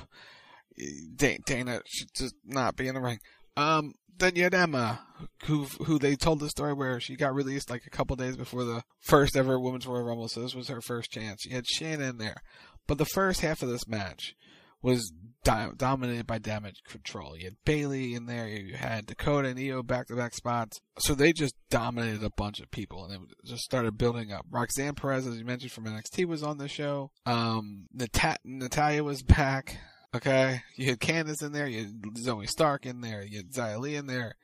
Dana 1.16 1.80
should 1.86 2.08
just 2.14 2.34
not 2.44 2.76
be 2.76 2.88
in 2.88 2.94
the 2.94 3.00
ring. 3.00 3.18
Um, 3.56 3.94
had 4.20 4.54
Emma, 4.54 5.00
who 5.44 5.64
who 5.64 5.98
they 5.98 6.16
told 6.16 6.40
the 6.40 6.48
story 6.48 6.72
where 6.72 7.00
she 7.00 7.16
got 7.16 7.34
released 7.34 7.70
like 7.70 7.86
a 7.86 7.90
couple 7.90 8.16
days 8.16 8.36
before 8.36 8.64
the 8.64 8.82
first 9.00 9.36
ever 9.36 9.58
Women's 9.58 9.86
Royal 9.86 10.04
Rumble, 10.04 10.28
so 10.28 10.40
this 10.40 10.54
was 10.54 10.68
her 10.68 10.80
first 10.80 11.10
chance. 11.10 11.44
You 11.44 11.54
had 11.54 11.64
Shayna 11.64 12.10
in 12.10 12.18
there, 12.18 12.42
but 12.86 12.98
the 12.98 13.04
first 13.04 13.40
half 13.40 13.62
of 13.62 13.68
this 13.68 13.88
match 13.88 14.34
was 14.82 15.10
di- 15.44 15.70
dominated 15.76 16.26
by 16.26 16.38
damage 16.38 16.82
control. 16.86 17.36
You 17.36 17.46
had 17.46 17.56
Bayley 17.64 18.14
in 18.14 18.26
there, 18.26 18.46
you 18.46 18.74
had 18.74 19.06
Dakota 19.06 19.48
and 19.48 19.58
Io 19.58 19.82
back 19.82 20.08
to 20.08 20.16
back 20.16 20.34
spots. 20.34 20.78
So 20.98 21.14
they 21.14 21.32
just 21.32 21.54
dominated 21.70 22.22
a 22.22 22.30
bunch 22.30 22.60
of 22.60 22.70
people 22.70 23.04
and 23.04 23.14
it 23.14 23.20
just 23.44 23.62
started 23.62 23.96
building 23.96 24.30
up. 24.30 24.44
Roxanne 24.50 24.94
Perez, 24.94 25.26
as 25.26 25.38
you 25.38 25.44
mentioned 25.44 25.72
from 25.72 25.86
NXT, 25.86 26.26
was 26.26 26.42
on 26.42 26.58
the 26.58 26.68
show. 26.68 27.10
Um, 27.24 27.86
Nat- 27.94 28.40
Natalya 28.44 29.02
was 29.02 29.22
back. 29.22 29.78
Okay. 30.14 30.62
You 30.76 30.86
had 30.86 31.00
Candice 31.00 31.42
in 31.42 31.52
there, 31.52 31.66
you 31.66 31.78
had 31.78 32.02
Zoey 32.16 32.48
Stark 32.48 32.86
in 32.86 33.00
there, 33.00 33.22
you 33.22 33.38
had 33.38 33.50
Xia 33.50 33.78
Li 33.78 33.96
in 33.96 34.06
there. 34.06 34.36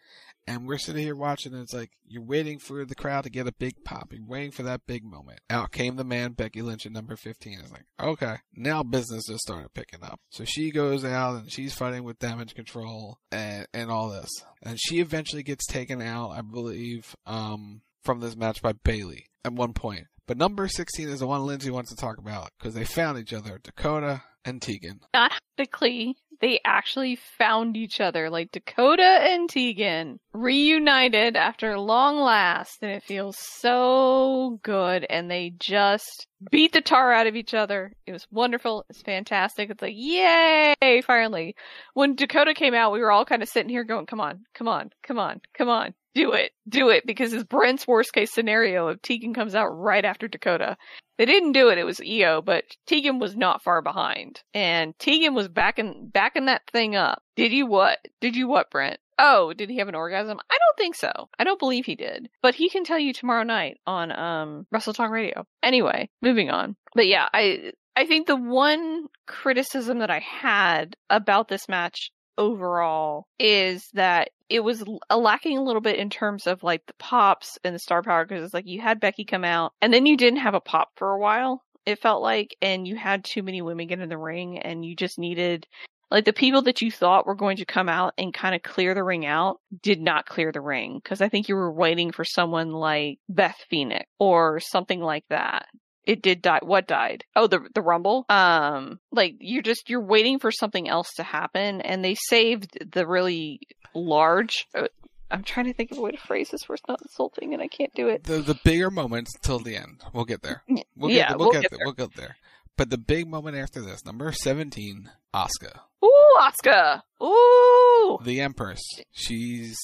And 0.47 0.67
we're 0.67 0.79
sitting 0.79 1.05
here 1.05 1.15
watching, 1.15 1.53
and 1.53 1.63
it's 1.63 1.75
like 1.75 1.91
you're 2.09 2.25
waiting 2.25 2.59
for 2.59 2.85
the 2.85 2.95
crowd 2.95 3.23
to 3.23 3.31
get 3.31 3.47
a 3.47 3.53
big 3.53 3.85
pop. 3.85 4.13
You're 4.13 4.27
waiting 4.27 4.51
for 4.51 4.65
that 4.65 4.87
big 4.87 5.05
moment. 5.05 5.39
Out 5.49 5.71
came 5.71 5.95
the 5.95 6.03
man, 6.03 6.33
Becky 6.33 6.61
Lynch 6.61 6.87
at 6.87 6.93
number 6.93 7.15
15. 7.15 7.61
It's 7.61 7.71
like, 7.71 7.85
okay, 8.01 8.37
now 8.57 8.83
business 8.83 9.27
just 9.29 9.43
started 9.43 9.73
picking 9.75 10.03
up. 10.03 10.19
So 10.31 10.45
she 10.45 10.73
goes 10.73 11.05
out 11.05 11.37
and 11.37 11.53
she's 11.53 11.75
fighting 11.75 12.03
with 12.03 12.19
damage 12.19 12.55
control 12.55 13.19
and, 13.31 13.69
and 13.73 13.93
all 13.93 14.09
this. 14.09 14.31
And 14.63 14.81
she 14.81 14.99
eventually 14.99 15.45
gets 15.45 15.67
taken 15.67 16.03
out, 16.03 16.31
I 16.31 16.41
believe, 16.41 17.15
um, 17.27 17.83
from 18.03 18.19
this 18.19 18.35
match 18.35 18.61
by 18.61 18.73
Bayley 18.73 19.27
at 19.45 19.53
one 19.53 19.75
point. 19.75 20.07
But 20.27 20.39
number 20.39 20.67
16 20.67 21.09
is 21.09 21.21
the 21.21 21.27
one 21.27 21.47
Lindsey 21.47 21.71
wants 21.71 21.91
to 21.91 21.97
talk 21.97 22.19
about 22.19 22.51
because 22.59 22.75
they 22.75 22.85
found 22.85 23.19
each 23.19 23.33
other, 23.33 23.61
Dakota 23.63 24.23
and 24.45 24.61
Tegan. 24.61 25.01
Not 25.15 25.33
technically, 25.57 26.17
they 26.41 26.61
actually 26.65 27.17
found 27.17 27.77
each 27.77 28.01
other. 28.01 28.31
Like 28.31 28.51
Dakota 28.53 29.03
and 29.03 29.49
Tegan 29.49 30.19
reunited 30.33 31.37
after 31.37 31.79
long 31.79 32.19
last, 32.19 32.79
and 32.83 32.91
it 32.91 33.03
feels 33.03 33.37
so 33.39 34.59
good. 34.63 35.07
And 35.09 35.31
they 35.31 35.53
just 35.59 36.27
beat 36.51 36.73
the 36.73 36.81
tar 36.81 37.13
out 37.13 37.27
of 37.27 37.37
each 37.37 37.55
other. 37.55 37.93
It 38.07 38.13
was 38.13 38.27
wonderful. 38.31 38.85
It's 38.89 39.03
fantastic. 39.03 39.71
It's 39.71 39.83
like, 39.83 39.95
yay, 39.97 41.03
finally. 41.07 41.55
When 41.95 42.15
Dakota 42.15 42.55
came 42.55 42.75
out, 42.75 42.93
we 42.93 43.01
were 43.01 43.13
all 43.13 43.25
kind 43.25 43.43
of 43.43 43.49
sitting 43.49 43.71
here 43.71 43.85
going, 43.85 44.07
come 44.07 44.21
on, 44.21 44.41
come 44.55 44.69
on, 44.69 44.91
come 45.03 45.19
on, 45.19 45.41
come 45.55 45.69
on. 45.69 45.95
Do 46.15 46.33
it, 46.33 46.53
do 46.69 46.89
it, 46.89 47.07
because 47.07 47.33
it's 47.33 47.45
Brent's 47.45 47.87
worst 47.87 48.13
case 48.13 48.33
scenario 48.33 48.89
if 48.89 49.01
Tegan 49.01 49.33
comes 49.33 49.55
out 49.55 49.69
right 49.69 50.05
after 50.05 50.27
Dakota. 50.27 50.77
They 51.19 51.27
didn't 51.27 51.53
do 51.53 51.69
it. 51.69 51.79
It 51.79 51.85
was 51.85 52.01
Io, 52.01 52.41
but 52.43 52.65
Tegan 52.87 53.19
was 53.19 53.37
not 53.37 53.63
far 53.63 53.83
behind, 53.83 54.43
and 54.55 54.99
Tegan 54.99 55.35
was 55.35 55.49
backing 55.49 56.11
backing 56.13 56.47
that 56.47 56.63
thing 56.73 56.97
up. 56.97 57.23
Did 57.37 57.53
you 57.53 57.67
what? 57.67 57.99
Did 58.21 58.37
you 58.37 58.49
what, 58.49 58.71
Brent? 58.71 58.99
Oh, 59.19 59.53
did 59.53 59.69
he 59.69 59.77
have 59.79 59.89
an 59.89 59.95
orgasm? 59.95 60.39
I 60.51 60.57
don't 60.59 60.79
think 60.79 60.95
so. 60.95 61.29
I 61.39 61.45
don't 61.45 61.59
believe 61.59 61.85
he 61.85 61.95
did, 61.95 62.31
but 62.43 62.55
he 62.55 62.71
can 62.71 62.85
tell 62.85 62.99
you 62.99 63.13
tomorrow 63.13 63.43
night 63.43 63.79
on 63.87 64.11
um 64.11 64.67
Wrestle 64.73 64.95
Talk 64.95 65.11
Radio. 65.11 65.47
Anyway, 65.63 66.09
moving 66.23 66.51
on. 66.51 66.75
But 66.95 67.07
yeah, 67.07 67.29
I 67.35 67.73
I 67.95 68.07
think 68.07 68.27
the 68.27 68.37
one 68.37 69.07
criticism 69.27 69.99
that 69.99 70.11
I 70.11 70.21
had 70.21 70.97
about 71.11 71.49
this 71.49 71.69
match 71.69 72.11
overall 72.41 73.27
is 73.39 73.89
that 73.93 74.31
it 74.49 74.61
was 74.61 74.83
lacking 75.15 75.59
a 75.59 75.63
little 75.63 75.83
bit 75.83 75.97
in 75.97 76.11
terms 76.11 76.47
of 76.47 76.63
like 76.63 76.85
the 76.87 76.95
pops 76.95 77.59
and 77.63 77.75
the 77.75 77.79
star 77.79 78.03
power 78.03 78.25
because 78.25 78.43
it's 78.43 78.55
like 78.55 78.67
you 78.67 78.81
had 78.81 78.99
Becky 78.99 79.25
come 79.25 79.45
out 79.45 79.73
and 79.83 79.93
then 79.93 80.07
you 80.07 80.17
didn't 80.17 80.41
have 80.41 80.55
a 80.55 80.61
pop 80.61 80.89
for 80.97 81.13
a 81.13 81.19
while. 81.19 81.63
It 81.87 82.01
felt 82.01 82.23
like, 82.23 82.57
and 82.61 82.87
you 82.87 82.97
had 82.97 83.25
too 83.25 83.43
many 83.43 83.63
women 83.63 83.87
get 83.87 84.01
in 84.01 84.09
the 84.09 84.19
ring, 84.19 84.59
and 84.59 84.85
you 84.85 84.95
just 84.95 85.19
needed 85.19 85.67
like 86.11 86.25
the 86.25 86.33
people 86.33 86.63
that 86.63 86.83
you 86.83 86.91
thought 86.91 87.27
were 87.27 87.35
going 87.35 87.57
to 87.59 87.65
come 87.65 87.89
out 87.89 88.13
and 88.19 88.35
kind 88.35 88.55
of 88.55 88.63
clear 88.63 88.95
the 88.95 89.05
ring 89.05 89.25
out 89.25 89.61
did 89.83 90.01
not 90.01 90.27
clear 90.27 90.53
the 90.53 90.61
ring 90.61 91.01
because 91.03 91.21
I 91.21 91.29
think 91.29 91.49
you 91.49 91.55
were 91.55 91.73
waiting 91.73 92.11
for 92.11 92.25
someone 92.25 92.73
like 92.73 93.19
Beth 93.29 93.57
Phoenix 93.71 94.07
or 94.19 94.61
something 94.61 95.01
like 95.01 95.25
that 95.31 95.67
it 96.05 96.23
did 96.23 96.41
die 96.43 96.61
what 96.63 96.87
died 96.87 97.25
oh 97.37 97.47
the 97.47 97.61
the 97.75 97.83
rumble 97.83 98.25
um 98.29 98.99
like 99.13 99.35
you're 99.41 99.63
just 99.63 99.89
you're 99.91 100.01
waiting 100.05 100.39
for 100.39 100.51
something 100.51 100.89
else 100.89 101.11
to 101.17 101.23
happen 101.23 101.81
and 101.81 102.05
they 102.05 102.15
saved 102.15 102.79
the 102.93 103.07
really 103.07 103.61
large 103.95 104.67
uh, 104.75 104.87
i'm 105.31 105.43
trying 105.43 105.67
to 105.67 105.73
think 105.75 105.91
of 105.91 105.99
a 105.99 106.01
way 106.01 106.11
to 106.11 106.17
phrase 106.19 106.49
this 106.51 106.69
where 106.69 106.75
it's 106.75 106.89
not 106.89 107.01
insulting 107.03 107.53
and 107.53 107.63
i 107.63 107.69
can't 107.69 107.93
do 107.95 108.09
it 108.09 108.25
The 108.25 108.39
the 108.39 108.59
bigger 108.65 108.91
moments 108.91 109.31
till 109.43 109.59
the 109.59 109.77
end. 109.77 110.03
We'll 110.13 110.25
get 110.25 110.43
there. 110.43 110.63
We'll 110.97 111.11
Yeah, 111.11 111.29
get, 111.29 111.39
we'll 111.39 111.53
get 111.53 111.63
get 111.63 111.71
there. 111.71 111.81
We'll 111.85 111.93
get 111.95 112.15
there. 112.17 112.37
But 112.77 112.89
the 112.91 112.99
big 112.99 113.29
moment 113.29 113.57
after 113.57 113.83
this, 113.83 114.05
number 114.07 114.33
17, 114.33 115.11
Asuka. 115.35 115.81
ooh 116.03 116.37
oscar 116.41 117.03
ooh 117.23 118.19
The 118.25 118.41
Empress. 118.41 118.81
She's 119.13 119.77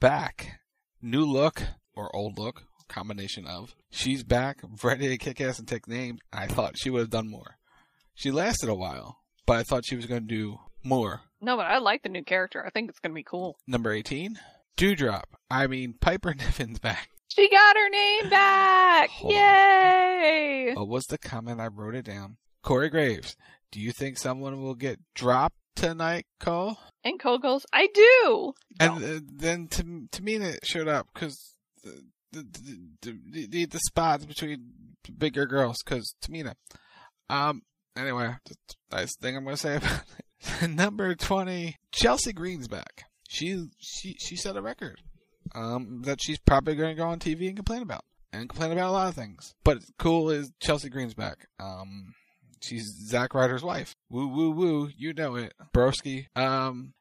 back. 0.00 0.58
New 1.00 1.24
look 1.24 1.62
or 1.94 2.14
old 2.16 2.38
look, 2.38 2.62
combination 2.92 3.46
of. 3.46 3.74
She's 3.90 4.22
back, 4.22 4.60
ready 4.82 5.08
to 5.08 5.16
kick 5.16 5.40
ass 5.40 5.58
and 5.58 5.66
take 5.68 5.88
names. 5.88 6.20
I 6.32 6.46
thought 6.46 6.78
she 6.78 6.90
would 6.90 7.00
have 7.00 7.10
done 7.10 7.30
more. 7.30 7.56
She 8.14 8.30
lasted 8.30 8.68
a 8.68 8.74
while, 8.74 9.18
but 9.46 9.56
I 9.56 9.62
thought 9.62 9.84
she 9.86 9.96
was 9.96 10.06
going 10.06 10.22
to 10.28 10.34
do 10.34 10.58
more. 10.84 11.20
no 11.40 11.56
but 11.56 11.66
i 11.66 11.78
like 11.78 12.02
the 12.02 12.08
new 12.08 12.24
character 12.24 12.64
i 12.66 12.70
think 12.70 12.90
it's 12.90 12.98
gonna 12.98 13.14
be 13.14 13.22
cool 13.22 13.56
Number 13.68 13.92
18, 13.92 14.36
Doudrop. 14.76 15.22
I 15.48 15.68
mean, 15.68 15.94
Piper 16.00 16.34
Niven's 16.38 16.80
back. 16.80 17.08
She 17.28 17.48
got 17.48 17.76
her 17.76 17.88
name 17.88 18.28
back! 18.28 19.10
Yay! 19.22 20.72
What 20.74 20.88
was 20.88 21.04
the 21.06 21.18
comment? 21.18 21.60
I 21.60 21.68
wrote 21.68 21.94
it 21.94 22.04
down. 22.04 22.36
Corey 22.62 22.90
Graves, 22.90 23.36
do 23.70 23.80
you 23.80 23.92
think 23.92 24.18
someone 24.18 24.60
will 24.60 24.74
get 24.74 24.98
dropped 25.14 25.56
tonight, 25.76 26.26
Cole? 26.40 26.78
And 27.04 27.20
Cole 27.20 27.38
goes, 27.38 27.64
I 27.72 27.88
do! 27.94 28.52
And 28.80 29.04
uh, 29.04 29.20
then 29.32 29.68
me, 30.20 30.34
it 30.34 30.66
showed 30.66 30.88
up 30.88 31.06
because 31.14 31.54
the 32.32 32.42
the, 32.42 32.78
the, 33.02 33.18
the, 33.30 33.46
the, 33.46 33.64
the 33.66 33.80
spots 33.80 34.24
between 34.24 34.72
bigger 35.16 35.46
girls 35.46 35.76
because 35.84 36.14
Tamina. 36.22 36.54
Um. 37.28 37.62
Anyway, 37.94 38.34
just 38.46 38.76
nice 38.90 39.16
thing 39.16 39.36
I'm 39.36 39.44
gonna 39.44 39.56
say 39.56 39.76
about 39.76 40.02
it. 40.62 40.70
Number 40.70 41.14
twenty, 41.14 41.76
Chelsea 41.92 42.32
Green's 42.32 42.68
back. 42.68 43.04
She 43.28 43.68
she 43.78 44.16
she 44.18 44.36
set 44.36 44.56
a 44.56 44.62
record. 44.62 45.00
Um, 45.54 46.02
that 46.04 46.20
she's 46.22 46.38
probably 46.38 46.74
gonna 46.74 46.94
go 46.94 47.08
on 47.08 47.18
TV 47.18 47.46
and 47.48 47.56
complain 47.56 47.82
about 47.82 48.04
and 48.32 48.48
complain 48.48 48.72
about 48.72 48.88
a 48.88 48.92
lot 48.92 49.08
of 49.08 49.14
things. 49.14 49.54
But 49.64 49.78
cool 49.98 50.30
is 50.30 50.52
Chelsea 50.60 50.88
Green's 50.88 51.14
back. 51.14 51.48
Um, 51.60 52.14
she's 52.60 52.84
Zack 53.06 53.34
Ryder's 53.34 53.62
wife. 53.62 53.94
Woo 54.08 54.28
woo 54.28 54.50
woo, 54.50 54.90
you 54.96 55.12
know 55.12 55.36
it, 55.36 55.52
broski. 55.74 56.26
Um, 56.36 56.94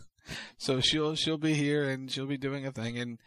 so 0.58 0.80
she'll 0.80 1.14
she'll 1.14 1.38
be 1.38 1.54
here 1.54 1.88
and 1.88 2.10
she'll 2.10 2.26
be 2.26 2.38
doing 2.38 2.66
a 2.66 2.72
thing. 2.72 2.98
And 2.98 3.18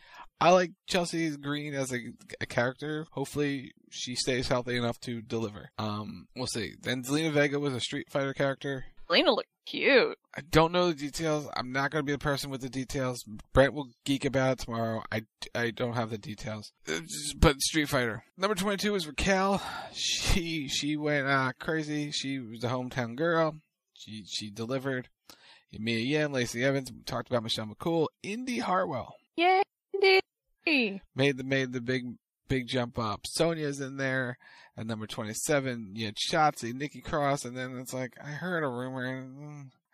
I 0.42 0.50
like 0.50 0.72
Chelsea 0.88 1.36
Green 1.38 1.74
as 1.76 1.94
a, 1.94 2.00
a 2.42 2.46
character. 2.46 3.06
Hopefully 3.12 3.72
she 3.92 4.16
stays 4.16 4.48
healthy 4.48 4.76
enough 4.76 5.00
to 5.02 5.22
deliver. 5.22 5.70
Um, 5.78 6.28
we'll 6.36 6.48
see. 6.48 6.74
Then 6.82 7.04
Zelina 7.04 7.32
Vega 7.32 7.60
was 7.60 7.74
a 7.74 7.80
Street 7.80 8.08
Fighter 8.10 8.34
character. 8.34 8.86
Lena 9.08 9.32
looked 9.32 9.50
cute. 9.66 10.18
I 10.36 10.42
don't 10.50 10.72
know 10.72 10.88
the 10.88 10.94
details. 10.96 11.48
I'm 11.56 11.72
not 11.72 11.92
going 11.92 12.02
to 12.02 12.06
be 12.06 12.14
the 12.14 12.18
person 12.18 12.50
with 12.50 12.62
the 12.62 12.70
details. 12.70 13.24
Brent 13.54 13.74
will 13.74 13.90
geek 14.06 14.26
about 14.26 14.54
it 14.54 14.60
tomorrow. 14.66 15.04
I, 15.12 15.24
I 15.54 15.70
don't 15.72 15.94
have 15.94 16.10
the 16.10 16.18
details. 16.18 16.72
Uh, 16.90 17.02
But 17.38 17.62
Street 17.62 17.90
Fighter. 17.90 18.24
Number 18.38 18.56
22 18.56 18.96
is 18.96 19.06
Raquel. 19.08 19.62
She 19.94 20.68
she 20.70 20.96
went 20.98 21.28
uh, 21.28 21.52
crazy. 21.60 22.10
She 22.12 22.40
was 22.40 22.62
the 22.62 22.70
hometown 22.70 23.16
girl. 23.16 23.58
She 23.94 24.24
she 24.26 24.50
delivered. 24.50 25.10
Mia 25.78 26.00
Yim, 26.00 26.32
Lacey 26.34 26.64
Evans, 26.66 26.92
talked 27.06 27.30
about 27.30 27.44
Michelle 27.44 27.68
McCool. 27.68 28.08
Indy 28.24 28.60
Hartwell 28.60 29.16
Yay! 29.38 29.62
Indy. 29.94 30.20
Made 30.66 31.38
the 31.38 31.44
made 31.44 31.72
the 31.74 31.82
big 31.82 32.04
big 32.48 32.68
jump 32.68 33.00
up. 33.00 33.22
Sonya's 33.26 33.80
in 33.80 33.98
there 33.98 34.38
at 34.78 34.86
number 34.86 35.08
27. 35.08 35.92
You 35.96 36.06
had 36.08 36.16
Shotzi, 36.16 36.74
Nikki 36.74 37.02
Cross, 37.02 37.46
and 37.46 37.56
then 37.58 37.78
it's 37.80 37.94
like 37.94 38.14
I 38.24 38.28
heard 38.30 38.64
a 38.64 38.68
rumor. 38.70 39.08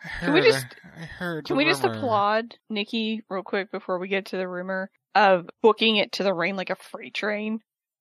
I 0.04 0.08
heard, 0.08 0.26
Can 0.26 0.34
we 0.34 0.42
just- 0.42 0.66
I 0.96 1.06
heard. 1.06 1.46
Can 1.46 1.58
we 1.58 1.66
just 1.66 1.84
applaud 1.84 2.56
Nikki 2.70 3.22
real 3.30 3.44
quick 3.44 3.72
before 3.72 3.98
we 4.00 4.08
get 4.08 4.28
to 4.28 4.38
the 4.38 4.48
rumor 4.48 4.90
of 5.16 5.50
booking 5.64 5.98
it 5.98 6.12
to 6.14 6.24
the 6.24 6.34
ring 6.34 6.56
like 6.56 6.70
a 6.70 6.76
freight 6.76 7.14
train? 7.14 7.60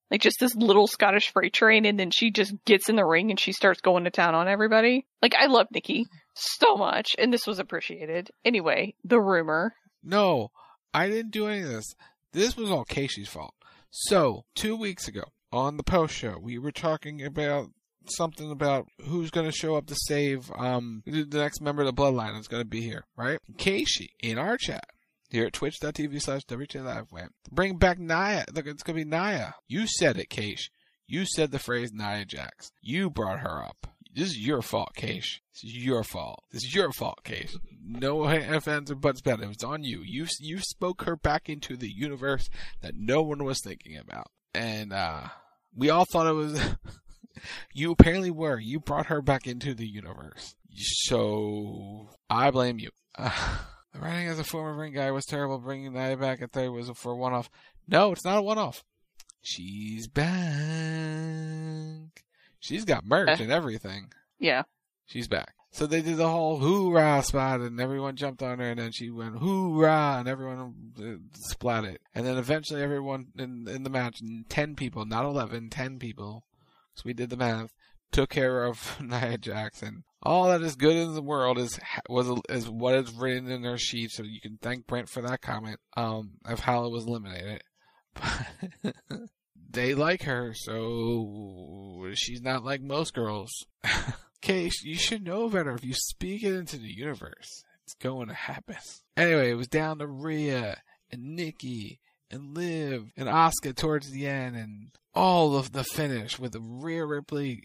Like 0.09 0.21
just 0.21 0.37
this 0.39 0.55
little 0.55 0.87
Scottish 0.87 1.31
freight 1.33 1.53
train 1.53 1.85
and 1.85 1.99
then 1.99 2.11
she 2.11 2.31
just 2.31 2.53
gets 2.65 2.87
in 2.87 2.95
the 2.95 3.03
ring 3.05 3.29
and 3.29 3.39
she 3.39 3.51
starts 3.51 3.81
going 3.81 4.05
to 4.05 4.09
town 4.09 4.35
on 4.35 4.47
everybody. 4.47 5.05
Like 5.21 5.35
I 5.35 5.47
love 5.47 5.67
Nikki 5.71 6.05
so 6.33 6.77
much 6.77 7.09
and 7.17 7.33
this 7.33 7.45
was 7.45 7.59
appreciated. 7.59 8.29
Anyway, 8.45 8.93
the 9.03 9.19
rumor. 9.19 9.73
No, 10.03 10.49
I 10.93 11.09
didn't 11.09 11.31
do 11.31 11.47
any 11.47 11.61
of 11.61 11.67
this. 11.67 11.93
This 12.37 12.55
was 12.55 12.69
all 12.69 12.85
Casey's 12.85 13.27
fault. 13.29 13.55
So, 13.89 14.45
two 14.53 14.75
weeks 14.75 15.07
ago 15.07 15.23
on 15.51 15.75
the 15.75 15.81
post 15.81 16.13
show, 16.13 16.37
we 16.39 16.59
were 16.59 16.71
talking 16.71 17.25
about 17.25 17.71
something 18.09 18.51
about 18.51 18.85
who's 19.05 19.31
going 19.31 19.47
to 19.47 19.51
show 19.51 19.75
up 19.75 19.87
to 19.87 19.95
save 20.05 20.51
um 20.55 21.01
the 21.07 21.25
next 21.25 21.61
member 21.61 21.81
of 21.81 21.87
the 21.87 21.99
bloodline 21.99 22.39
is 22.39 22.47
going 22.47 22.61
to 22.61 22.69
be 22.69 22.81
here, 22.81 23.05
right? 23.17 23.39
Casey 23.57 24.11
in 24.21 24.37
our 24.37 24.55
chat 24.55 24.85
here 25.31 25.47
at 25.47 25.53
twitch.tv 25.53 26.21
slash 26.21 26.43
WT 26.43 26.75
Live 26.75 27.11
went 27.11 27.31
bring 27.51 27.77
back 27.77 27.97
Nia. 27.97 28.45
Look, 28.53 28.67
it's 28.67 28.83
going 28.83 28.99
to 28.99 29.03
be 29.03 29.09
Nia. 29.09 29.55
You 29.67 29.87
said 29.87 30.17
it, 30.17 30.29
Case. 30.29 30.69
You 31.07 31.25
said 31.25 31.49
the 31.49 31.57
phrase 31.57 31.91
Nia 31.91 32.23
Jax. 32.23 32.71
You 32.83 33.09
brought 33.09 33.39
her 33.39 33.65
up. 33.65 33.87
This 34.13 34.29
is 34.29 34.39
your 34.39 34.61
fault, 34.61 34.95
Case. 34.95 35.39
This 35.53 35.71
is 35.71 35.77
your 35.85 36.03
fault. 36.03 36.43
This 36.51 36.63
is 36.63 36.73
your 36.73 36.91
fault, 36.91 37.23
Case. 37.23 37.57
No 37.83 38.23
offense 38.23 38.91
or 38.91 38.95
buts 38.95 39.21
about 39.21 39.41
it. 39.41 39.47
Was 39.47 39.63
on 39.63 39.83
you. 39.83 40.01
You 40.03 40.27
you 40.39 40.59
spoke 40.59 41.03
her 41.03 41.15
back 41.15 41.49
into 41.49 41.77
the 41.77 41.89
universe 41.89 42.49
that 42.81 42.95
no 42.95 43.21
one 43.21 43.43
was 43.43 43.61
thinking 43.61 43.97
about, 43.97 44.27
and 44.53 44.93
uh 44.93 45.27
we 45.75 45.89
all 45.89 46.05
thought 46.11 46.27
it 46.27 46.33
was. 46.33 46.59
you 47.73 47.91
apparently 47.91 48.31
were. 48.31 48.59
You 48.59 48.79
brought 48.79 49.07
her 49.07 49.21
back 49.21 49.47
into 49.47 49.73
the 49.73 49.87
universe. 49.87 50.55
So 50.75 52.09
I 52.29 52.51
blame 52.51 52.79
you. 52.79 52.89
The 53.93 54.03
writing 54.03 54.27
as 54.27 54.37
a 54.37 54.43
former 54.43 54.75
ring 54.77 54.93
guy 54.93 55.09
was 55.11 55.25
terrible. 55.25 55.57
Bringing 55.57 55.93
Nia 55.93 56.17
back 56.17 56.41
at 56.43 56.51
third 56.51 56.69
was 56.69 56.89
for 56.93 57.15
one-off. 57.15 57.49
No, 57.87 58.11
it's 58.11 58.25
not 58.25 58.37
a 58.37 58.41
one-off. 58.43 58.83
She's 59.41 60.07
back. 60.07 60.27
She's 62.67 62.83
got 62.83 63.05
merch 63.05 63.39
and 63.39 63.51
everything. 63.51 64.11
Yeah. 64.39 64.63
She's 65.05 65.29
back. 65.29 65.53
So 65.71 65.85
they 65.85 66.01
did 66.01 66.17
the 66.17 66.27
whole 66.27 66.57
hoorah 66.57 67.23
spot, 67.23 67.61
and 67.61 67.79
everyone 67.79 68.15
jumped 68.15 68.41
on 68.41 68.59
her, 68.59 68.71
and 68.71 68.79
then 68.79 68.91
she 68.91 69.09
went 69.09 69.37
hoorah, 69.37 70.17
and 70.19 70.27
everyone 70.27 70.73
uh, 70.99 71.23
splat 71.33 71.85
it. 71.85 72.01
And 72.13 72.25
then 72.25 72.37
eventually, 72.37 72.81
everyone 72.81 73.27
in 73.37 73.67
in 73.69 73.83
the 73.83 73.89
match, 73.89 74.19
ten 74.49 74.75
people, 74.75 75.05
not 75.05 75.23
eleven, 75.23 75.69
ten 75.69 75.97
people, 75.97 76.43
so 76.93 77.03
we 77.05 77.13
did 77.13 77.29
the 77.29 77.37
math, 77.37 77.71
took 78.11 78.29
care 78.29 78.65
of 78.65 78.97
Nia 79.01 79.37
Jackson. 79.37 80.03
All 80.23 80.49
that 80.49 80.61
is 80.61 80.75
good 80.75 80.95
in 80.95 81.13
the 81.13 81.21
world 81.21 81.57
is 81.57 81.79
was 82.09 82.27
is 82.49 82.69
what 82.69 82.95
is 82.95 83.13
written 83.13 83.49
in 83.49 83.61
their 83.61 83.77
sheet. 83.77 84.11
So 84.11 84.23
you 84.23 84.41
can 84.41 84.57
thank 84.61 84.87
Brent 84.87 85.07
for 85.07 85.21
that 85.21 85.41
comment 85.41 85.79
um, 85.95 86.31
of 86.43 86.61
how 86.61 86.85
it 86.85 86.91
was 86.91 87.05
eliminated. 87.05 87.61
they 89.69 89.93
like 89.93 90.23
her, 90.23 90.53
so 90.53 92.09
she's 92.13 92.41
not 92.41 92.63
like 92.63 92.81
most 92.81 93.13
girls. 93.13 93.51
Case, 94.41 94.83
you 94.83 94.95
should 94.95 95.23
know 95.23 95.49
better. 95.49 95.71
If 95.71 95.83
you 95.83 95.93
speak 95.93 96.43
it 96.43 96.53
into 96.53 96.77
the 96.77 96.93
universe, 96.93 97.63
it's 97.83 97.95
going 97.95 98.27
to 98.27 98.33
happen. 98.33 98.77
Anyway, 99.15 99.49
it 99.51 99.55
was 99.55 99.67
down 99.67 99.99
to 99.99 100.07
Rhea 100.07 100.77
and 101.11 101.35
Nikki 101.35 101.99
and 102.29 102.55
Liv 102.55 103.11
and 103.17 103.27
Asuka 103.27 103.75
towards 103.75 104.11
the 104.11 104.27
end, 104.27 104.55
and 104.55 104.91
all 105.13 105.55
of 105.55 105.71
the 105.71 105.83
finish 105.83 106.37
with 106.37 106.55
Rhea 106.59 107.05
Ripley 107.05 107.63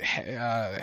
uh, 0.00 0.78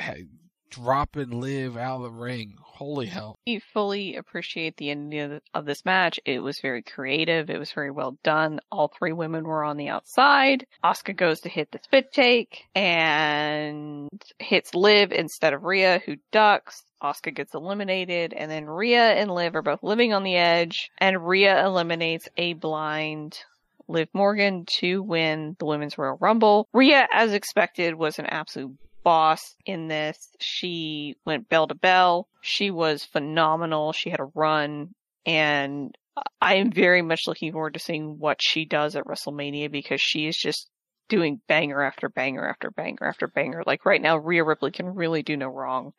dropping 0.72 1.40
Liv 1.40 1.78
out 1.78 1.98
of 1.98 2.02
the 2.04 2.10
ring. 2.10 2.56
Holy 2.60 3.06
hell! 3.06 3.38
We 3.46 3.60
fully 3.60 4.16
appreciate 4.16 4.78
the 4.78 4.90
ending 4.90 5.40
of- 5.54 5.66
this 5.66 5.86
match. 5.86 6.20
It 6.26 6.42
was 6.42 6.60
very 6.60 6.82
creative. 6.82 7.50
It 7.50 7.60
was 7.60 7.72
very 7.72 7.92
well 7.92 8.18
done. 8.24 8.60
All 8.72 8.88
three 8.88 9.14
women 9.14 9.44
were 9.44 9.64
on 9.64 9.78
the 9.78 9.90
outside. 9.90 10.66
Asuka 10.84 11.16
goes 11.16 11.42
to 11.42 11.50
hit 11.50 11.72
the 11.72 11.80
spit 11.84 12.12
take 12.12 12.64
and 12.76 14.10
hits 14.40 14.74
Liv 14.74 15.12
instead 15.12 15.54
of 15.54 15.64
Rhea, 15.64 16.02
who 16.06 16.16
ducks. 16.32 16.84
Asuka 17.04 17.36
gets 17.36 17.54
eliminated, 17.54 18.34
and 18.34 18.50
then 18.50 18.66
Rhea 18.66 19.14
and 19.14 19.32
Liv 19.32 19.56
are 19.56 19.62
both 19.62 19.84
living 19.84 20.14
on 20.14 20.24
the 20.24 20.36
edge, 20.36 20.90
and 20.98 21.28
Rhea 21.28 21.66
eliminates 21.66 22.30
a 22.38 22.54
blind 22.54 23.40
Liv 23.88 24.08
Morgan 24.14 24.66
to 24.80 25.02
win 25.04 25.56
the 25.60 25.66
Women's 25.66 25.98
Royal 25.98 26.18
Rumble. 26.22 26.68
Rhea, 26.74 27.08
as 27.12 27.34
expected, 27.34 27.96
was 27.96 28.20
an 28.20 28.28
absolute 28.28 28.76
boss 29.04 29.56
in 29.66 29.88
this. 29.88 30.18
She 30.39 31.16
went 31.26 31.49
bell 31.49 31.68
to 31.68 31.76
bell. 31.76 32.28
She 32.41 32.72
was 32.72 33.04
phenomenal. 33.04 33.93
She 33.93 34.10
had 34.10 34.20
a 34.20 34.32
run 34.36 34.89
and 35.26 35.95
I 36.41 36.56
am 36.56 36.72
very 36.72 37.02
much 37.02 37.22
looking 37.28 37.52
forward 37.52 37.76
to 37.76 37.80
seeing 37.80 38.18
what 38.20 38.41
she 38.41 38.66
does 38.66 38.95
at 38.95 39.06
WrestleMania 39.06 39.72
because 39.72 40.02
she 40.02 40.28
is 40.28 40.36
just 40.36 40.70
doing 41.12 41.41
banger 41.49 41.82
after 41.82 42.07
banger 42.07 42.47
after 42.47 42.72
banger 42.72 43.05
after 43.05 43.28
banger. 43.28 43.64
Like 43.68 43.86
right 43.86 44.01
now, 44.01 44.18
Rhea 44.18 44.45
Ripley 44.45 44.72
can 44.72 44.86
really 44.86 45.24
do 45.24 45.36
no 45.36 45.47
wrong 45.49 45.91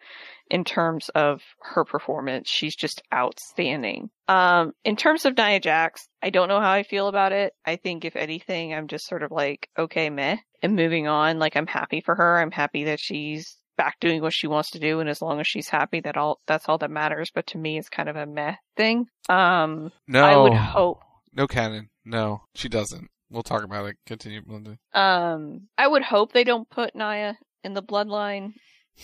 in 0.51 0.65
terms 0.65 1.11
of 1.11 1.43
her 1.61 1.85
performance. 1.85 2.49
She's 2.49 2.75
just 2.75 3.03
outstanding. 3.15 4.09
Um, 4.27 4.73
in 4.85 4.97
terms 4.97 5.27
of 5.27 5.37
Nia 5.37 5.61
Jax, 5.61 6.09
I 6.23 6.31
don't 6.31 6.49
know 6.49 6.61
how 6.61 6.73
I 6.73 6.83
feel 6.83 7.09
about 7.09 7.33
it. 7.33 7.53
I 7.67 7.77
think 7.77 8.07
if 8.07 8.17
anything, 8.17 8.73
I'm 8.73 8.89
just 8.89 9.07
sort 9.07 9.23
of 9.23 9.31
like, 9.31 9.69
okay, 9.79 10.09
meh, 10.09 10.39
and 10.63 10.77
moving 10.77 11.07
on. 11.07 11.39
Like 11.39 11.57
I'm 11.57 11.67
happy 11.67 12.01
for 12.01 12.15
her. 12.15 12.41
I'm 12.41 12.51
happy 12.51 12.85
that 12.85 12.99
she's 12.99 13.59
back 13.77 14.01
doing 14.01 14.23
what 14.23 14.33
she 14.33 14.47
wants 14.47 14.71
to 14.71 14.79
do, 14.79 15.01
and 15.01 15.11
as 15.11 15.21
long 15.21 15.41
as 15.41 15.47
she's 15.47 15.69
happy, 15.69 16.01
that 16.01 16.17
all 16.17 16.41
that's 16.47 16.71
all 16.71 16.79
that 16.79 16.91
matters. 16.91 17.31
But 17.35 17.49
to 17.49 17.59
me, 17.59 17.77
it's 17.77 17.91
kind 17.91 18.09
of 18.09 18.17
a 18.17 18.25
meh 18.25 18.55
thing. 18.79 19.09
Um, 19.29 19.93
No, 20.09 20.25
I 20.25 20.37
would 20.39 20.55
hope. 20.55 21.01
No 21.35 21.47
canon. 21.47 21.91
No, 22.03 22.45
she 22.55 22.71
doesn't. 22.71 23.09
We'll 23.33 23.43
talk 23.43 23.65
about 23.65 23.87
it. 23.87 23.97
Continue, 24.07 24.43
Melinda. 24.47 24.79
Um, 24.93 25.69
I 25.79 25.89
would 25.89 26.03
hope 26.03 26.33
they 26.33 26.45
don't 26.45 26.69
put 26.69 26.95
Nia 26.95 27.39
in 27.65 27.73
the 27.75 27.83
bloodline, 27.83 28.53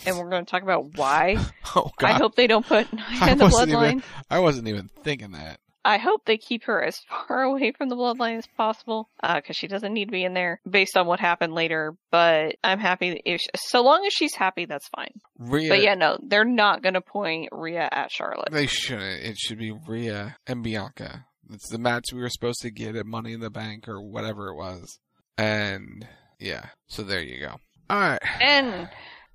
and 0.05 0.18
we're 0.18 0.29
going 0.29 0.45
to 0.45 0.51
talk 0.51 0.62
about 0.62 0.97
why. 0.97 1.37
Oh 1.76 1.91
God! 1.99 2.09
I 2.09 2.12
hope 2.14 2.35
they 2.35 2.47
don't 2.47 2.64
put 2.66 2.91
Nia 2.93 3.05
I 3.09 3.31
in 3.33 3.39
the 3.39 3.45
bloodline. 3.47 3.89
even. 3.89 4.03
I 4.31 4.39
wasn't 4.39 4.68
even 4.68 4.89
thinking 5.03 5.33
that. 5.33 5.61
I 5.85 5.97
hope 5.99 6.24
they 6.24 6.37
keep 6.39 6.64
her 6.64 6.83
as 6.83 6.99
far 7.29 7.43
away 7.43 7.72
from 7.72 7.89
the 7.89 7.97
bloodline 7.97 8.39
as 8.39 8.47
possible, 8.57 9.09
because 9.22 9.57
she 9.57 9.68
doesn't 9.68 9.93
need 9.93 10.07
to 10.07 10.12
be 10.12 10.24
in 10.24 10.35
there 10.35 10.61
based 10.68 10.97
on 10.97 11.07
what 11.07 11.20
happened 11.20 11.53
later. 11.55 11.95
But 12.11 12.57
I'm 12.64 12.79
happy 12.79 13.20
if 13.24 13.41
so 13.57 13.83
long 13.83 14.05
as 14.07 14.12
she's 14.12 14.35
happy, 14.35 14.64
that's 14.64 14.89
fine. 14.89 15.12
Rhea. 15.39 15.68
But 15.68 15.83
yeah, 15.83 15.95
no, 15.95 16.18
they're 16.22 16.45
not 16.45 16.83
going 16.83 16.95
to 16.95 17.01
point 17.01 17.51
Rhea 17.53 17.89
at 17.91 18.11
Charlotte. 18.11 18.49
They 18.51 18.66
shouldn't. 18.66 19.24
It 19.24 19.37
should 19.39 19.59
be 19.59 19.72
Rhea 19.72 20.37
and 20.47 20.62
Bianca. 20.62 21.26
It's 21.51 21.68
the 21.68 21.78
match 21.78 22.12
we 22.12 22.20
were 22.20 22.28
supposed 22.28 22.61
to 22.62 22.70
get 22.70 22.96
at 22.96 23.07
Money 23.07 23.32
in 23.32 23.40
the 23.40 23.51
Bank 23.51 23.88
or 23.88 24.01
whatever 24.01 24.49
it 24.49 24.57
was. 24.57 24.99
And 25.36 26.07
yeah, 26.38 26.66
so 26.88 27.03
there 27.03 27.22
you 27.22 27.40
go. 27.40 27.61
All 27.90 28.01
right. 28.01 28.20
And 28.40 28.88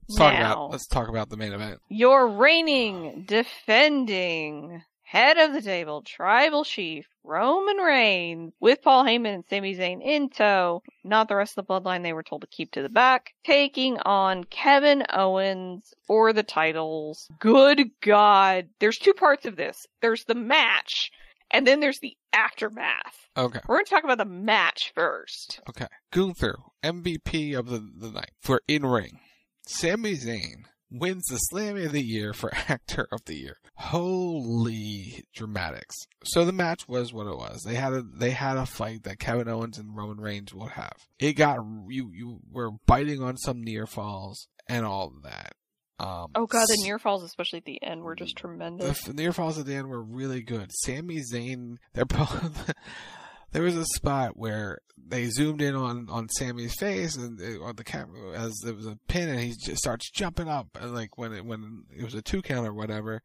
let's 0.08 0.18
talk 0.18 0.34
now, 0.34 0.52
about 0.52 0.72
let's 0.72 0.88
talk 0.88 1.10
about 1.10 1.30
the 1.30 1.38
main 1.38 1.54
event. 1.54 1.80
Your 1.90 2.28
reigning, 2.28 3.26
defending 3.28 4.84
head 5.14 5.38
of 5.38 5.54
the 5.54 5.62
table, 5.62 6.02
tribal 6.02 6.64
chief, 6.64 7.06
Roman 7.24 7.78
Reigns, 7.78 8.52
with 8.60 8.82
Paul 8.82 9.06
Heyman 9.06 9.36
and 9.36 9.44
Sami 9.48 9.76
Zayn 9.76 10.02
in 10.04 10.30
tow, 10.30 10.82
not 11.04 11.28
the 11.28 11.36
rest 11.36 11.56
of 11.56 11.68
the 11.68 11.72
bloodline 11.72 12.02
they 12.02 12.14
were 12.14 12.24
told 12.24 12.42
to 12.42 12.48
keep 12.48 12.72
to 12.72 12.82
the 12.82 12.90
back, 12.90 13.34
taking 13.46 14.00
on 14.00 14.44
Kevin 14.44 15.04
Owens 15.14 15.94
for 16.08 16.34
the 16.34 16.42
titles. 16.42 17.30
Good 17.40 17.92
God. 18.02 18.70
There's 18.80 18.98
two 18.98 19.14
parts 19.14 19.46
of 19.46 19.56
this. 19.56 19.86
There's 20.02 20.26
the 20.26 20.36
match, 20.36 21.12
and 21.54 21.66
then 21.66 21.80
there's 21.80 22.00
the 22.00 22.18
aftermath. 22.34 23.30
Okay. 23.38 23.60
We're 23.68 23.78
going 23.78 23.86
to 23.86 23.90
talk 23.92 24.04
about 24.04 24.18
the 24.18 24.26
match 24.26 24.92
first. 24.94 25.62
Okay. 25.70 25.88
Gunther, 26.12 26.58
MVP 26.84 27.58
of 27.58 27.68
the, 27.68 27.88
the 27.96 28.12
night 28.12 28.32
for 28.42 28.62
in 28.68 28.86
ring. 28.86 29.20
Sami 29.66 30.18
Zayn 30.18 30.66
wins 30.92 31.26
the 31.28 31.40
Slammy 31.52 31.86
of 31.86 31.92
the 31.92 32.04
Year 32.04 32.34
for 32.34 32.54
Actor 32.70 33.08
of 33.12 33.26
the 33.26 33.36
Year. 33.36 33.58
Holy 33.76 35.24
dramatics! 35.34 35.96
So 36.24 36.46
the 36.46 36.52
match 36.52 36.88
was 36.88 37.12
what 37.12 37.28
it 37.28 37.36
was. 37.36 37.64
They 37.66 37.76
had 37.76 37.94
a 37.94 38.04
they 38.04 38.32
had 38.32 38.58
a 38.58 38.68
fight 38.68 39.04
that 39.04 39.20
Kevin 39.20 39.48
Owens 39.48 39.80
and 39.80 39.96
Roman 39.96 40.22
Reigns 40.22 40.54
would 40.54 40.72
have. 40.72 41.08
It 41.18 41.34
got 41.34 41.58
you 41.90 42.12
you 42.14 42.40
were 42.52 42.72
biting 42.86 43.24
on 43.24 43.38
some 43.38 43.64
near 43.64 43.88
falls 43.88 44.48
and 44.68 44.86
all 44.86 45.12
that. 45.24 45.54
Um, 46.00 46.28
oh 46.36 46.48
god, 46.48 46.68
the 46.68 46.82
near 46.84 46.98
falls, 46.98 47.24
especially 47.24 47.60
at 47.60 47.66
the 47.66 47.82
end, 47.84 48.02
were 48.02 48.16
just 48.16 48.36
tremendous. 48.36 49.04
The 49.04 49.14
near 49.14 49.32
falls 49.32 49.60
at 49.60 49.66
the 49.66 49.76
end 49.76 49.88
were 49.88 50.02
really 50.02 50.42
good. 50.42 50.72
Sami 50.84 51.22
Zayn, 51.22 51.78
they're 51.94 52.06
both. 52.06 52.74
there 53.52 53.62
was 53.62 53.78
a 53.78 53.86
spot 53.86 54.36
where 54.36 54.80
they 54.98 55.30
zoomed 55.30 55.62
in 55.62 55.76
on 55.76 56.08
on 56.10 56.28
Sami's 56.30 56.74
face 56.76 57.16
and 57.16 57.40
on 57.62 57.76
the 57.76 57.84
camera 57.84 58.38
as 58.38 58.54
there 58.64 58.74
was 58.74 58.88
a 58.88 58.98
pin 59.08 59.30
and 59.30 59.40
he 59.40 59.54
just 59.64 59.78
starts 59.78 60.10
jumping 60.10 60.50
up 60.50 60.68
and 60.82 60.94
like 60.94 61.18
when 61.18 61.32
it 61.34 61.46
when 61.46 61.84
it 61.96 62.04
was 62.04 62.16
a 62.16 62.22
two 62.22 62.42
count 62.42 62.68
or 62.68 62.74
whatever, 62.74 63.22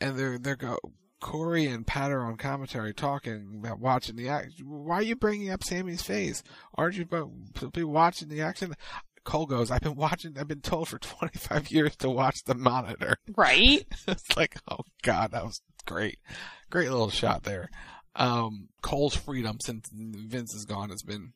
and 0.00 0.18
they're 0.18 0.38
they're 0.38 0.56
go. 0.56 0.78
Corey 1.18 1.66
and 1.66 1.86
Pat 1.86 2.12
are 2.12 2.24
on 2.24 2.36
commentary 2.36 2.92
talking 2.92 3.60
about 3.60 3.80
watching 3.80 4.16
the 4.16 4.28
act. 4.28 4.52
Why 4.62 4.96
are 4.96 5.02
you 5.02 5.16
bringing 5.16 5.50
up 5.50 5.64
Sami's 5.64 6.02
face? 6.02 6.42
Aren't 6.74 6.96
you 6.96 7.04
supposed 7.04 7.56
to 7.56 7.70
be 7.70 7.84
watching 7.84 8.28
the 8.28 8.42
action? 8.42 8.74
Cole 9.26 9.44
goes, 9.44 9.70
I've 9.70 9.82
been 9.82 9.96
watching, 9.96 10.38
I've 10.38 10.48
been 10.48 10.62
told 10.62 10.88
for 10.88 10.98
25 11.00 11.70
years 11.70 11.96
to 11.96 12.08
watch 12.08 12.38
the 12.46 12.54
monitor. 12.54 13.18
Right? 13.36 13.84
it's 14.08 14.36
like, 14.36 14.56
oh 14.70 14.84
god, 15.02 15.32
that 15.32 15.44
was 15.44 15.60
great. 15.84 16.18
Great 16.70 16.88
little 16.88 17.10
shot 17.10 17.42
there. 17.42 17.68
Um, 18.14 18.68
Cole's 18.80 19.14
freedom 19.14 19.58
since 19.60 19.90
Vince 19.92 20.54
is 20.54 20.64
gone 20.64 20.88
has 20.88 21.02
been 21.02 21.34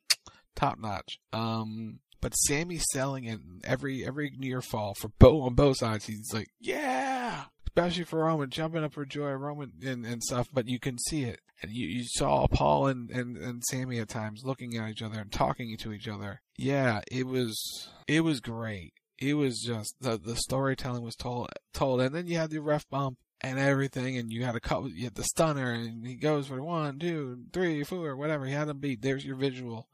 top 0.56 0.78
notch. 0.78 1.18
Um, 1.32 1.98
but 2.22 2.32
Sami's 2.32 2.86
selling 2.92 3.24
it 3.24 3.40
every, 3.64 4.06
every 4.06 4.32
near 4.36 4.62
fall 4.62 4.94
for 4.94 5.08
both, 5.18 5.46
on 5.46 5.54
both 5.54 5.78
sides. 5.78 6.06
He's 6.06 6.32
like, 6.32 6.48
yeah! 6.58 7.44
Especially 7.76 8.04
for 8.04 8.24
Roman, 8.24 8.50
jumping 8.50 8.82
up 8.82 8.94
for 8.94 9.06
joy, 9.06 9.30
Roman 9.30 9.72
and, 9.84 10.04
and 10.04 10.22
stuff, 10.22 10.48
but 10.52 10.68
you 10.68 10.78
can 10.78 10.98
see 10.98 11.22
it. 11.22 11.40
And 11.62 11.72
you, 11.72 11.86
you 11.86 12.04
saw 12.04 12.46
Paul 12.48 12.86
and, 12.88 13.10
and, 13.10 13.36
and 13.36 13.62
Sami 13.64 13.98
at 13.98 14.08
times 14.08 14.42
looking 14.44 14.76
at 14.76 14.90
each 14.90 15.02
other 15.02 15.20
and 15.20 15.30
talking 15.30 15.76
to 15.76 15.92
each 15.92 16.08
other. 16.08 16.40
Yeah, 16.56 17.00
it 17.10 17.26
was, 17.26 17.88
it 18.08 18.22
was 18.22 18.40
great. 18.40 18.94
It 19.18 19.34
was 19.34 19.60
just, 19.60 19.94
the, 20.00 20.18
the 20.18 20.36
storytelling 20.36 21.02
was 21.02 21.14
told, 21.16 21.48
told. 21.72 22.00
And 22.00 22.14
then 22.14 22.26
you 22.26 22.38
had 22.38 22.50
the 22.50 22.60
ref 22.60 22.88
bump 22.88 23.18
and 23.40 23.58
everything, 23.58 24.16
and 24.16 24.32
you 24.32 24.44
had 24.44 24.56
a 24.56 24.60
couple, 24.60 24.90
you 24.90 25.04
had 25.04 25.14
the 25.14 25.24
stunner, 25.24 25.72
and 25.72 26.06
he 26.06 26.14
goes 26.14 26.46
for 26.46 26.62
one, 26.62 26.98
two, 26.98 27.44
three, 27.52 27.84
four, 27.84 28.16
whatever. 28.16 28.46
He 28.46 28.52
had 28.52 28.68
them 28.68 28.78
beat. 28.78 29.02
There's 29.02 29.24
your 29.24 29.36
visual 29.36 29.88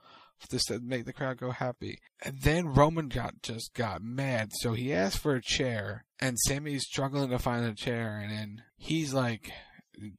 just 0.51 0.69
to 0.69 0.81
make 0.81 1.05
the 1.05 1.13
crowd 1.13 1.39
go 1.39 1.51
happy. 1.51 1.99
And 2.23 2.41
then 2.41 2.69
Roman 2.69 3.09
got 3.09 3.43
just 3.43 3.75
got 3.75 4.03
mad, 4.03 4.51
so 4.55 4.73
he 4.73 4.93
asked 4.93 5.19
for 5.19 5.35
a 5.35 5.43
chair, 5.43 6.05
and 6.21 6.39
Sami's 6.39 6.85
struggling 6.85 7.31
to 7.31 7.39
find 7.39 7.65
a 7.65 7.75
chair, 7.75 8.19
and 8.23 8.31
then 8.31 8.63
he's 8.77 9.13
like, 9.13 9.51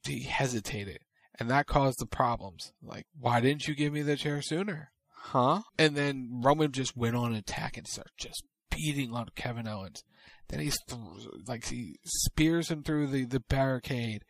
he 0.04 0.22
hesitated, 0.22 1.00
and 1.38 1.50
that 1.50 1.66
caused 1.66 1.98
the 2.00 2.06
problems. 2.06 2.72
Like, 2.82 3.06
why 3.18 3.40
didn't 3.40 3.66
you 3.66 3.74
give 3.74 3.92
me 3.92 4.02
the 4.02 4.16
chair 4.16 4.42
sooner? 4.42 4.92
Huh? 5.08 5.62
And 5.78 5.96
then 5.96 6.40
Roman 6.42 6.72
just 6.72 6.96
went 6.96 7.16
on 7.16 7.32
an 7.32 7.38
attack 7.38 7.76
and 7.76 7.86
started 7.86 8.12
just 8.16 8.42
beating 8.70 9.12
on 9.12 9.28
Kevin 9.34 9.68
Owens. 9.68 10.04
Then 10.48 10.60
he's 10.60 10.78
th- 10.88 11.00
like 11.46 11.66
he 11.66 11.96
spears 12.04 12.70
him 12.70 12.82
through 12.82 13.08
the, 13.08 13.24
the 13.26 13.40
barricade, 13.40 14.24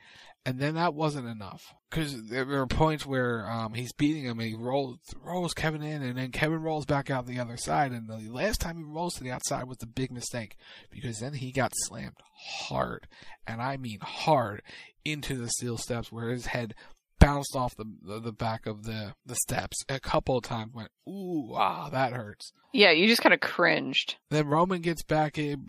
and 0.48 0.58
then 0.58 0.76
that 0.76 0.94
wasn't 0.94 1.28
enough 1.28 1.74
because 1.90 2.30
there 2.30 2.46
were 2.46 2.66
points 2.66 3.04
where 3.04 3.46
um, 3.46 3.74
he's 3.74 3.92
beating 3.92 4.24
him 4.24 4.40
and 4.40 4.48
he 4.48 4.54
rolls 4.54 4.96
rolls 5.22 5.52
Kevin 5.52 5.82
in, 5.82 6.02
and 6.02 6.16
then 6.16 6.32
Kevin 6.32 6.62
rolls 6.62 6.86
back 6.86 7.10
out 7.10 7.26
the 7.26 7.38
other 7.38 7.58
side. 7.58 7.92
And 7.92 8.08
the 8.08 8.32
last 8.32 8.58
time 8.58 8.78
he 8.78 8.82
rolls 8.82 9.12
to 9.16 9.24
the 9.24 9.30
outside 9.30 9.64
was 9.64 9.76
the 9.76 9.86
big 9.86 10.10
mistake 10.10 10.56
because 10.90 11.18
then 11.18 11.34
he 11.34 11.52
got 11.52 11.72
slammed 11.74 12.16
hard, 12.32 13.08
and 13.46 13.60
I 13.60 13.76
mean 13.76 13.98
hard, 14.00 14.62
into 15.04 15.36
the 15.36 15.50
steel 15.50 15.76
steps 15.76 16.10
where 16.10 16.30
his 16.30 16.46
head 16.46 16.74
bounced 17.18 17.56
off 17.56 17.76
the, 17.76 17.84
the, 18.02 18.20
the 18.20 18.32
back 18.32 18.66
of 18.66 18.84
the 18.84 19.14
the 19.26 19.36
steps 19.36 19.84
a 19.88 20.00
couple 20.00 20.36
of 20.36 20.44
times. 20.44 20.72
Went 20.74 20.90
ooh 21.08 21.52
ah 21.54 21.88
that 21.90 22.12
hurts. 22.12 22.52
Yeah, 22.72 22.90
you 22.90 23.06
just 23.06 23.22
kind 23.22 23.34
of 23.34 23.40
cringed. 23.40 24.16
Then 24.30 24.46
Roman 24.46 24.82
gets 24.82 25.02
back 25.02 25.38
in, 25.38 25.68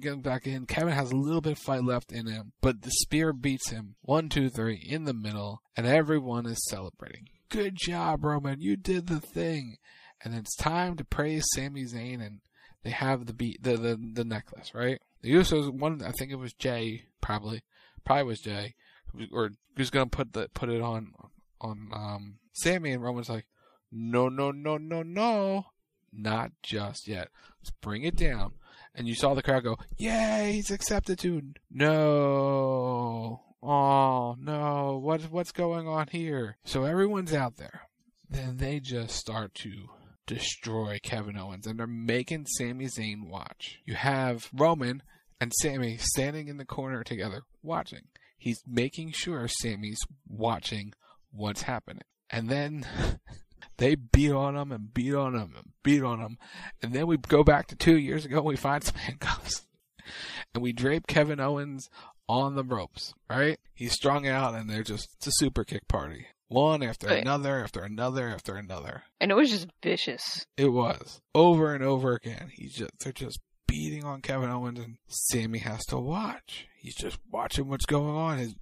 gets 0.00 0.16
back 0.22 0.46
in. 0.46 0.66
Kevin 0.66 0.94
has 0.94 1.10
a 1.10 1.16
little 1.16 1.42
bit 1.42 1.52
of 1.52 1.58
fight 1.58 1.84
left 1.84 2.10
in 2.10 2.26
him, 2.26 2.52
but 2.60 2.82
the 2.82 2.90
spear 2.90 3.32
beats 3.32 3.70
him. 3.70 3.96
One, 4.02 4.28
two, 4.28 4.48
three 4.48 4.82
in 4.88 5.04
the 5.04 5.12
middle, 5.12 5.60
and 5.76 5.86
everyone 5.86 6.46
is 6.46 6.66
celebrating. 6.68 7.28
Good 7.50 7.76
job, 7.76 8.24
Roman. 8.24 8.60
You 8.60 8.76
did 8.76 9.06
the 9.06 9.20
thing. 9.20 9.76
And 10.24 10.34
it's 10.34 10.56
time 10.56 10.96
to 10.96 11.04
praise 11.04 11.44
Sami 11.54 11.84
Zayn, 11.84 12.20
and 12.20 12.40
they 12.82 12.90
have 12.90 13.26
the 13.26 13.32
beat 13.32 13.62
the 13.62 13.76
the, 13.76 13.96
the 14.14 14.24
necklace, 14.24 14.74
right? 14.74 15.00
The 15.22 15.32
Usos 15.32 15.72
one, 15.72 16.02
I 16.02 16.12
think 16.12 16.30
it 16.32 16.38
was 16.38 16.52
Jay, 16.52 17.04
probably, 17.20 17.62
probably 18.04 18.24
was 18.24 18.40
Jay 18.40 18.74
or 19.32 19.50
who's 19.76 19.90
gonna 19.90 20.06
put 20.06 20.32
the 20.32 20.48
put 20.54 20.68
it 20.68 20.80
on 20.80 21.12
on 21.60 21.88
um 21.92 22.38
Sami 22.52 22.92
and 22.92 23.02
Roman's 23.02 23.28
like, 23.28 23.46
no, 23.92 24.28
no, 24.28 24.50
no, 24.50 24.76
no, 24.76 25.02
no, 25.02 25.66
not 26.12 26.52
just 26.62 27.06
yet. 27.06 27.28
Let's 27.60 27.70
bring 27.70 28.02
it 28.02 28.16
down. 28.16 28.52
And 28.94 29.06
you 29.06 29.14
saw 29.14 29.34
the 29.34 29.42
crowd 29.42 29.62
go, 29.62 29.78
yay, 29.96 30.52
he's 30.54 30.70
accepted 30.70 31.18
to. 31.20 31.40
No, 31.70 33.42
oh 33.62 34.36
no, 34.40 34.98
what 35.02 35.22
what's 35.30 35.52
going 35.52 35.86
on 35.86 36.08
here? 36.08 36.56
So 36.64 36.84
everyone's 36.84 37.32
out 37.32 37.56
there. 37.56 37.82
Then 38.28 38.56
they 38.58 38.80
just 38.80 39.16
start 39.16 39.54
to 39.56 39.88
destroy 40.26 40.98
Kevin 41.02 41.38
Owens, 41.38 41.66
and 41.66 41.78
they're 41.78 41.86
making 41.86 42.46
Sami 42.46 42.86
Zayn 42.86 43.28
watch. 43.28 43.80
You 43.84 43.94
have 43.94 44.50
Roman 44.52 45.02
and 45.40 45.52
Sami 45.62 45.96
standing 45.96 46.48
in 46.48 46.56
the 46.56 46.64
corner 46.64 47.02
together 47.04 47.42
watching 47.62 48.08
he's 48.38 48.62
making 48.66 49.12
sure 49.12 49.46
Sami's 49.48 50.00
watching 50.26 50.94
what's 51.30 51.62
happening. 51.62 52.02
And 52.30 52.48
then 52.48 52.86
they 53.76 53.96
beat 53.96 54.32
on 54.32 54.56
him 54.56 54.72
and 54.72 54.94
beat 54.94 55.14
on 55.14 55.34
him 55.34 55.52
and 55.56 55.72
beat 55.82 56.02
on 56.02 56.20
him. 56.20 56.38
And 56.82 56.92
then 56.92 57.06
we 57.06 57.16
go 57.18 57.44
back 57.44 57.66
to 57.68 57.76
two 57.76 57.98
years 57.98 58.24
ago 58.24 58.38
and 58.38 58.46
we 58.46 58.56
find 58.56 58.82
some 58.84 58.96
handcuffs. 58.96 59.66
And 60.54 60.62
we 60.62 60.72
drape 60.72 61.06
Kevin 61.06 61.40
Owens 61.40 61.90
on 62.28 62.54
the 62.54 62.64
ropes, 62.64 63.12
right? 63.28 63.58
He's 63.74 63.92
strung 63.92 64.26
out 64.26 64.54
and 64.54 64.70
they're 64.70 64.82
just, 64.82 65.08
it's 65.16 65.26
a 65.26 65.32
super 65.32 65.64
kick 65.64 65.86
party. 65.88 66.26
One 66.48 66.82
after 66.82 67.08
right. 67.08 67.20
another, 67.20 67.62
after 67.62 67.82
another, 67.82 68.28
after 68.28 68.56
another. 68.56 69.02
And 69.20 69.30
it 69.30 69.34
was 69.34 69.50
just 69.50 69.68
vicious. 69.82 70.46
It 70.56 70.72
was. 70.72 71.20
Over 71.34 71.74
and 71.74 71.84
over 71.84 72.14
again. 72.14 72.50
He's 72.54 72.72
just, 72.72 72.92
they're 73.00 73.12
just 73.12 73.38
beating 73.68 74.04
on 74.04 74.20
Kevin 74.22 74.50
Owens 74.50 74.80
and 74.80 74.96
Sami 75.06 75.60
has 75.60 75.86
to 75.86 75.98
watch. 75.98 76.66
He's 76.76 76.96
just 76.96 77.18
watching 77.30 77.68
what's 77.68 77.86
going 77.86 78.16
on. 78.16 78.38
His 78.38 78.54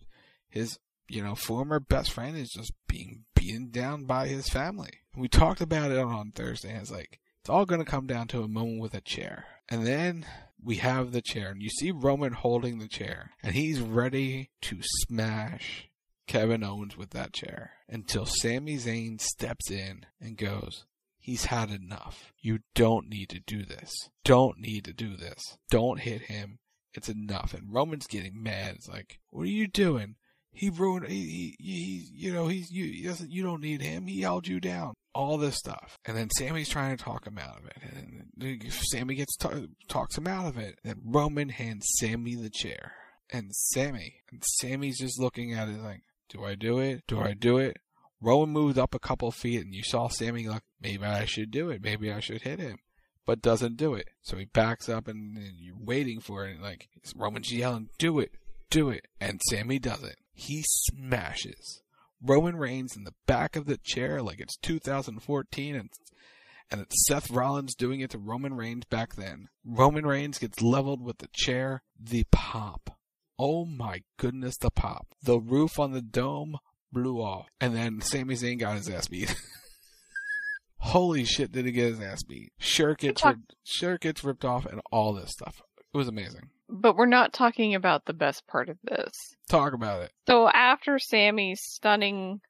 his 0.51 0.79
you 1.09 1.23
know 1.23 1.35
former 1.35 1.81
best 1.81 2.13
friend 2.13 2.37
is 2.37 2.51
just 2.51 2.73
being 2.87 3.25
beaten 3.35 3.71
down 3.71 4.05
by 4.05 4.29
his 4.29 4.51
family. 4.51 4.91
We 5.17 5.29
talked 5.29 5.63
about 5.63 5.91
it 5.91 5.99
on 5.99 6.33
Thursday. 6.33 6.71
And 6.71 6.83
it's 6.83 6.91
like 6.91 7.21
it's 7.41 7.49
all 7.49 7.65
going 7.65 7.83
to 7.83 7.91
come 7.91 8.07
down 8.07 8.29
to 8.29 8.43
a 8.43 8.49
moment 8.49 8.83
with 8.83 8.93
a 8.93 9.01
chair, 9.01 9.47
and 9.71 9.87
then 9.87 10.27
we 10.63 10.77
have 10.77 11.13
the 11.13 11.23
chair, 11.23 11.51
and 11.51 11.63
you 11.63 11.69
see 11.69 11.93
Roman 11.93 12.33
holding 12.33 12.79
the 12.79 12.89
chair, 12.89 13.31
and 13.43 13.55
he's 13.55 13.81
ready 13.81 14.51
to 14.63 14.79
smash 14.83 15.89
Kevin 16.27 16.65
Owens 16.65 16.97
with 16.97 17.11
that 17.11 17.33
chair 17.33 17.73
until 17.89 18.27
Sami 18.27 18.77
Zayn 18.79 19.21
steps 19.21 19.71
in 19.71 20.07
and 20.21 20.37
goes, 20.37 20.87
He's 21.27 21.47
had 21.47 21.71
enough. 21.71 22.33
You 22.41 22.61
don't 22.77 23.09
need 23.09 23.31
to 23.31 23.41
do 23.41 23.65
this. 23.65 23.93
Don't 24.25 24.61
need 24.61 24.85
to 24.85 24.93
do 24.93 25.17
this. 25.17 25.59
Don't 25.73 25.99
hit 25.99 26.23
him. 26.23 26.61
It's 26.95 27.09
enough. 27.09 27.53
And 27.53 27.75
Roman's 27.75 28.07
getting 28.07 28.41
mad. 28.41 28.77
It's 28.77 28.89
like, 28.89 29.19
what 29.31 29.43
are 29.43 29.51
you 29.51 29.67
doing? 29.67 30.15
He 30.53 30.71
ruined. 30.71 31.09
He, 31.09 31.57
he, 31.59 31.65
he 31.65 32.09
you 32.15 32.33
know, 32.33 32.47
he's 32.47 32.71
you. 32.71 32.85
He 32.85 33.03
doesn't. 33.03 33.33
You 33.33 33.43
don't 33.43 33.61
need 33.61 33.83
him. 33.83 34.07
He 34.07 34.21
held 34.21 34.47
you 34.47 34.61
down. 34.61 34.95
All 35.17 35.37
this 35.37 35.57
stuff, 35.57 35.99
and 36.05 36.17
then 36.17 36.31
Sami's 36.31 36.69
trying 36.69 36.97
to 36.97 37.03
talk 37.03 37.27
him 37.27 37.39
out 37.39 37.59
of 37.59 37.65
it, 37.67 37.77
and 37.83 38.73
Sami 38.93 39.17
gets 39.17 39.35
t- 39.37 39.69
talks 39.89 40.17
him 40.17 40.29
out 40.29 40.47
of 40.47 40.59
it. 40.59 40.79
And 40.85 41.01
Roman 41.05 41.49
hands 41.49 41.87
Sami 41.99 42.37
the 42.37 42.51
chair, 42.51 42.93
and 43.33 43.51
Sami, 43.53 44.21
and 44.31 44.45
Sami's 44.61 44.99
just 44.99 45.19
looking 45.19 45.55
at 45.55 45.69
it 45.69 45.81
like, 45.83 46.03
Do 46.29 46.45
I 46.45 46.55
do 46.55 46.79
it? 46.79 47.03
Do 47.09 47.19
I 47.19 47.33
do 47.33 47.57
it? 47.57 47.79
Roman 48.21 48.51
moved 48.51 48.79
up 48.79 48.95
a 48.95 48.99
couple 48.99 49.31
feet, 49.31 49.65
and 49.65 49.75
you 49.75 49.83
saw 49.83 50.09
Sami 50.09 50.49
like, 50.49 50.63
maybe 50.81 51.05
I 51.05 51.25
should 51.25 51.51
do 51.51 51.71
it. 51.71 51.83
Maybe 51.83 52.11
I 52.11 52.21
should 52.21 52.43
hit 52.43 52.59
him, 52.59 52.79
but 53.25 53.43
doesn't 53.43 53.77
do 53.77 53.95
it. 53.95 54.09
So 54.23 54.37
he 54.37 54.47
backs 54.47 54.89
up, 54.89 55.09
and, 55.09 55.37
and 55.37 55.55
you're 55.59 55.77
waiting 55.79 56.21
for 56.21 56.47
it. 56.47 56.53
And 56.53 56.63
like 56.63 56.89
Roman's 57.15 57.53
yelling, 57.53 57.91
"Do 57.99 58.19
it, 58.19 58.33
do 58.71 58.91
it!" 58.91 59.07
And 59.21 59.41
Sami 59.49 59.79
does 59.79 60.03
it. 60.03 60.17
He 60.33 60.65
smashes 60.67 61.83
Roman 62.23 62.57
Reigns 62.57 62.97
in 62.97 63.05
the 63.05 63.15
back 63.27 63.57
of 63.57 63.67
the 63.67 63.79
chair 63.79 64.23
like 64.23 64.41
it's 64.41 64.57
2014, 64.59 65.75
and 65.75 65.91
and 66.71 66.81
it's 66.81 67.07
Seth 67.07 67.31
Rollins 67.31 67.75
doing 67.75 68.01
it 68.01 68.11
to 68.11 68.19
Roman 68.19 68.55
Reigns 68.55 68.85
back 68.87 69.15
then. 69.15 69.49
Roman 69.65 70.05
Reigns 70.05 70.39
gets 70.39 70.61
leveled 70.61 71.03
with 71.03 71.19
the 71.19 71.29
chair. 71.33 71.83
The 71.99 72.25
pop. 72.33 72.99
Oh 73.39 73.65
my 73.65 74.03
goodness, 74.17 74.57
the 74.57 74.71
pop. 74.71 75.09
The 75.23 75.39
roof 75.39 75.79
on 75.79 75.93
the 75.93 76.03
dome 76.03 76.59
blew 76.93 77.21
off. 77.21 77.47
And 77.61 77.75
then 77.75 78.01
Sami 78.01 78.35
Zayn 78.35 78.59
got 78.59 78.77
his 78.77 78.89
ass 78.89 79.09
beat. 79.09 79.35
Holy 80.87 81.25
shit, 81.25 81.51
did 81.51 81.67
he 81.67 81.73
get 81.73 81.91
his 81.91 82.01
ass 82.01 82.23
beat? 82.23 82.53
Shirt 82.59 82.99
gets, 82.99 83.25
ripped, 83.25 83.57
shirt 83.65 84.03
gets 84.03 84.23
ripped 84.23 84.45
off 84.45 84.67
and 84.67 84.81
all 84.93 85.13
this 85.13 85.33
stuff. 85.33 85.61
It 85.93 85.97
was 85.97 86.07
amazing. 86.07 86.51
But 86.69 86.97
we're 86.97 87.07
not 87.07 87.33
talking 87.33 87.75
about 87.75 88.05
the 88.05 88.13
best 88.13 88.47
part 88.47 88.69
of 88.69 88.77
this. 88.85 89.13
Talk 89.49 89.73
about 89.73 90.03
it. 90.03 90.13
So 90.29 90.49
after 90.49 91.01
Sami's 91.01 91.61
stunning, 91.61 92.41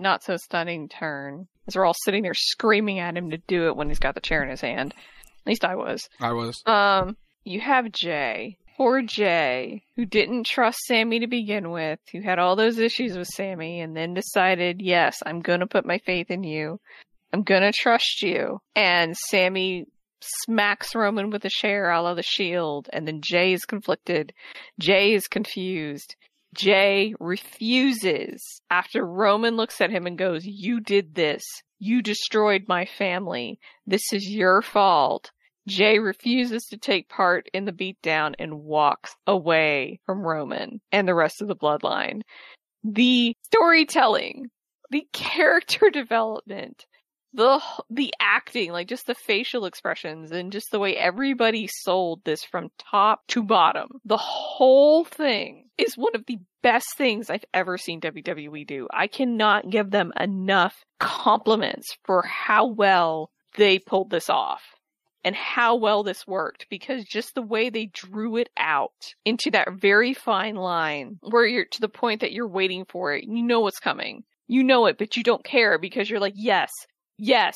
not 0.00 0.24
so 0.24 0.36
stunning 0.36 0.88
turn, 0.88 1.46
as 1.68 1.76
we're 1.76 1.84
all 1.84 1.94
sitting 2.04 2.24
there 2.24 2.34
screaming 2.34 2.98
at 2.98 3.16
him 3.16 3.30
to 3.30 3.38
do 3.46 3.68
it 3.68 3.76
when 3.76 3.88
he's 3.88 4.00
got 4.00 4.16
the 4.16 4.20
chair 4.20 4.42
in 4.42 4.50
his 4.50 4.60
hand. 4.60 4.92
At 4.92 5.46
least 5.46 5.64
I 5.64 5.76
was. 5.76 6.08
I 6.20 6.32
was. 6.32 6.60
Um, 6.66 7.16
you 7.44 7.60
have 7.60 7.92
Jay. 7.92 8.58
Poor 8.76 9.02
Jay, 9.02 9.84
who 9.94 10.04
didn't 10.04 10.46
trust 10.46 10.78
Sami 10.88 11.20
to 11.20 11.28
begin 11.28 11.70
with, 11.70 12.00
who 12.10 12.22
had 12.22 12.40
all 12.40 12.56
those 12.56 12.78
issues 12.78 13.16
with 13.16 13.28
Sami, 13.28 13.80
and 13.80 13.96
then 13.96 14.14
decided, 14.14 14.82
yes, 14.82 15.18
I'm 15.24 15.42
gonna 15.42 15.68
put 15.68 15.86
my 15.86 15.98
faith 15.98 16.28
in 16.28 16.42
you. 16.42 16.80
I'm 17.34 17.42
gonna 17.42 17.72
trust 17.72 18.22
you. 18.22 18.60
And 18.76 19.16
Sami 19.16 19.86
smacks 20.20 20.94
Roman 20.94 21.30
with 21.30 21.44
a 21.44 21.50
chair 21.50 21.90
a 21.90 22.00
la 22.00 22.14
the 22.14 22.22
shield, 22.22 22.88
and 22.92 23.08
then 23.08 23.22
Jay 23.22 23.52
is 23.52 23.64
conflicted. 23.64 24.32
Jay 24.78 25.14
is 25.14 25.26
confused. 25.26 26.14
Jay 26.54 27.12
refuses 27.18 28.62
after 28.70 29.04
Roman 29.04 29.56
looks 29.56 29.80
at 29.80 29.90
him 29.90 30.06
and 30.06 30.16
goes, 30.16 30.42
You 30.44 30.78
did 30.78 31.16
this. 31.16 31.42
You 31.80 32.02
destroyed 32.02 32.66
my 32.68 32.86
family. 32.86 33.58
This 33.84 34.12
is 34.12 34.30
your 34.30 34.62
fault. 34.62 35.32
Jay 35.66 35.98
refuses 35.98 36.62
to 36.66 36.76
take 36.76 37.08
part 37.08 37.48
in 37.52 37.64
the 37.64 37.72
beatdown 37.72 38.34
and 38.38 38.62
walks 38.62 39.16
away 39.26 39.98
from 40.06 40.20
Roman 40.20 40.80
and 40.92 41.08
the 41.08 41.16
rest 41.16 41.42
of 41.42 41.48
the 41.48 41.56
bloodline. 41.56 42.20
The 42.84 43.34
storytelling, 43.46 44.50
the 44.92 45.04
character 45.12 45.90
development, 45.90 46.86
the 47.34 47.60
the 47.90 48.14
acting, 48.20 48.72
like 48.72 48.88
just 48.88 49.06
the 49.06 49.14
facial 49.14 49.66
expressions 49.66 50.30
and 50.30 50.52
just 50.52 50.70
the 50.70 50.78
way 50.78 50.96
everybody 50.96 51.68
sold 51.68 52.24
this 52.24 52.44
from 52.44 52.70
top 52.78 53.26
to 53.28 53.42
bottom. 53.42 53.88
The 54.04 54.16
whole 54.16 55.04
thing 55.04 55.68
is 55.76 55.96
one 55.96 56.14
of 56.14 56.24
the 56.26 56.38
best 56.62 56.86
things 56.96 57.28
I've 57.28 57.44
ever 57.52 57.76
seen 57.76 58.00
WWE 58.00 58.66
do. 58.66 58.88
I 58.92 59.08
cannot 59.08 59.68
give 59.68 59.90
them 59.90 60.12
enough 60.18 60.74
compliments 61.00 61.96
for 62.04 62.22
how 62.22 62.68
well 62.68 63.30
they 63.56 63.78
pulled 63.78 64.10
this 64.10 64.30
off 64.30 64.62
and 65.24 65.34
how 65.34 65.76
well 65.76 66.02
this 66.02 66.26
worked 66.26 66.66
because 66.70 67.04
just 67.04 67.34
the 67.34 67.42
way 67.42 67.70
they 67.70 67.86
drew 67.86 68.36
it 68.36 68.50
out 68.56 69.14
into 69.24 69.50
that 69.50 69.72
very 69.72 70.14
fine 70.14 70.54
line 70.54 71.18
where 71.22 71.46
you're 71.46 71.64
to 71.64 71.80
the 71.80 71.88
point 71.88 72.20
that 72.20 72.32
you're 72.32 72.48
waiting 72.48 72.84
for 72.84 73.12
it. 73.14 73.24
You 73.24 73.42
know 73.42 73.60
what's 73.60 73.80
coming. 73.80 74.22
You 74.46 74.62
know 74.62 74.86
it, 74.86 74.98
but 74.98 75.16
you 75.16 75.22
don't 75.22 75.44
care 75.44 75.78
because 75.78 76.08
you're 76.08 76.20
like, 76.20 76.34
yes, 76.36 76.70
yes, 77.18 77.54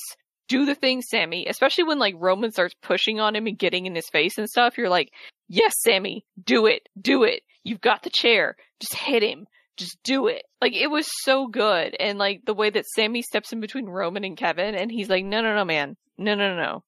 do 0.48 0.64
the 0.64 0.74
thing, 0.74 1.02
Sami. 1.02 1.46
Especially 1.46 1.84
when 1.84 1.98
like 1.98 2.14
Roman 2.16 2.50
starts 2.50 2.74
pushing 2.82 3.20
on 3.20 3.36
him 3.36 3.46
and 3.46 3.59
getting 3.59 3.86
in 3.86 3.94
his 3.94 4.09
face 4.11 4.38
and 4.38 4.48
stuff. 4.48 4.78
You're 4.78 4.88
like, 4.88 5.11
yes, 5.48 5.74
Sami, 5.80 6.24
do 6.42 6.66
it, 6.66 6.88
do 7.00 7.24
it. 7.24 7.42
You've 7.64 7.80
got 7.80 8.02
the 8.02 8.11
chair. 8.11 8.56
Just 8.80 8.94
hit 8.94 9.22
him. 9.22 9.46
Just 9.76 9.98
do 10.02 10.26
it. 10.26 10.42
Like 10.61 10.74
it 10.74 10.88
was 10.88 11.06
so 11.22 11.46
good. 11.46 11.94
And 12.00 12.18
like 12.18 12.42
the 12.44 12.54
way 12.54 12.70
that 12.70 12.86
Sami 12.96 13.22
steps 13.22 13.52
in 13.52 13.61
between 13.61 13.86
Roman 13.86 14.24
and 14.24 14.36
Kevin 14.36 14.74
and 14.74 14.90
he's 14.90 15.09
like, 15.09 15.24
no, 15.24 15.40
no, 15.40 15.54
no, 15.54 15.64
man. 15.64 15.96
No, 16.16 16.34
no, 16.34 16.54
no, 16.54 16.61
no. 16.61 16.84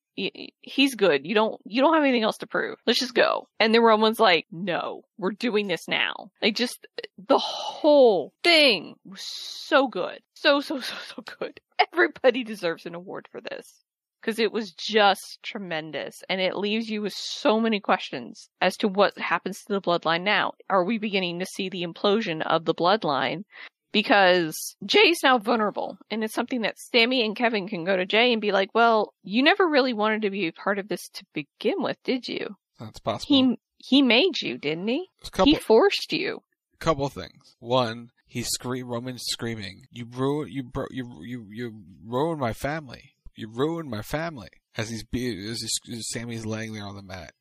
He's 0.61 0.95
good. 0.95 1.27
You 1.27 1.35
don't, 1.35 1.61
you 1.65 1.81
don't 1.81 1.95
have 1.95 2.03
anything 2.03 2.23
else 2.23 2.39
to 2.39 2.47
prove. 2.47 2.79
Let's 2.87 3.01
just 3.01 3.15
go. 3.15 3.49
And 3.59 3.75
then 3.75 3.83
Roman's 3.83 4.21
like, 4.21 4.47
no, 4.51 5.03
we're 5.19 5.33
doing 5.33 5.69
this 5.69 5.89
now. 5.89 6.31
Like 6.43 6.57
just 6.57 6.87
the 7.27 7.39
whole 7.39 8.33
thing 8.43 8.97
was 9.05 9.23
so 9.23 9.89
good. 9.89 10.21
So, 10.35 10.61
so, 10.61 10.81
so, 10.81 10.95
so 11.15 11.25
good. 11.39 11.61
Everybody 11.93 12.45
deserves 12.45 12.87
an 12.87 12.95
award 12.95 13.29
for 13.31 13.41
this 13.41 13.85
because 14.21 14.39
it 14.39 14.53
was 14.53 14.73
just 14.73 15.39
tremendous 15.43 16.23
and 16.29 16.41
it 16.41 16.57
leaves 16.57 16.89
you 16.91 17.03
with 17.03 17.15
so 17.15 17.59
many 17.59 17.81
questions 17.81 18.51
as 18.61 18.77
to 18.79 18.89
what 18.89 19.17
happens 19.19 19.63
to 19.63 19.73
the 19.73 19.81
bloodline 19.81 20.23
now. 20.23 20.53
Are 20.69 20.85
we 20.85 20.99
beginning 20.99 21.39
to 21.39 21.47
see 21.47 21.69
the 21.69 21.83
implosion 21.83 22.43
of 22.43 22.65
the 22.65 22.75
bloodline? 22.75 23.45
Because 23.93 24.77
Jay's 24.85 25.19
now 25.23 25.39
vulnerable 25.39 25.99
and 26.11 26.23
it's 26.23 26.35
something 26.35 26.63
that 26.63 26.79
Sami 26.79 27.25
and 27.25 27.35
Kevin 27.35 27.69
can 27.69 27.85
go 27.85 27.97
to 27.97 28.07
Jay 28.07 28.33
and 28.33 28.41
be 28.41 28.53
like, 28.53 28.71
well, 28.75 29.15
you 29.23 29.43
never 29.43 29.69
really 29.69 29.93
wanted 29.93 30.23
to 30.23 30.31
be 30.31 30.47
a 30.47 30.53
part 30.53 30.79
of 30.79 30.89
this 30.89 31.09
to 31.15 31.25
begin 31.35 31.83
with, 31.83 31.97
did 32.05 32.29
you? 32.29 32.57
That's 32.79 33.01
possible. 33.01 33.35
He, 33.35 33.59
he 33.79 34.03
made 34.03 34.41
you, 34.41 34.59
didn't 34.59 34.87
he? 34.87 35.09
Couple, 35.33 35.53
he 35.53 35.59
forced 35.59 36.13
you. 36.13 36.43
Couple 36.79 37.09
things. 37.09 37.57
One, 37.59 38.11
he 38.31 38.45
scream 38.45 38.87
Roman's 38.87 39.25
screaming, 39.27 39.83
"You 39.91 40.07
ruined 40.09 40.53
you 40.53 40.63
bro 40.63 40.87
you 40.91 41.21
you 41.25 41.47
you 41.51 41.83
ruined 42.07 42.41
my 42.41 42.53
family. 42.53 43.17
You 43.35 43.49
ruined 43.53 43.91
my 43.91 44.03
family." 44.03 44.51
As 44.77 44.89
he's 44.89 45.03
as, 45.03 45.61
he's, 45.61 45.81
as 45.93 46.09
Sami's 46.11 46.47
laying 46.47 46.73
there 46.73 46.87
on 46.87 46.95
the 46.95 47.03
mat, 47.03 47.33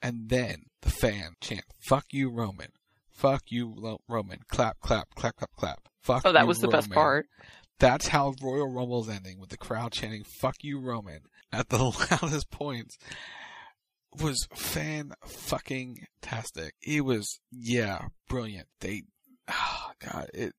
and 0.00 0.30
then 0.30 0.64
the 0.80 0.88
fan 0.88 1.34
chant, 1.42 1.66
"Fuck 1.78 2.06
you, 2.10 2.30
Roman." 2.30 2.72
Fuck 3.20 3.42
you, 3.48 3.98
Roman. 4.08 4.38
Clap, 4.48 4.80
clap, 4.80 5.14
clap, 5.14 5.36
clap, 5.36 5.50
clap. 5.54 5.88
Fuck 6.00 6.22
oh, 6.24 6.32
that 6.32 6.42
you, 6.42 6.46
was 6.46 6.58
the 6.58 6.68
Roman. 6.68 6.80
best 6.80 6.90
part. 6.90 7.26
That's 7.78 8.08
how 8.08 8.32
Royal 8.42 8.72
Rumble's 8.72 9.10
ending 9.10 9.38
with 9.38 9.50
the 9.50 9.58
crowd 9.58 9.92
chanting 9.92 10.24
"Fuck 10.40 10.56
you, 10.62 10.80
Roman" 10.80 11.20
at 11.52 11.68
the 11.68 11.78
loudest 12.22 12.50
points 12.50 12.96
was 14.18 14.48
fan 14.54 15.12
fucking 15.26 16.06
tastic. 16.22 16.74
It 16.80 17.04
was 17.04 17.40
yeah, 17.52 18.06
brilliant. 18.26 18.68
They 18.80 19.02
oh 19.48 19.90
god, 20.02 20.30
it's 20.32 20.54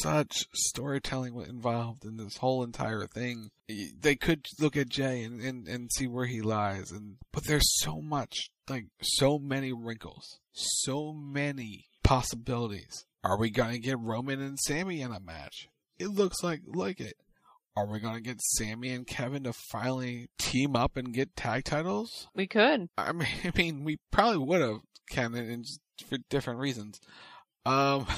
such 0.00 0.46
storytelling 0.54 1.38
involved 1.46 2.06
in 2.06 2.16
this 2.16 2.38
whole 2.38 2.64
entire 2.64 3.06
thing. 3.06 3.50
They 3.68 4.16
could 4.16 4.46
look 4.58 4.74
at 4.74 4.88
Jay 4.88 5.22
and, 5.22 5.40
and, 5.40 5.68
and 5.68 5.90
see 5.92 6.06
where 6.06 6.26
he 6.26 6.40
lies 6.40 6.90
and 6.90 7.16
but 7.30 7.44
there's 7.44 7.78
so 7.82 8.00
much 8.00 8.48
like 8.70 8.86
so 9.02 9.38
many 9.38 9.72
wrinkles. 9.72 10.38
So 10.52 11.12
many 11.12 11.89
possibilities. 12.10 13.06
Are 13.22 13.38
we 13.38 13.50
gonna 13.50 13.78
get 13.78 13.96
Roman 14.00 14.40
and 14.40 14.58
Sami 14.58 15.00
in 15.00 15.12
a 15.12 15.20
match? 15.20 15.68
It 15.96 16.08
looks 16.08 16.42
like 16.42 16.60
like 16.66 16.98
it. 16.98 17.14
Are 17.76 17.86
we 17.86 18.00
gonna 18.00 18.20
get 18.20 18.40
Sami 18.40 18.90
and 18.90 19.06
Kevin 19.06 19.44
to 19.44 19.52
finally 19.52 20.28
team 20.36 20.74
up 20.74 20.96
and 20.96 21.14
get 21.14 21.36
tag 21.36 21.62
titles? 21.62 22.26
We 22.34 22.48
could. 22.48 22.88
I 22.98 23.12
mean, 23.12 23.28
I 23.44 23.52
mean, 23.54 23.84
we 23.84 23.98
probably 24.10 24.38
would 24.38 24.60
have, 24.60 24.80
Kevin, 25.08 25.48
and 25.48 25.64
for 26.08 26.18
different 26.28 26.58
reasons. 26.58 26.98
Um, 27.64 28.08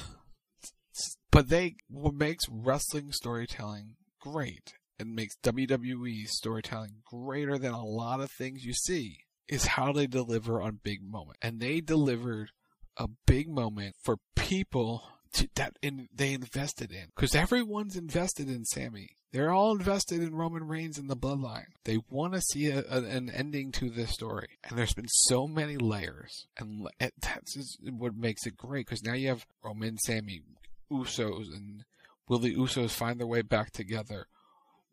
but 1.30 1.50
they 1.50 1.74
what 1.90 2.14
makes 2.14 2.44
wrestling 2.50 3.12
storytelling 3.12 3.96
great 4.22 4.72
and 4.98 5.14
makes 5.14 5.36
WWE 5.44 6.28
storytelling 6.28 7.02
greater 7.04 7.58
than 7.58 7.72
a 7.72 7.84
lot 7.84 8.20
of 8.20 8.30
things 8.30 8.64
you 8.64 8.72
see 8.72 9.18
is 9.48 9.66
how 9.66 9.92
they 9.92 10.06
deliver 10.06 10.62
on 10.62 10.80
big 10.82 11.02
moments. 11.02 11.40
And 11.42 11.60
they 11.60 11.82
delivered 11.82 12.52
a 12.96 13.08
big 13.26 13.48
moment 13.48 13.96
for 14.02 14.16
people 14.34 15.02
to, 15.34 15.48
that 15.54 15.76
in, 15.82 16.08
they 16.14 16.32
invested 16.32 16.92
in. 16.92 17.06
Because 17.14 17.34
everyone's 17.34 17.96
invested 17.96 18.48
in 18.48 18.64
Sami. 18.64 19.10
They're 19.32 19.50
all 19.50 19.72
invested 19.72 20.22
in 20.22 20.34
Roman 20.34 20.68
Reigns 20.68 20.98
and 20.98 21.08
the 21.08 21.16
bloodline. 21.16 21.68
They 21.84 21.98
want 22.10 22.34
to 22.34 22.42
see 22.42 22.68
a, 22.68 22.84
a, 22.90 22.98
an 22.98 23.30
ending 23.30 23.72
to 23.72 23.88
this 23.88 24.10
story. 24.10 24.58
And 24.62 24.78
there's 24.78 24.92
been 24.92 25.08
so 25.08 25.46
many 25.46 25.78
layers. 25.78 26.46
And 26.58 26.86
that's 26.98 27.78
what 27.82 28.14
makes 28.14 28.46
it 28.46 28.58
great. 28.58 28.86
Because 28.86 29.02
now 29.02 29.14
you 29.14 29.28
have 29.28 29.46
Roman, 29.64 29.96
Sami, 29.96 30.42
Usos, 30.90 31.54
and 31.54 31.84
will 32.28 32.38
the 32.38 32.54
Usos 32.54 32.90
find 32.90 33.18
their 33.18 33.26
way 33.26 33.40
back 33.40 33.70
together? 33.70 34.26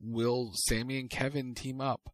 Will 0.02 0.52
Sami 0.54 1.00
and 1.00 1.10
Kevin 1.10 1.54
team 1.54 1.82
up? 1.82 2.10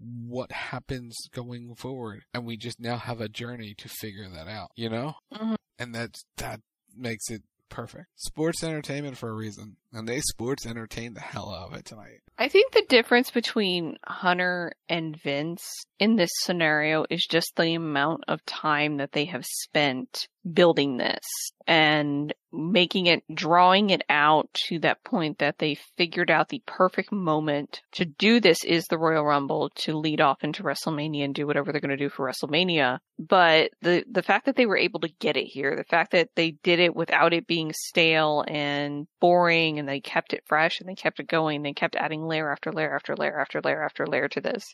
What 0.00 0.50
happens 0.50 1.16
going 1.32 1.74
forward? 1.76 2.22
And 2.32 2.46
we 2.46 2.56
just 2.56 2.80
now 2.80 2.96
have 2.96 3.20
a 3.20 3.28
journey 3.28 3.74
to 3.78 3.88
figure 3.88 4.28
that 4.28 4.48
out, 4.48 4.70
you 4.74 4.88
know? 4.88 5.14
Mm-hmm. 5.32 5.54
And 5.78 5.94
that's, 5.94 6.24
that 6.38 6.60
makes 6.96 7.30
it 7.30 7.42
perfect. 7.68 8.06
Sports 8.16 8.62
entertainment 8.62 9.16
for 9.16 9.30
a 9.30 9.34
reason. 9.34 9.76
And 9.92 10.06
they 10.08 10.20
sports 10.20 10.66
entertained 10.66 11.16
the 11.16 11.20
hell 11.20 11.54
out 11.54 11.72
of 11.72 11.78
it 11.78 11.86
tonight. 11.86 12.20
I 12.38 12.48
think 12.48 12.72
the 12.72 12.84
difference 12.88 13.30
between 13.30 13.96
Hunter 14.04 14.72
and 14.88 15.16
Vince 15.22 15.62
in 15.98 16.16
this 16.16 16.30
scenario 16.40 17.04
is 17.08 17.26
just 17.30 17.52
the 17.56 17.74
amount 17.74 18.24
of 18.28 18.44
time 18.44 18.98
that 18.98 19.12
they 19.12 19.26
have 19.26 19.44
spent 19.46 20.26
building 20.50 20.96
this 20.96 21.52
and 21.66 22.34
making 22.52 23.06
it, 23.06 23.22
drawing 23.32 23.90
it 23.90 24.02
out 24.08 24.48
to 24.54 24.78
that 24.80 25.04
point 25.04 25.38
that 25.38 25.58
they 25.58 25.76
figured 25.96 26.30
out 26.30 26.48
the 26.48 26.62
perfect 26.66 27.12
moment 27.12 27.82
to 27.92 28.04
do 28.04 28.40
this 28.40 28.64
is 28.64 28.86
the 28.86 28.98
Royal 28.98 29.24
Rumble 29.24 29.70
to 29.76 29.96
lead 29.96 30.20
off 30.20 30.42
into 30.42 30.62
WrestleMania 30.62 31.24
and 31.24 31.34
do 31.34 31.46
whatever 31.46 31.70
they're 31.70 31.80
going 31.80 31.90
to 31.90 31.96
do 31.96 32.08
for 32.08 32.28
WrestleMania. 32.28 32.98
But 33.18 33.70
the, 33.82 34.04
the 34.10 34.22
fact 34.22 34.46
that 34.46 34.56
they 34.56 34.66
were 34.66 34.78
able 34.78 35.00
to 35.00 35.12
get 35.20 35.36
it 35.36 35.44
here, 35.44 35.76
the 35.76 35.84
fact 35.84 36.12
that 36.12 36.30
they 36.34 36.52
did 36.62 36.80
it 36.80 36.96
without 36.96 37.32
it 37.32 37.46
being 37.46 37.72
stale 37.72 38.44
and 38.48 39.06
boring 39.20 39.78
and 39.78 39.88
they 39.88 40.00
kept 40.00 40.32
it 40.32 40.44
fresh 40.46 40.80
and 40.80 40.88
they 40.88 40.94
kept 40.94 41.20
it 41.20 41.28
going, 41.28 41.62
they 41.62 41.74
kept 41.74 41.96
adding 41.96 42.26
layer 42.26 42.50
after 42.50 42.72
layer 42.72 42.94
after 42.94 43.14
layer 43.14 43.38
after 43.38 43.60
layer 43.60 43.84
after 43.84 44.06
layer 44.06 44.28
to 44.28 44.40
this 44.40 44.64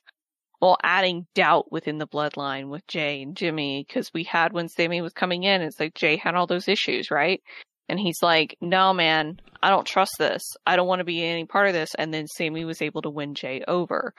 while 0.59 0.76
adding 0.82 1.26
doubt 1.34 1.70
within 1.70 1.98
the 1.98 2.07
bloodline 2.07 2.68
with 2.68 2.86
Jay 2.86 3.22
and 3.22 3.36
Jimmy 3.36 3.84
because 3.86 4.12
we 4.12 4.24
had 4.24 4.52
when 4.52 4.68
Sami 4.68 5.00
was 5.00 5.12
coming 5.12 5.42
in, 5.42 5.62
it's 5.62 5.78
like 5.78 5.94
Jay 5.94 6.16
had 6.16 6.34
all 6.34 6.46
those 6.46 6.68
issues, 6.68 7.11
right? 7.11 7.42
And 7.88 8.00
he's 8.00 8.22
like, 8.22 8.57
no, 8.61 8.92
man, 8.92 9.40
I 9.62 9.70
don't 9.70 9.86
trust 9.86 10.14
this. 10.18 10.42
I 10.66 10.76
don't 10.76 10.88
want 10.88 11.00
to 11.00 11.04
be 11.04 11.22
any 11.22 11.44
part 11.44 11.68
of 11.68 11.74
this. 11.74 11.94
And 11.96 12.12
then 12.12 12.26
Sami 12.26 12.64
was 12.64 12.82
able 12.82 13.02
to 13.02 13.11
win 13.11 13.34
Jay 13.34 13.62
over. 13.66 14.14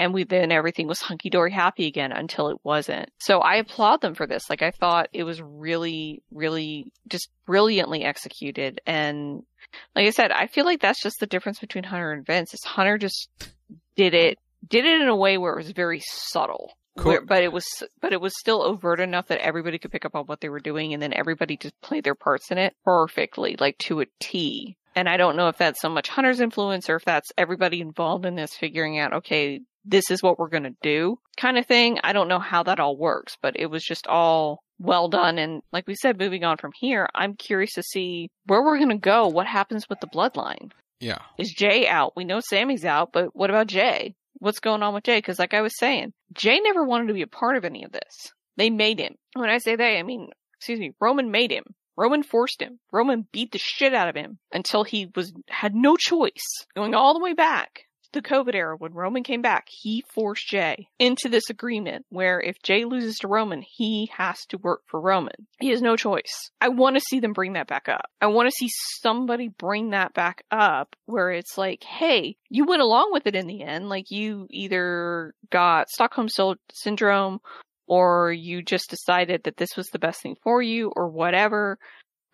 And 0.00 0.14
we 0.14 0.22
then 0.22 0.52
everything 0.52 0.86
was 0.86 1.00
hunky 1.00 1.28
dory 1.28 1.50
happy 1.50 1.86
again 1.88 2.12
until 2.12 2.50
it 2.50 2.58
wasn't. 2.62 3.10
So 3.18 3.40
I 3.40 3.56
applaud 3.56 4.00
them 4.00 4.14
for 4.14 4.28
this. 4.28 4.48
Like 4.48 4.62
I 4.62 4.70
thought 4.70 5.08
it 5.12 5.24
was 5.24 5.42
really, 5.42 6.22
really 6.30 6.92
just 7.08 7.30
brilliantly 7.46 8.04
executed. 8.04 8.80
And 8.86 9.42
like 9.96 10.06
I 10.06 10.10
said, 10.10 10.30
I 10.30 10.46
feel 10.46 10.64
like 10.64 10.80
that's 10.80 11.02
just 11.02 11.18
the 11.18 11.26
difference 11.26 11.58
between 11.58 11.82
Hunter 11.82 12.12
and 12.12 12.24
Vince 12.24 12.54
is 12.54 12.62
Hunter 12.62 12.96
just 12.96 13.28
did 13.96 14.14
it 14.14 14.38
did 14.66 14.84
it 14.84 15.00
in 15.00 15.08
a 15.08 15.16
way 15.16 15.38
where 15.38 15.52
it 15.52 15.58
was 15.58 15.70
very 15.72 16.00
subtle. 16.04 16.72
Cool. 16.96 17.12
Where, 17.12 17.20
but 17.20 17.42
it 17.42 17.52
was, 17.52 17.66
but 18.00 18.12
it 18.12 18.20
was 18.20 18.38
still 18.38 18.62
overt 18.62 19.00
enough 19.00 19.28
that 19.28 19.40
everybody 19.40 19.78
could 19.78 19.92
pick 19.92 20.04
up 20.04 20.16
on 20.16 20.24
what 20.24 20.40
they 20.40 20.48
were 20.48 20.58
doing, 20.58 20.92
and 20.92 21.02
then 21.02 21.12
everybody 21.14 21.56
just 21.56 21.80
played 21.80 22.04
their 22.04 22.16
parts 22.16 22.50
in 22.50 22.58
it 22.58 22.74
perfectly, 22.84 23.56
like 23.58 23.78
to 23.78 24.00
a 24.00 24.06
T. 24.20 24.76
And 24.96 25.08
I 25.08 25.16
don't 25.16 25.36
know 25.36 25.46
if 25.46 25.58
that's 25.58 25.80
so 25.80 25.88
much 25.88 26.08
Hunter's 26.08 26.40
influence 26.40 26.90
or 26.90 26.96
if 26.96 27.04
that's 27.04 27.30
everybody 27.38 27.80
involved 27.80 28.26
in 28.26 28.34
this 28.34 28.54
figuring 28.54 28.98
out, 28.98 29.12
okay, 29.12 29.60
this 29.84 30.10
is 30.10 30.22
what 30.22 30.38
we're 30.38 30.48
going 30.48 30.64
to 30.64 30.76
do 30.82 31.18
kind 31.36 31.56
of 31.56 31.66
thing. 31.66 32.00
I 32.02 32.12
don't 32.12 32.26
know 32.26 32.40
how 32.40 32.64
that 32.64 32.80
all 32.80 32.96
works, 32.96 33.36
but 33.40 33.54
it 33.56 33.66
was 33.66 33.84
just 33.84 34.08
all 34.08 34.64
well 34.80 35.08
done. 35.08 35.38
And 35.38 35.62
like 35.72 35.86
we 35.86 35.94
said, 35.94 36.18
moving 36.18 36.42
on 36.42 36.56
from 36.56 36.72
here, 36.78 37.08
I'm 37.14 37.34
curious 37.34 37.74
to 37.74 37.82
see 37.82 38.30
where 38.46 38.62
we're 38.62 38.78
going 38.78 38.90
to 38.90 38.96
go. 38.96 39.28
What 39.28 39.46
happens 39.46 39.88
with 39.88 40.00
the 40.00 40.08
bloodline? 40.08 40.72
Yeah. 41.00 41.18
Is 41.38 41.54
Jay 41.56 41.86
out? 41.86 42.14
We 42.16 42.24
know 42.24 42.40
Sami's 42.40 42.84
out, 42.84 43.10
but 43.12 43.36
what 43.36 43.50
about 43.50 43.68
Jay? 43.68 44.16
What's 44.38 44.60
going 44.60 44.82
on 44.82 44.94
with 44.94 45.04
Jay? 45.04 45.18
Because 45.18 45.38
like 45.38 45.54
I 45.54 45.62
was 45.62 45.78
saying, 45.78 46.12
Jay 46.32 46.60
never 46.60 46.84
wanted 46.84 47.08
to 47.08 47.14
be 47.14 47.22
a 47.22 47.26
part 47.26 47.56
of 47.56 47.64
any 47.64 47.84
of 47.84 47.92
this. 47.92 48.32
They 48.56 48.70
made 48.70 48.98
him. 48.98 49.14
When 49.34 49.50
I 49.50 49.58
say 49.58 49.76
they, 49.76 49.98
I 49.98 50.02
mean, 50.02 50.28
excuse 50.56 50.80
me, 50.80 50.92
Roman 51.00 51.30
made 51.30 51.50
him. 51.50 51.64
Roman 51.96 52.22
forced 52.22 52.62
him. 52.62 52.78
Roman 52.92 53.26
beat 53.32 53.52
the 53.52 53.58
shit 53.58 53.94
out 53.94 54.08
of 54.08 54.14
him 54.14 54.38
until 54.52 54.84
he 54.84 55.10
was 55.16 55.32
had 55.48 55.74
no 55.74 55.96
choice. 55.96 56.66
Going 56.76 56.94
all 56.94 57.14
the 57.14 57.22
way 57.22 57.34
back 57.34 57.87
the 58.12 58.22
COVID 58.22 58.54
era 58.54 58.76
when 58.76 58.94
Roman 58.94 59.22
came 59.22 59.42
back, 59.42 59.68
he 59.68 60.04
forced 60.14 60.48
Jay 60.48 60.88
into 60.98 61.28
this 61.28 61.50
agreement 61.50 62.06
where 62.08 62.40
if 62.40 62.62
Jay 62.62 62.84
loses 62.84 63.18
to 63.18 63.28
Roman, 63.28 63.62
he 63.62 64.10
has 64.16 64.38
to 64.46 64.58
work 64.58 64.82
for 64.86 65.00
Roman. 65.00 65.46
He 65.60 65.70
has 65.70 65.82
no 65.82 65.96
choice. 65.96 66.50
I 66.60 66.68
want 66.68 66.96
to 66.96 67.00
see 67.00 67.20
them 67.20 67.32
bring 67.32 67.54
that 67.54 67.68
back 67.68 67.88
up. 67.88 68.06
I 68.20 68.26
want 68.26 68.48
to 68.48 68.56
see 68.58 68.70
somebody 69.00 69.48
bring 69.48 69.90
that 69.90 70.14
back 70.14 70.42
up 70.50 70.96
where 71.06 71.30
it's 71.30 71.58
like, 71.58 71.84
hey, 71.84 72.36
you 72.48 72.64
went 72.64 72.82
along 72.82 73.10
with 73.12 73.26
it 73.26 73.36
in 73.36 73.46
the 73.46 73.62
end. 73.62 73.88
Like 73.88 74.10
you 74.10 74.46
either 74.50 75.34
got 75.50 75.88
Stockholm 75.90 76.28
syndrome 76.72 77.40
or 77.88 78.30
you 78.30 78.62
just 78.62 78.90
decided 78.90 79.42
that 79.44 79.56
this 79.56 79.76
was 79.76 79.86
the 79.88 79.98
best 79.98 80.22
thing 80.22 80.36
for 80.42 80.62
you 80.62 80.92
or 80.94 81.08
whatever. 81.08 81.78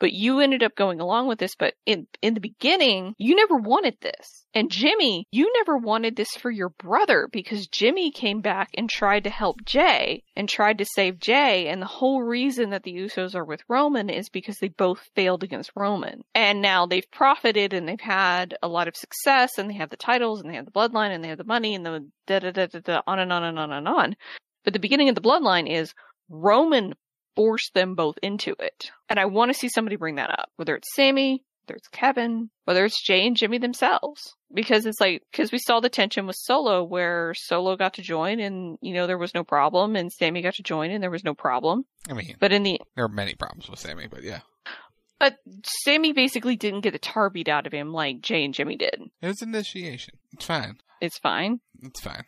But 0.00 0.12
you 0.12 0.40
ended 0.40 0.62
up 0.62 0.74
going 0.74 1.00
along 1.00 1.28
with 1.28 1.38
this, 1.38 1.54
but 1.56 1.74
in, 1.86 2.06
in 2.20 2.34
the 2.34 2.40
beginning, 2.40 3.14
you 3.16 3.36
never 3.36 3.56
wanted 3.56 3.96
this. 4.00 4.44
And 4.52 4.70
Jimmy, 4.70 5.26
you 5.30 5.52
never 5.58 5.76
wanted 5.78 6.16
this 6.16 6.30
for 6.30 6.50
your 6.50 6.70
brother 6.70 7.28
because 7.32 7.66
Jimmy 7.68 8.10
came 8.10 8.40
back 8.40 8.70
and 8.74 8.90
tried 8.90 9.24
to 9.24 9.30
help 9.30 9.64
Jay 9.64 10.22
and 10.36 10.48
tried 10.48 10.78
to 10.78 10.84
save 10.84 11.18
Jay. 11.18 11.68
And 11.68 11.80
the 11.80 11.86
whole 11.86 12.22
reason 12.22 12.70
that 12.70 12.82
the 12.82 12.94
Usos 12.94 13.34
are 13.34 13.44
with 13.44 13.62
Roman 13.68 14.10
is 14.10 14.28
because 14.28 14.58
they 14.58 14.68
both 14.68 15.00
failed 15.14 15.42
against 15.44 15.72
Roman. 15.76 16.22
And 16.34 16.60
now 16.60 16.86
they've 16.86 17.10
profited 17.10 17.72
and 17.72 17.88
they've 17.88 18.00
had 18.00 18.56
a 18.62 18.68
lot 18.68 18.88
of 18.88 18.96
success 18.96 19.58
and 19.58 19.70
they 19.70 19.74
have 19.74 19.90
the 19.90 19.96
titles 19.96 20.40
and 20.40 20.50
they 20.50 20.56
have 20.56 20.66
the 20.66 20.70
bloodline 20.70 21.10
and 21.10 21.22
they 21.22 21.28
have 21.28 21.38
the 21.38 21.44
money 21.44 21.74
and 21.74 21.86
the 21.86 22.08
da 22.26 22.40
da 22.40 22.50
da 22.50 22.66
da 22.66 22.80
da 22.80 23.02
on 23.06 23.18
and 23.18 23.32
on 23.32 23.44
and 23.44 23.58
on 23.58 23.72
and 23.72 23.88
on. 23.88 24.16
But 24.64 24.72
the 24.72 24.78
beginning 24.78 25.08
of 25.08 25.14
the 25.14 25.20
bloodline 25.20 25.70
is 25.70 25.94
Roman 26.28 26.94
forced 27.36 27.74
them 27.74 27.94
both 27.94 28.16
into 28.22 28.54
it. 28.58 28.90
And 29.08 29.18
I 29.18 29.24
want 29.26 29.52
to 29.52 29.58
see 29.58 29.68
somebody 29.68 29.96
bring 29.96 30.16
that 30.16 30.30
up, 30.30 30.50
whether 30.56 30.74
it's 30.76 30.94
Sami, 30.94 31.42
whether 31.66 31.76
it's 31.76 31.88
Kevin, 31.88 32.50
whether 32.64 32.84
it's 32.84 33.02
Jay 33.02 33.26
and 33.26 33.36
Jimmy 33.36 33.58
themselves. 33.58 34.20
Because 34.52 34.86
it's 34.86 35.00
like, 35.00 35.22
because 35.32 35.50
we 35.50 35.58
saw 35.58 35.80
the 35.80 35.88
tension 35.88 36.26
with 36.26 36.36
Solo 36.38 36.84
where 36.84 37.34
Solo 37.34 37.76
got 37.76 37.94
to 37.94 38.02
join 38.02 38.38
and, 38.38 38.78
you 38.80 38.94
know, 38.94 39.06
there 39.08 39.18
was 39.18 39.34
no 39.34 39.42
problem 39.42 39.96
and 39.96 40.12
Sami 40.12 40.42
got 40.42 40.54
to 40.54 40.62
join 40.62 40.90
and 40.92 41.02
there 41.02 41.10
was 41.10 41.24
no 41.24 41.34
problem. 41.34 41.84
I 42.08 42.12
mean, 42.12 42.36
but 42.38 42.52
in 42.52 42.62
the, 42.62 42.80
there 42.94 43.04
are 43.04 43.08
many 43.08 43.34
problems 43.34 43.68
with 43.68 43.80
Sami, 43.80 44.06
but 44.06 44.22
yeah. 44.22 44.40
But 45.18 45.36
Sami 45.64 46.12
basically 46.12 46.54
didn't 46.56 46.80
get 46.82 46.92
the 46.92 46.98
tar 46.98 47.30
beat 47.30 47.48
out 47.48 47.66
of 47.66 47.72
him 47.72 47.92
like 47.92 48.20
Jay 48.20 48.44
and 48.44 48.52
Jimmy 48.54 48.76
did. 48.76 49.00
It 49.22 49.26
was 49.26 49.42
initiation. 49.42 50.14
It's 50.32 50.44
fine. 50.44 50.76
It's 51.00 51.18
fine. 51.18 51.60
It's 51.82 52.00
fine. 52.00 52.24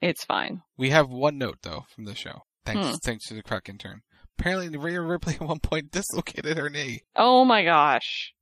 It's 0.00 0.24
fine. 0.24 0.62
We 0.76 0.90
have 0.90 1.10
one 1.10 1.36
note 1.38 1.58
though 1.62 1.84
from 1.94 2.04
the 2.04 2.14
show. 2.14 2.42
Thanks, 2.64 2.86
Hmm. 2.86 2.94
thanks 3.04 3.26
to 3.28 3.34
the 3.34 3.42
crack 3.42 3.68
intern. 3.68 4.02
Apparently, 4.38 4.76
Rhea 4.78 5.00
Ripley 5.00 5.34
at 5.34 5.40
one 5.40 5.60
point 5.60 5.90
dislocated 5.90 6.56
her 6.58 6.70
knee. 6.70 7.02
Oh 7.16 7.44
my 7.44 7.64
gosh. 7.64 8.32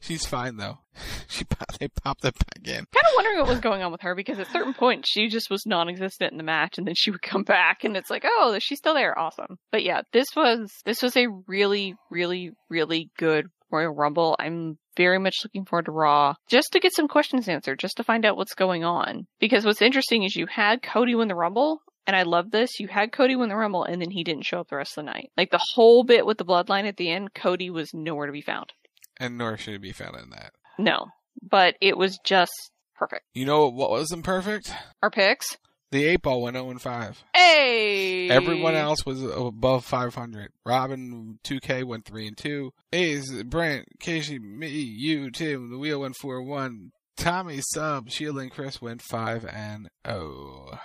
She's 0.00 0.26
fine 0.26 0.56
though. 0.56 0.78
She 1.28 1.44
they 1.78 1.88
popped 1.88 2.24
it 2.24 2.34
back 2.34 2.66
in. 2.66 2.86
Kind 2.86 2.86
of 2.94 3.12
wondering 3.14 3.38
what 3.38 3.48
was 3.48 3.60
going 3.60 3.82
on 3.82 3.92
with 3.92 4.00
her 4.00 4.14
because 4.14 4.38
at 4.38 4.50
certain 4.50 4.74
point 4.74 5.06
she 5.06 5.28
just 5.28 5.50
was 5.50 5.64
non-existent 5.66 6.32
in 6.32 6.38
the 6.38 6.42
match 6.42 6.78
and 6.78 6.86
then 6.86 6.94
she 6.96 7.10
would 7.10 7.22
come 7.22 7.44
back 7.44 7.84
and 7.84 7.96
it's 7.96 8.10
like, 8.10 8.24
oh, 8.26 8.58
she's 8.60 8.78
still 8.78 8.94
there. 8.94 9.16
Awesome. 9.16 9.58
But 9.70 9.84
yeah, 9.84 10.00
this 10.12 10.26
was, 10.34 10.72
this 10.84 11.02
was 11.02 11.16
a 11.16 11.28
really, 11.46 11.94
really, 12.10 12.52
really 12.68 13.10
good 13.18 13.46
Royal 13.70 13.92
Rumble. 13.92 14.36
I'm 14.38 14.78
very 14.96 15.18
much 15.18 15.36
looking 15.44 15.64
forward 15.64 15.84
to 15.84 15.92
Raw 15.92 16.34
just 16.50 16.72
to 16.72 16.80
get 16.80 16.94
some 16.94 17.06
questions 17.06 17.48
answered, 17.48 17.78
just 17.78 17.98
to 17.98 18.04
find 18.04 18.24
out 18.24 18.36
what's 18.36 18.54
going 18.54 18.84
on. 18.84 19.26
Because 19.38 19.64
what's 19.64 19.82
interesting 19.82 20.24
is 20.24 20.34
you 20.34 20.46
had 20.46 20.82
Cody 20.82 21.14
win 21.14 21.28
the 21.28 21.34
Rumble 21.34 21.80
and 22.08 22.16
I 22.16 22.22
love 22.22 22.50
this. 22.50 22.80
You 22.80 22.88
had 22.88 23.12
Cody 23.12 23.36
win 23.36 23.50
the 23.50 23.54
Rumble 23.54 23.84
and 23.84 24.00
then 24.00 24.10
he 24.10 24.24
didn't 24.24 24.46
show 24.46 24.60
up 24.60 24.70
the 24.70 24.76
rest 24.76 24.96
of 24.96 25.04
the 25.04 25.12
night. 25.12 25.30
Like 25.36 25.50
the 25.50 25.60
whole 25.74 26.02
bit 26.02 26.24
with 26.24 26.38
the 26.38 26.44
bloodline 26.44 26.88
at 26.88 26.96
the 26.96 27.10
end, 27.10 27.34
Cody 27.34 27.68
was 27.68 27.92
nowhere 27.92 28.26
to 28.26 28.32
be 28.32 28.40
found. 28.40 28.72
And 29.18 29.36
nor 29.36 29.58
should 29.58 29.74
it 29.74 29.82
be 29.82 29.92
found 29.92 30.16
in 30.16 30.30
that. 30.30 30.52
No, 30.78 31.08
but 31.42 31.74
it 31.82 31.98
was 31.98 32.18
just 32.24 32.70
perfect. 32.96 33.24
You 33.34 33.44
know 33.44 33.68
what 33.68 33.90
wasn't 33.90 34.24
perfect? 34.24 34.72
Our 35.02 35.10
picks. 35.10 35.58
The 35.90 36.04
eight 36.04 36.22
ball 36.22 36.42
went 36.42 36.56
0 36.56 36.70
and 36.70 36.80
5. 36.82 37.24
Hey! 37.34 38.28
Everyone 38.28 38.74
else 38.74 39.06
was 39.06 39.22
above 39.22 39.84
500. 39.86 40.52
Robin 40.64 41.38
2K 41.44 41.84
went 41.84 42.04
3 42.04 42.28
and 42.28 42.36
2. 42.36 42.72
Ace, 42.92 43.42
Brent, 43.44 43.86
Casey, 43.98 44.38
me, 44.38 44.68
you, 44.68 45.30
Tim, 45.30 45.70
the 45.70 45.78
wheel 45.78 46.00
went 46.00 46.16
4 46.16 46.42
1. 46.42 46.92
Tommy, 47.16 47.60
Sub, 47.60 48.10
Sheila, 48.10 48.42
and 48.42 48.50
Chris 48.50 48.82
went 48.82 49.02
5 49.02 49.46
and 49.46 49.88
0. 50.06 50.78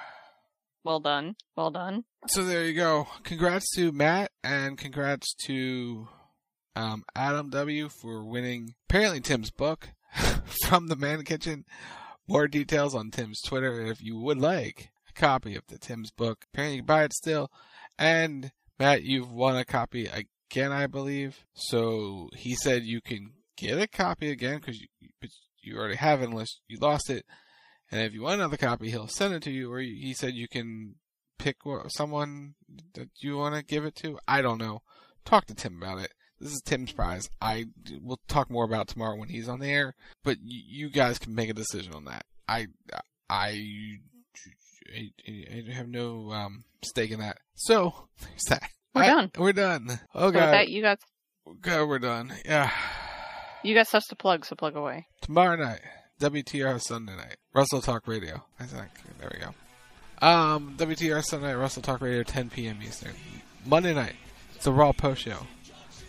Well 0.84 1.00
done. 1.00 1.36
Well 1.56 1.72
done. 1.72 2.04
So 2.28 2.44
there 2.44 2.66
you 2.66 2.74
go. 2.74 3.08
Congrats 3.24 3.74
to 3.76 3.92
Matt 3.92 4.32
and 4.44 4.78
congrats 4.78 5.34
to 5.46 6.08
um, 6.76 7.04
Adam 7.16 7.50
W 7.50 7.90
for 7.90 8.26
winning 8.26 8.76
apparently 8.90 9.22
Tim's 9.22 9.52
book 9.52 9.90
from 10.68 10.88
the 10.88 10.96
Man 10.96 11.24
Kitchen. 11.24 11.66
More 12.28 12.48
details 12.48 12.96
on 12.96 13.12
Tim's 13.12 13.42
Twitter 13.42 13.82
if 13.82 14.02
you 14.02 14.18
would 14.20 14.38
like 14.38 14.92
a 15.10 15.14
copy 15.14 15.56
of 15.56 15.64
the 15.68 15.78
Tim's 15.78 16.12
book. 16.12 16.46
Apparently 16.54 16.78
you 16.78 16.82
can 16.82 16.88
buy 16.88 17.04
it 17.04 17.14
still. 17.14 17.50
And 17.98 18.52
Matt, 18.80 19.04
you've 19.04 19.32
won 19.32 19.56
a 19.56 19.66
copy 19.66 20.08
again, 20.08 20.72
I 20.72 20.88
believe. 20.88 21.46
So 21.54 22.30
he 22.36 22.56
said 22.56 22.84
you 22.84 23.02
can 23.02 23.32
get 23.56 23.80
a 23.80 23.88
copy 23.88 24.32
again 24.32 24.60
because 24.60 24.82
you, 24.82 24.88
you 25.62 25.78
already 25.78 25.96
have 25.96 26.22
it 26.22 26.30
unless 26.30 26.60
you 26.68 26.78
lost 26.80 27.10
it. 27.10 27.26
And 27.92 28.02
if 28.02 28.14
you 28.14 28.24
want 28.24 28.36
another 28.36 28.58
copy, 28.58 28.90
he'll 28.90 29.08
send 29.08 29.34
it 29.34 29.44
to 29.44 29.52
you. 29.52 29.72
Or 29.72 29.80
he 29.80 30.14
said 30.14 30.34
you 30.34 30.48
can 30.48 30.96
pick 31.38 31.58
someone 31.90 32.56
that 32.94 33.10
you 33.20 33.38
want 33.38 33.56
to 33.56 33.64
give 33.64 33.86
it 33.86 33.96
to. 33.98 34.18
I 34.28 34.42
don't 34.42 34.58
know. 34.58 34.82
Talk 35.26 35.46
to 35.48 35.56
Tim 35.56 35.78
about 35.82 36.00
it. 36.00 36.12
This 36.40 36.52
is 36.52 36.62
Tim's 36.62 36.92
prize. 36.92 37.30
I 37.42 37.66
will 38.02 38.20
talk 38.28 38.50
more 38.50 38.66
about 38.66 38.88
tomorrow 38.88 39.16
when 39.18 39.30
he's 39.30 39.48
on 39.48 39.60
the 39.60 39.70
air. 39.70 39.96
But 40.24 40.38
you 40.42 40.90
guys 40.90 41.20
can 41.20 41.36
make 41.36 41.50
a 41.50 41.54
decision 41.54 41.94
on 41.94 42.06
that. 42.06 42.26
I 42.48 42.68
I, 43.30 44.00
I, 44.94 45.10
I 45.36 45.72
have 45.72 45.88
no 45.88 46.32
um, 46.32 46.64
stake 46.84 47.12
in 47.12 47.20
that. 47.20 47.38
So 47.56 47.94
there's 48.22 48.44
that. 48.50 48.64
We're 48.94 49.04
I, 49.04 49.08
done. 49.08 49.32
We're 49.38 49.54
done. 49.54 50.00
Oh 50.14 50.28
So 50.28 50.32
god. 50.32 50.54
that, 50.54 50.70
you 50.70 50.82
got 50.82 51.00
God, 51.62 51.88
we're 51.88 52.00
done. 52.00 52.34
Yeah. 52.46 52.72
you 53.64 53.74
got 53.74 53.88
stuff 53.88 54.08
to 54.10 54.16
plug, 54.16 54.46
so 54.46 54.56
plug 54.56 54.76
away. 54.76 55.08
Tomorrow 55.22 55.56
night, 55.58 55.82
WTR 56.24 56.80
Sunday 56.80 57.18
night, 57.18 57.36
Wrestle 57.54 57.82
Talk 57.82 58.08
Radio. 58.08 58.46
I 58.58 58.64
think 58.64 58.88
there 59.20 59.30
we 59.30 59.42
go. 59.42 60.26
Um, 60.26 60.76
WTR 60.78 61.22
Sunday 61.22 61.48
night, 61.48 61.56
Wrestle 61.56 61.82
Talk 61.82 62.00
Radio, 62.00 62.24
10 62.24 62.50
p.m. 62.50 62.80
Eastern. 62.82 63.12
Monday 63.66 63.94
night, 63.94 64.16
it's 64.56 64.66
a 64.66 64.72
Raw 64.72 64.94
post 64.94 65.24
show. 65.24 65.40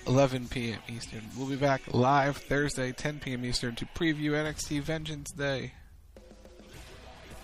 11 0.07 0.47
p.m. 0.47 0.79
Eastern. 0.87 1.23
We'll 1.37 1.49
be 1.49 1.57
back 1.57 1.83
live 1.93 2.37
Thursday, 2.37 2.93
10 2.93 3.19
p.m. 3.19 3.45
Eastern, 3.45 3.75
to 3.75 3.87
preview 3.87 4.33
NXT 4.33 4.83
Vengeance 4.83 5.33
Day. 5.33 5.73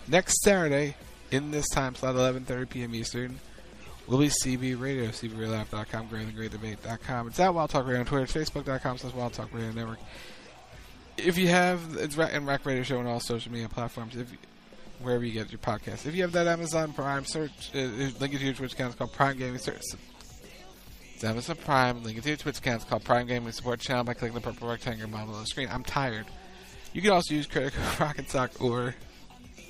Next 0.06 0.40
Saturday, 0.42 0.94
in 1.32 1.50
this 1.50 1.68
time 1.70 1.96
slot, 1.96 2.14
11:30 2.14 2.70
p.m. 2.70 2.94
Eastern, 2.94 3.40
will 4.06 4.18
be 4.18 4.28
CB 4.28 4.80
Radio, 4.80 5.06
CBRadioLive.com, 5.06 6.08
GreaterThanGreatDebate.com. 6.08 7.26
It's 7.26 7.40
at 7.40 7.52
Wild 7.52 7.70
Talk 7.70 7.84
Radio 7.84 7.98
on 7.98 8.06
Twitter, 8.06 8.26
Facebook.com 8.26 8.98
slash 8.98 9.12
Wild 9.12 9.32
Talk 9.32 9.52
Radio 9.52 9.72
Network. 9.72 9.98
If 11.26 11.38
you 11.38 11.48
have, 11.48 11.96
it's 11.98 12.16
and 12.16 12.46
Rack 12.46 12.64
Radio 12.66 12.82
Show 12.82 12.98
on 12.98 13.06
all 13.06 13.20
social 13.20 13.52
media 13.52 13.68
platforms, 13.68 14.16
if 14.16 14.30
you, 14.32 14.38
wherever 15.00 15.24
you 15.24 15.32
get 15.32 15.50
your 15.50 15.58
podcast. 15.58 16.06
If 16.06 16.14
you 16.14 16.22
have 16.22 16.32
that 16.32 16.46
Amazon 16.46 16.92
Prime, 16.92 17.24
search, 17.24 17.70
uh, 17.74 17.78
link 17.78 18.34
it 18.34 18.38
to 18.38 18.44
your 18.44 18.54
Twitch 18.54 18.72
account, 18.72 18.90
it's 18.90 18.98
called 18.98 19.12
Prime 19.12 19.38
Gaming, 19.38 19.58
search, 19.58 19.82
it's 21.14 21.24
Amazon 21.24 21.56
Prime, 21.56 22.02
link 22.02 22.18
it 22.18 22.22
to 22.22 22.28
your 22.30 22.36
Twitch 22.38 22.58
account, 22.58 22.82
it's 22.82 22.90
called 22.90 23.04
Prime 23.04 23.26
Gaming 23.26 23.52
Support 23.52 23.80
Channel 23.80 24.04
by 24.04 24.14
clicking 24.14 24.34
the 24.34 24.40
purple 24.40 24.68
rectangle 24.68 25.08
model 25.08 25.34
on 25.34 25.40
the 25.40 25.46
screen. 25.46 25.68
I'm 25.70 25.84
tired. 25.84 26.26
You 26.92 27.02
can 27.02 27.10
also 27.10 27.34
use 27.34 27.46
credit 27.46 27.72
code 27.74 28.00
Rocket 28.00 28.28
Sock 28.28 28.60
or 28.60 28.94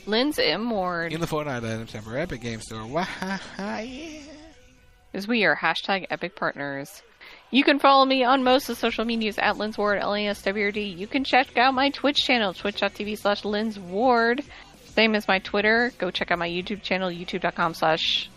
Lynn's 0.07 0.39
M. 0.39 0.71
Ward. 0.71 1.13
in 1.13 1.21
the 1.21 1.27
Fortnite 1.27 1.59
item 1.59 1.87
temper 1.87 2.17
Epic 2.17 2.41
Game 2.41 2.61
Store. 2.61 2.87
Wow, 2.87 3.07
yeah. 3.59 4.21
As 5.13 5.27
we 5.27 5.45
are 5.45 5.57
hashtag 5.57 6.07
epic 6.11 6.37
partners. 6.37 7.03
You 7.51 7.65
can 7.65 7.79
follow 7.79 8.05
me 8.05 8.23
on 8.23 8.45
most 8.45 8.69
of 8.69 8.77
the 8.77 8.81
social 8.81 9.05
medias 9.05 9.39
at 9.39 9.57
Lynn's 9.57 9.77
Ward, 9.77 9.99
L-A-S-W-R-D. 9.99 10.81
You 10.81 11.07
can 11.07 11.25
check 11.25 11.57
out 11.59 11.75
my 11.75 11.91
Twitch 11.91 12.19
channel, 12.19 12.55
twitch.tv 12.55 13.19
slash 13.19 13.45
Lynn's 13.45 13.79
Ward. 13.79 14.45
Same 14.87 15.15
as 15.15 15.27
my 15.27 15.39
Twitter. 15.41 15.93
Go 15.99 16.11
check 16.11 16.31
out 16.31 16.39
my 16.39 16.49
YouTube 16.49 16.83
channel, 16.83 17.11
youtube.com 17.11 17.75
slash 17.75 18.31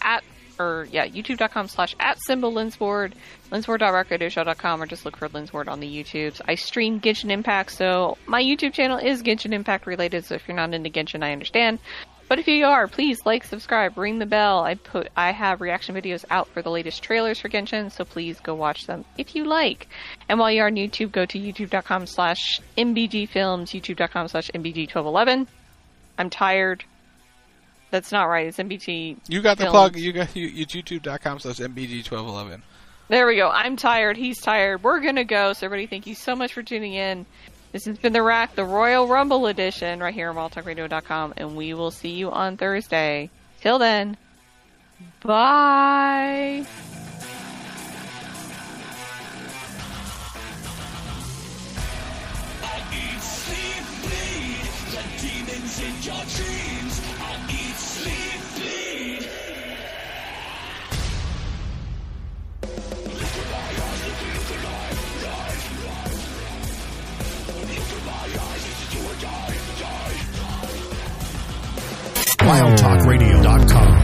at 0.00 0.24
or 0.58 0.86
yeah, 0.90 1.06
youtube.com 1.06 1.68
slash 1.68 1.96
at 1.98 2.18
symbol 2.22 2.52
Linsward, 2.52 3.14
linsward.rackradioshow.com, 3.50 4.82
or 4.82 4.86
just 4.86 5.04
look 5.04 5.16
for 5.16 5.28
Linsward 5.28 5.68
on 5.68 5.80
the 5.80 5.86
YouTubes. 5.88 6.40
I 6.46 6.54
stream 6.54 7.00
Genshin 7.00 7.30
Impact, 7.30 7.70
so 7.70 8.16
my 8.26 8.42
YouTube 8.42 8.72
channel 8.72 8.98
is 8.98 9.22
Genshin 9.22 9.52
Impact 9.52 9.86
related, 9.86 10.24
so 10.24 10.34
if 10.34 10.46
you're 10.46 10.56
not 10.56 10.74
into 10.74 10.90
Genshin, 10.90 11.24
I 11.24 11.32
understand. 11.32 11.78
But 12.28 12.38
if 12.38 12.48
you 12.48 12.64
are, 12.64 12.88
please 12.88 13.26
like, 13.26 13.44
subscribe, 13.44 13.98
ring 13.98 14.18
the 14.18 14.26
bell. 14.26 14.60
I 14.60 14.74
put 14.74 15.08
I 15.16 15.32
have 15.32 15.60
reaction 15.60 15.94
videos 15.94 16.24
out 16.30 16.48
for 16.48 16.62
the 16.62 16.70
latest 16.70 17.02
trailers 17.02 17.38
for 17.38 17.48
Genshin, 17.48 17.92
so 17.92 18.04
please 18.04 18.40
go 18.40 18.54
watch 18.54 18.86
them 18.86 19.04
if 19.18 19.34
you 19.34 19.44
like. 19.44 19.88
And 20.28 20.38
while 20.38 20.50
you're 20.50 20.66
on 20.66 20.76
YouTube, 20.76 21.12
go 21.12 21.26
to 21.26 21.38
youtube.com 21.38 22.06
slash 22.06 22.60
mbgfilms, 22.78 23.68
youtube.com 23.68 24.28
slash 24.28 24.50
mbg1211. 24.50 25.46
I'm 26.18 26.30
tired. 26.30 26.84
That's 27.90 28.10
not 28.10 28.24
right. 28.24 28.46
It's 28.46 28.56
MBT. 28.56 29.18
You 29.28 29.42
got 29.42 29.58
the 29.58 29.64
Films. 29.64 29.72
plug. 29.72 29.96
You 29.96 30.12
got 30.12 30.34
you, 30.34 30.46
you 30.46 30.64
youtube.com 30.64 31.40
slash 31.40 31.58
mbg1211. 31.58 32.62
There 33.08 33.26
we 33.26 33.36
go. 33.36 33.50
I'm 33.50 33.76
tired. 33.76 34.16
He's 34.16 34.40
tired. 34.40 34.82
We're 34.82 35.00
gonna 35.00 35.24
go. 35.24 35.52
So 35.52 35.66
everybody, 35.66 35.86
thank 35.86 36.06
you 36.06 36.14
so 36.14 36.34
much 36.34 36.54
for 36.54 36.62
tuning 36.62 36.94
in. 36.94 37.26
This 37.72 37.86
has 37.86 37.96
been 37.96 38.12
the 38.12 38.22
Rack, 38.22 38.54
the 38.54 38.66
Royal 38.66 39.08
Rumble 39.08 39.46
edition, 39.46 40.00
right 40.00 40.12
here 40.12 40.28
on 40.28 40.36
WildTalkRadio.com, 40.36 41.34
and 41.38 41.56
we 41.56 41.72
will 41.72 41.90
see 41.90 42.10
you 42.10 42.30
on 42.30 42.58
Thursday. 42.58 43.30
Till 43.62 43.78
then, 43.78 44.18
bye. 45.22 46.66
WildTalkRadio.com. 72.42 74.01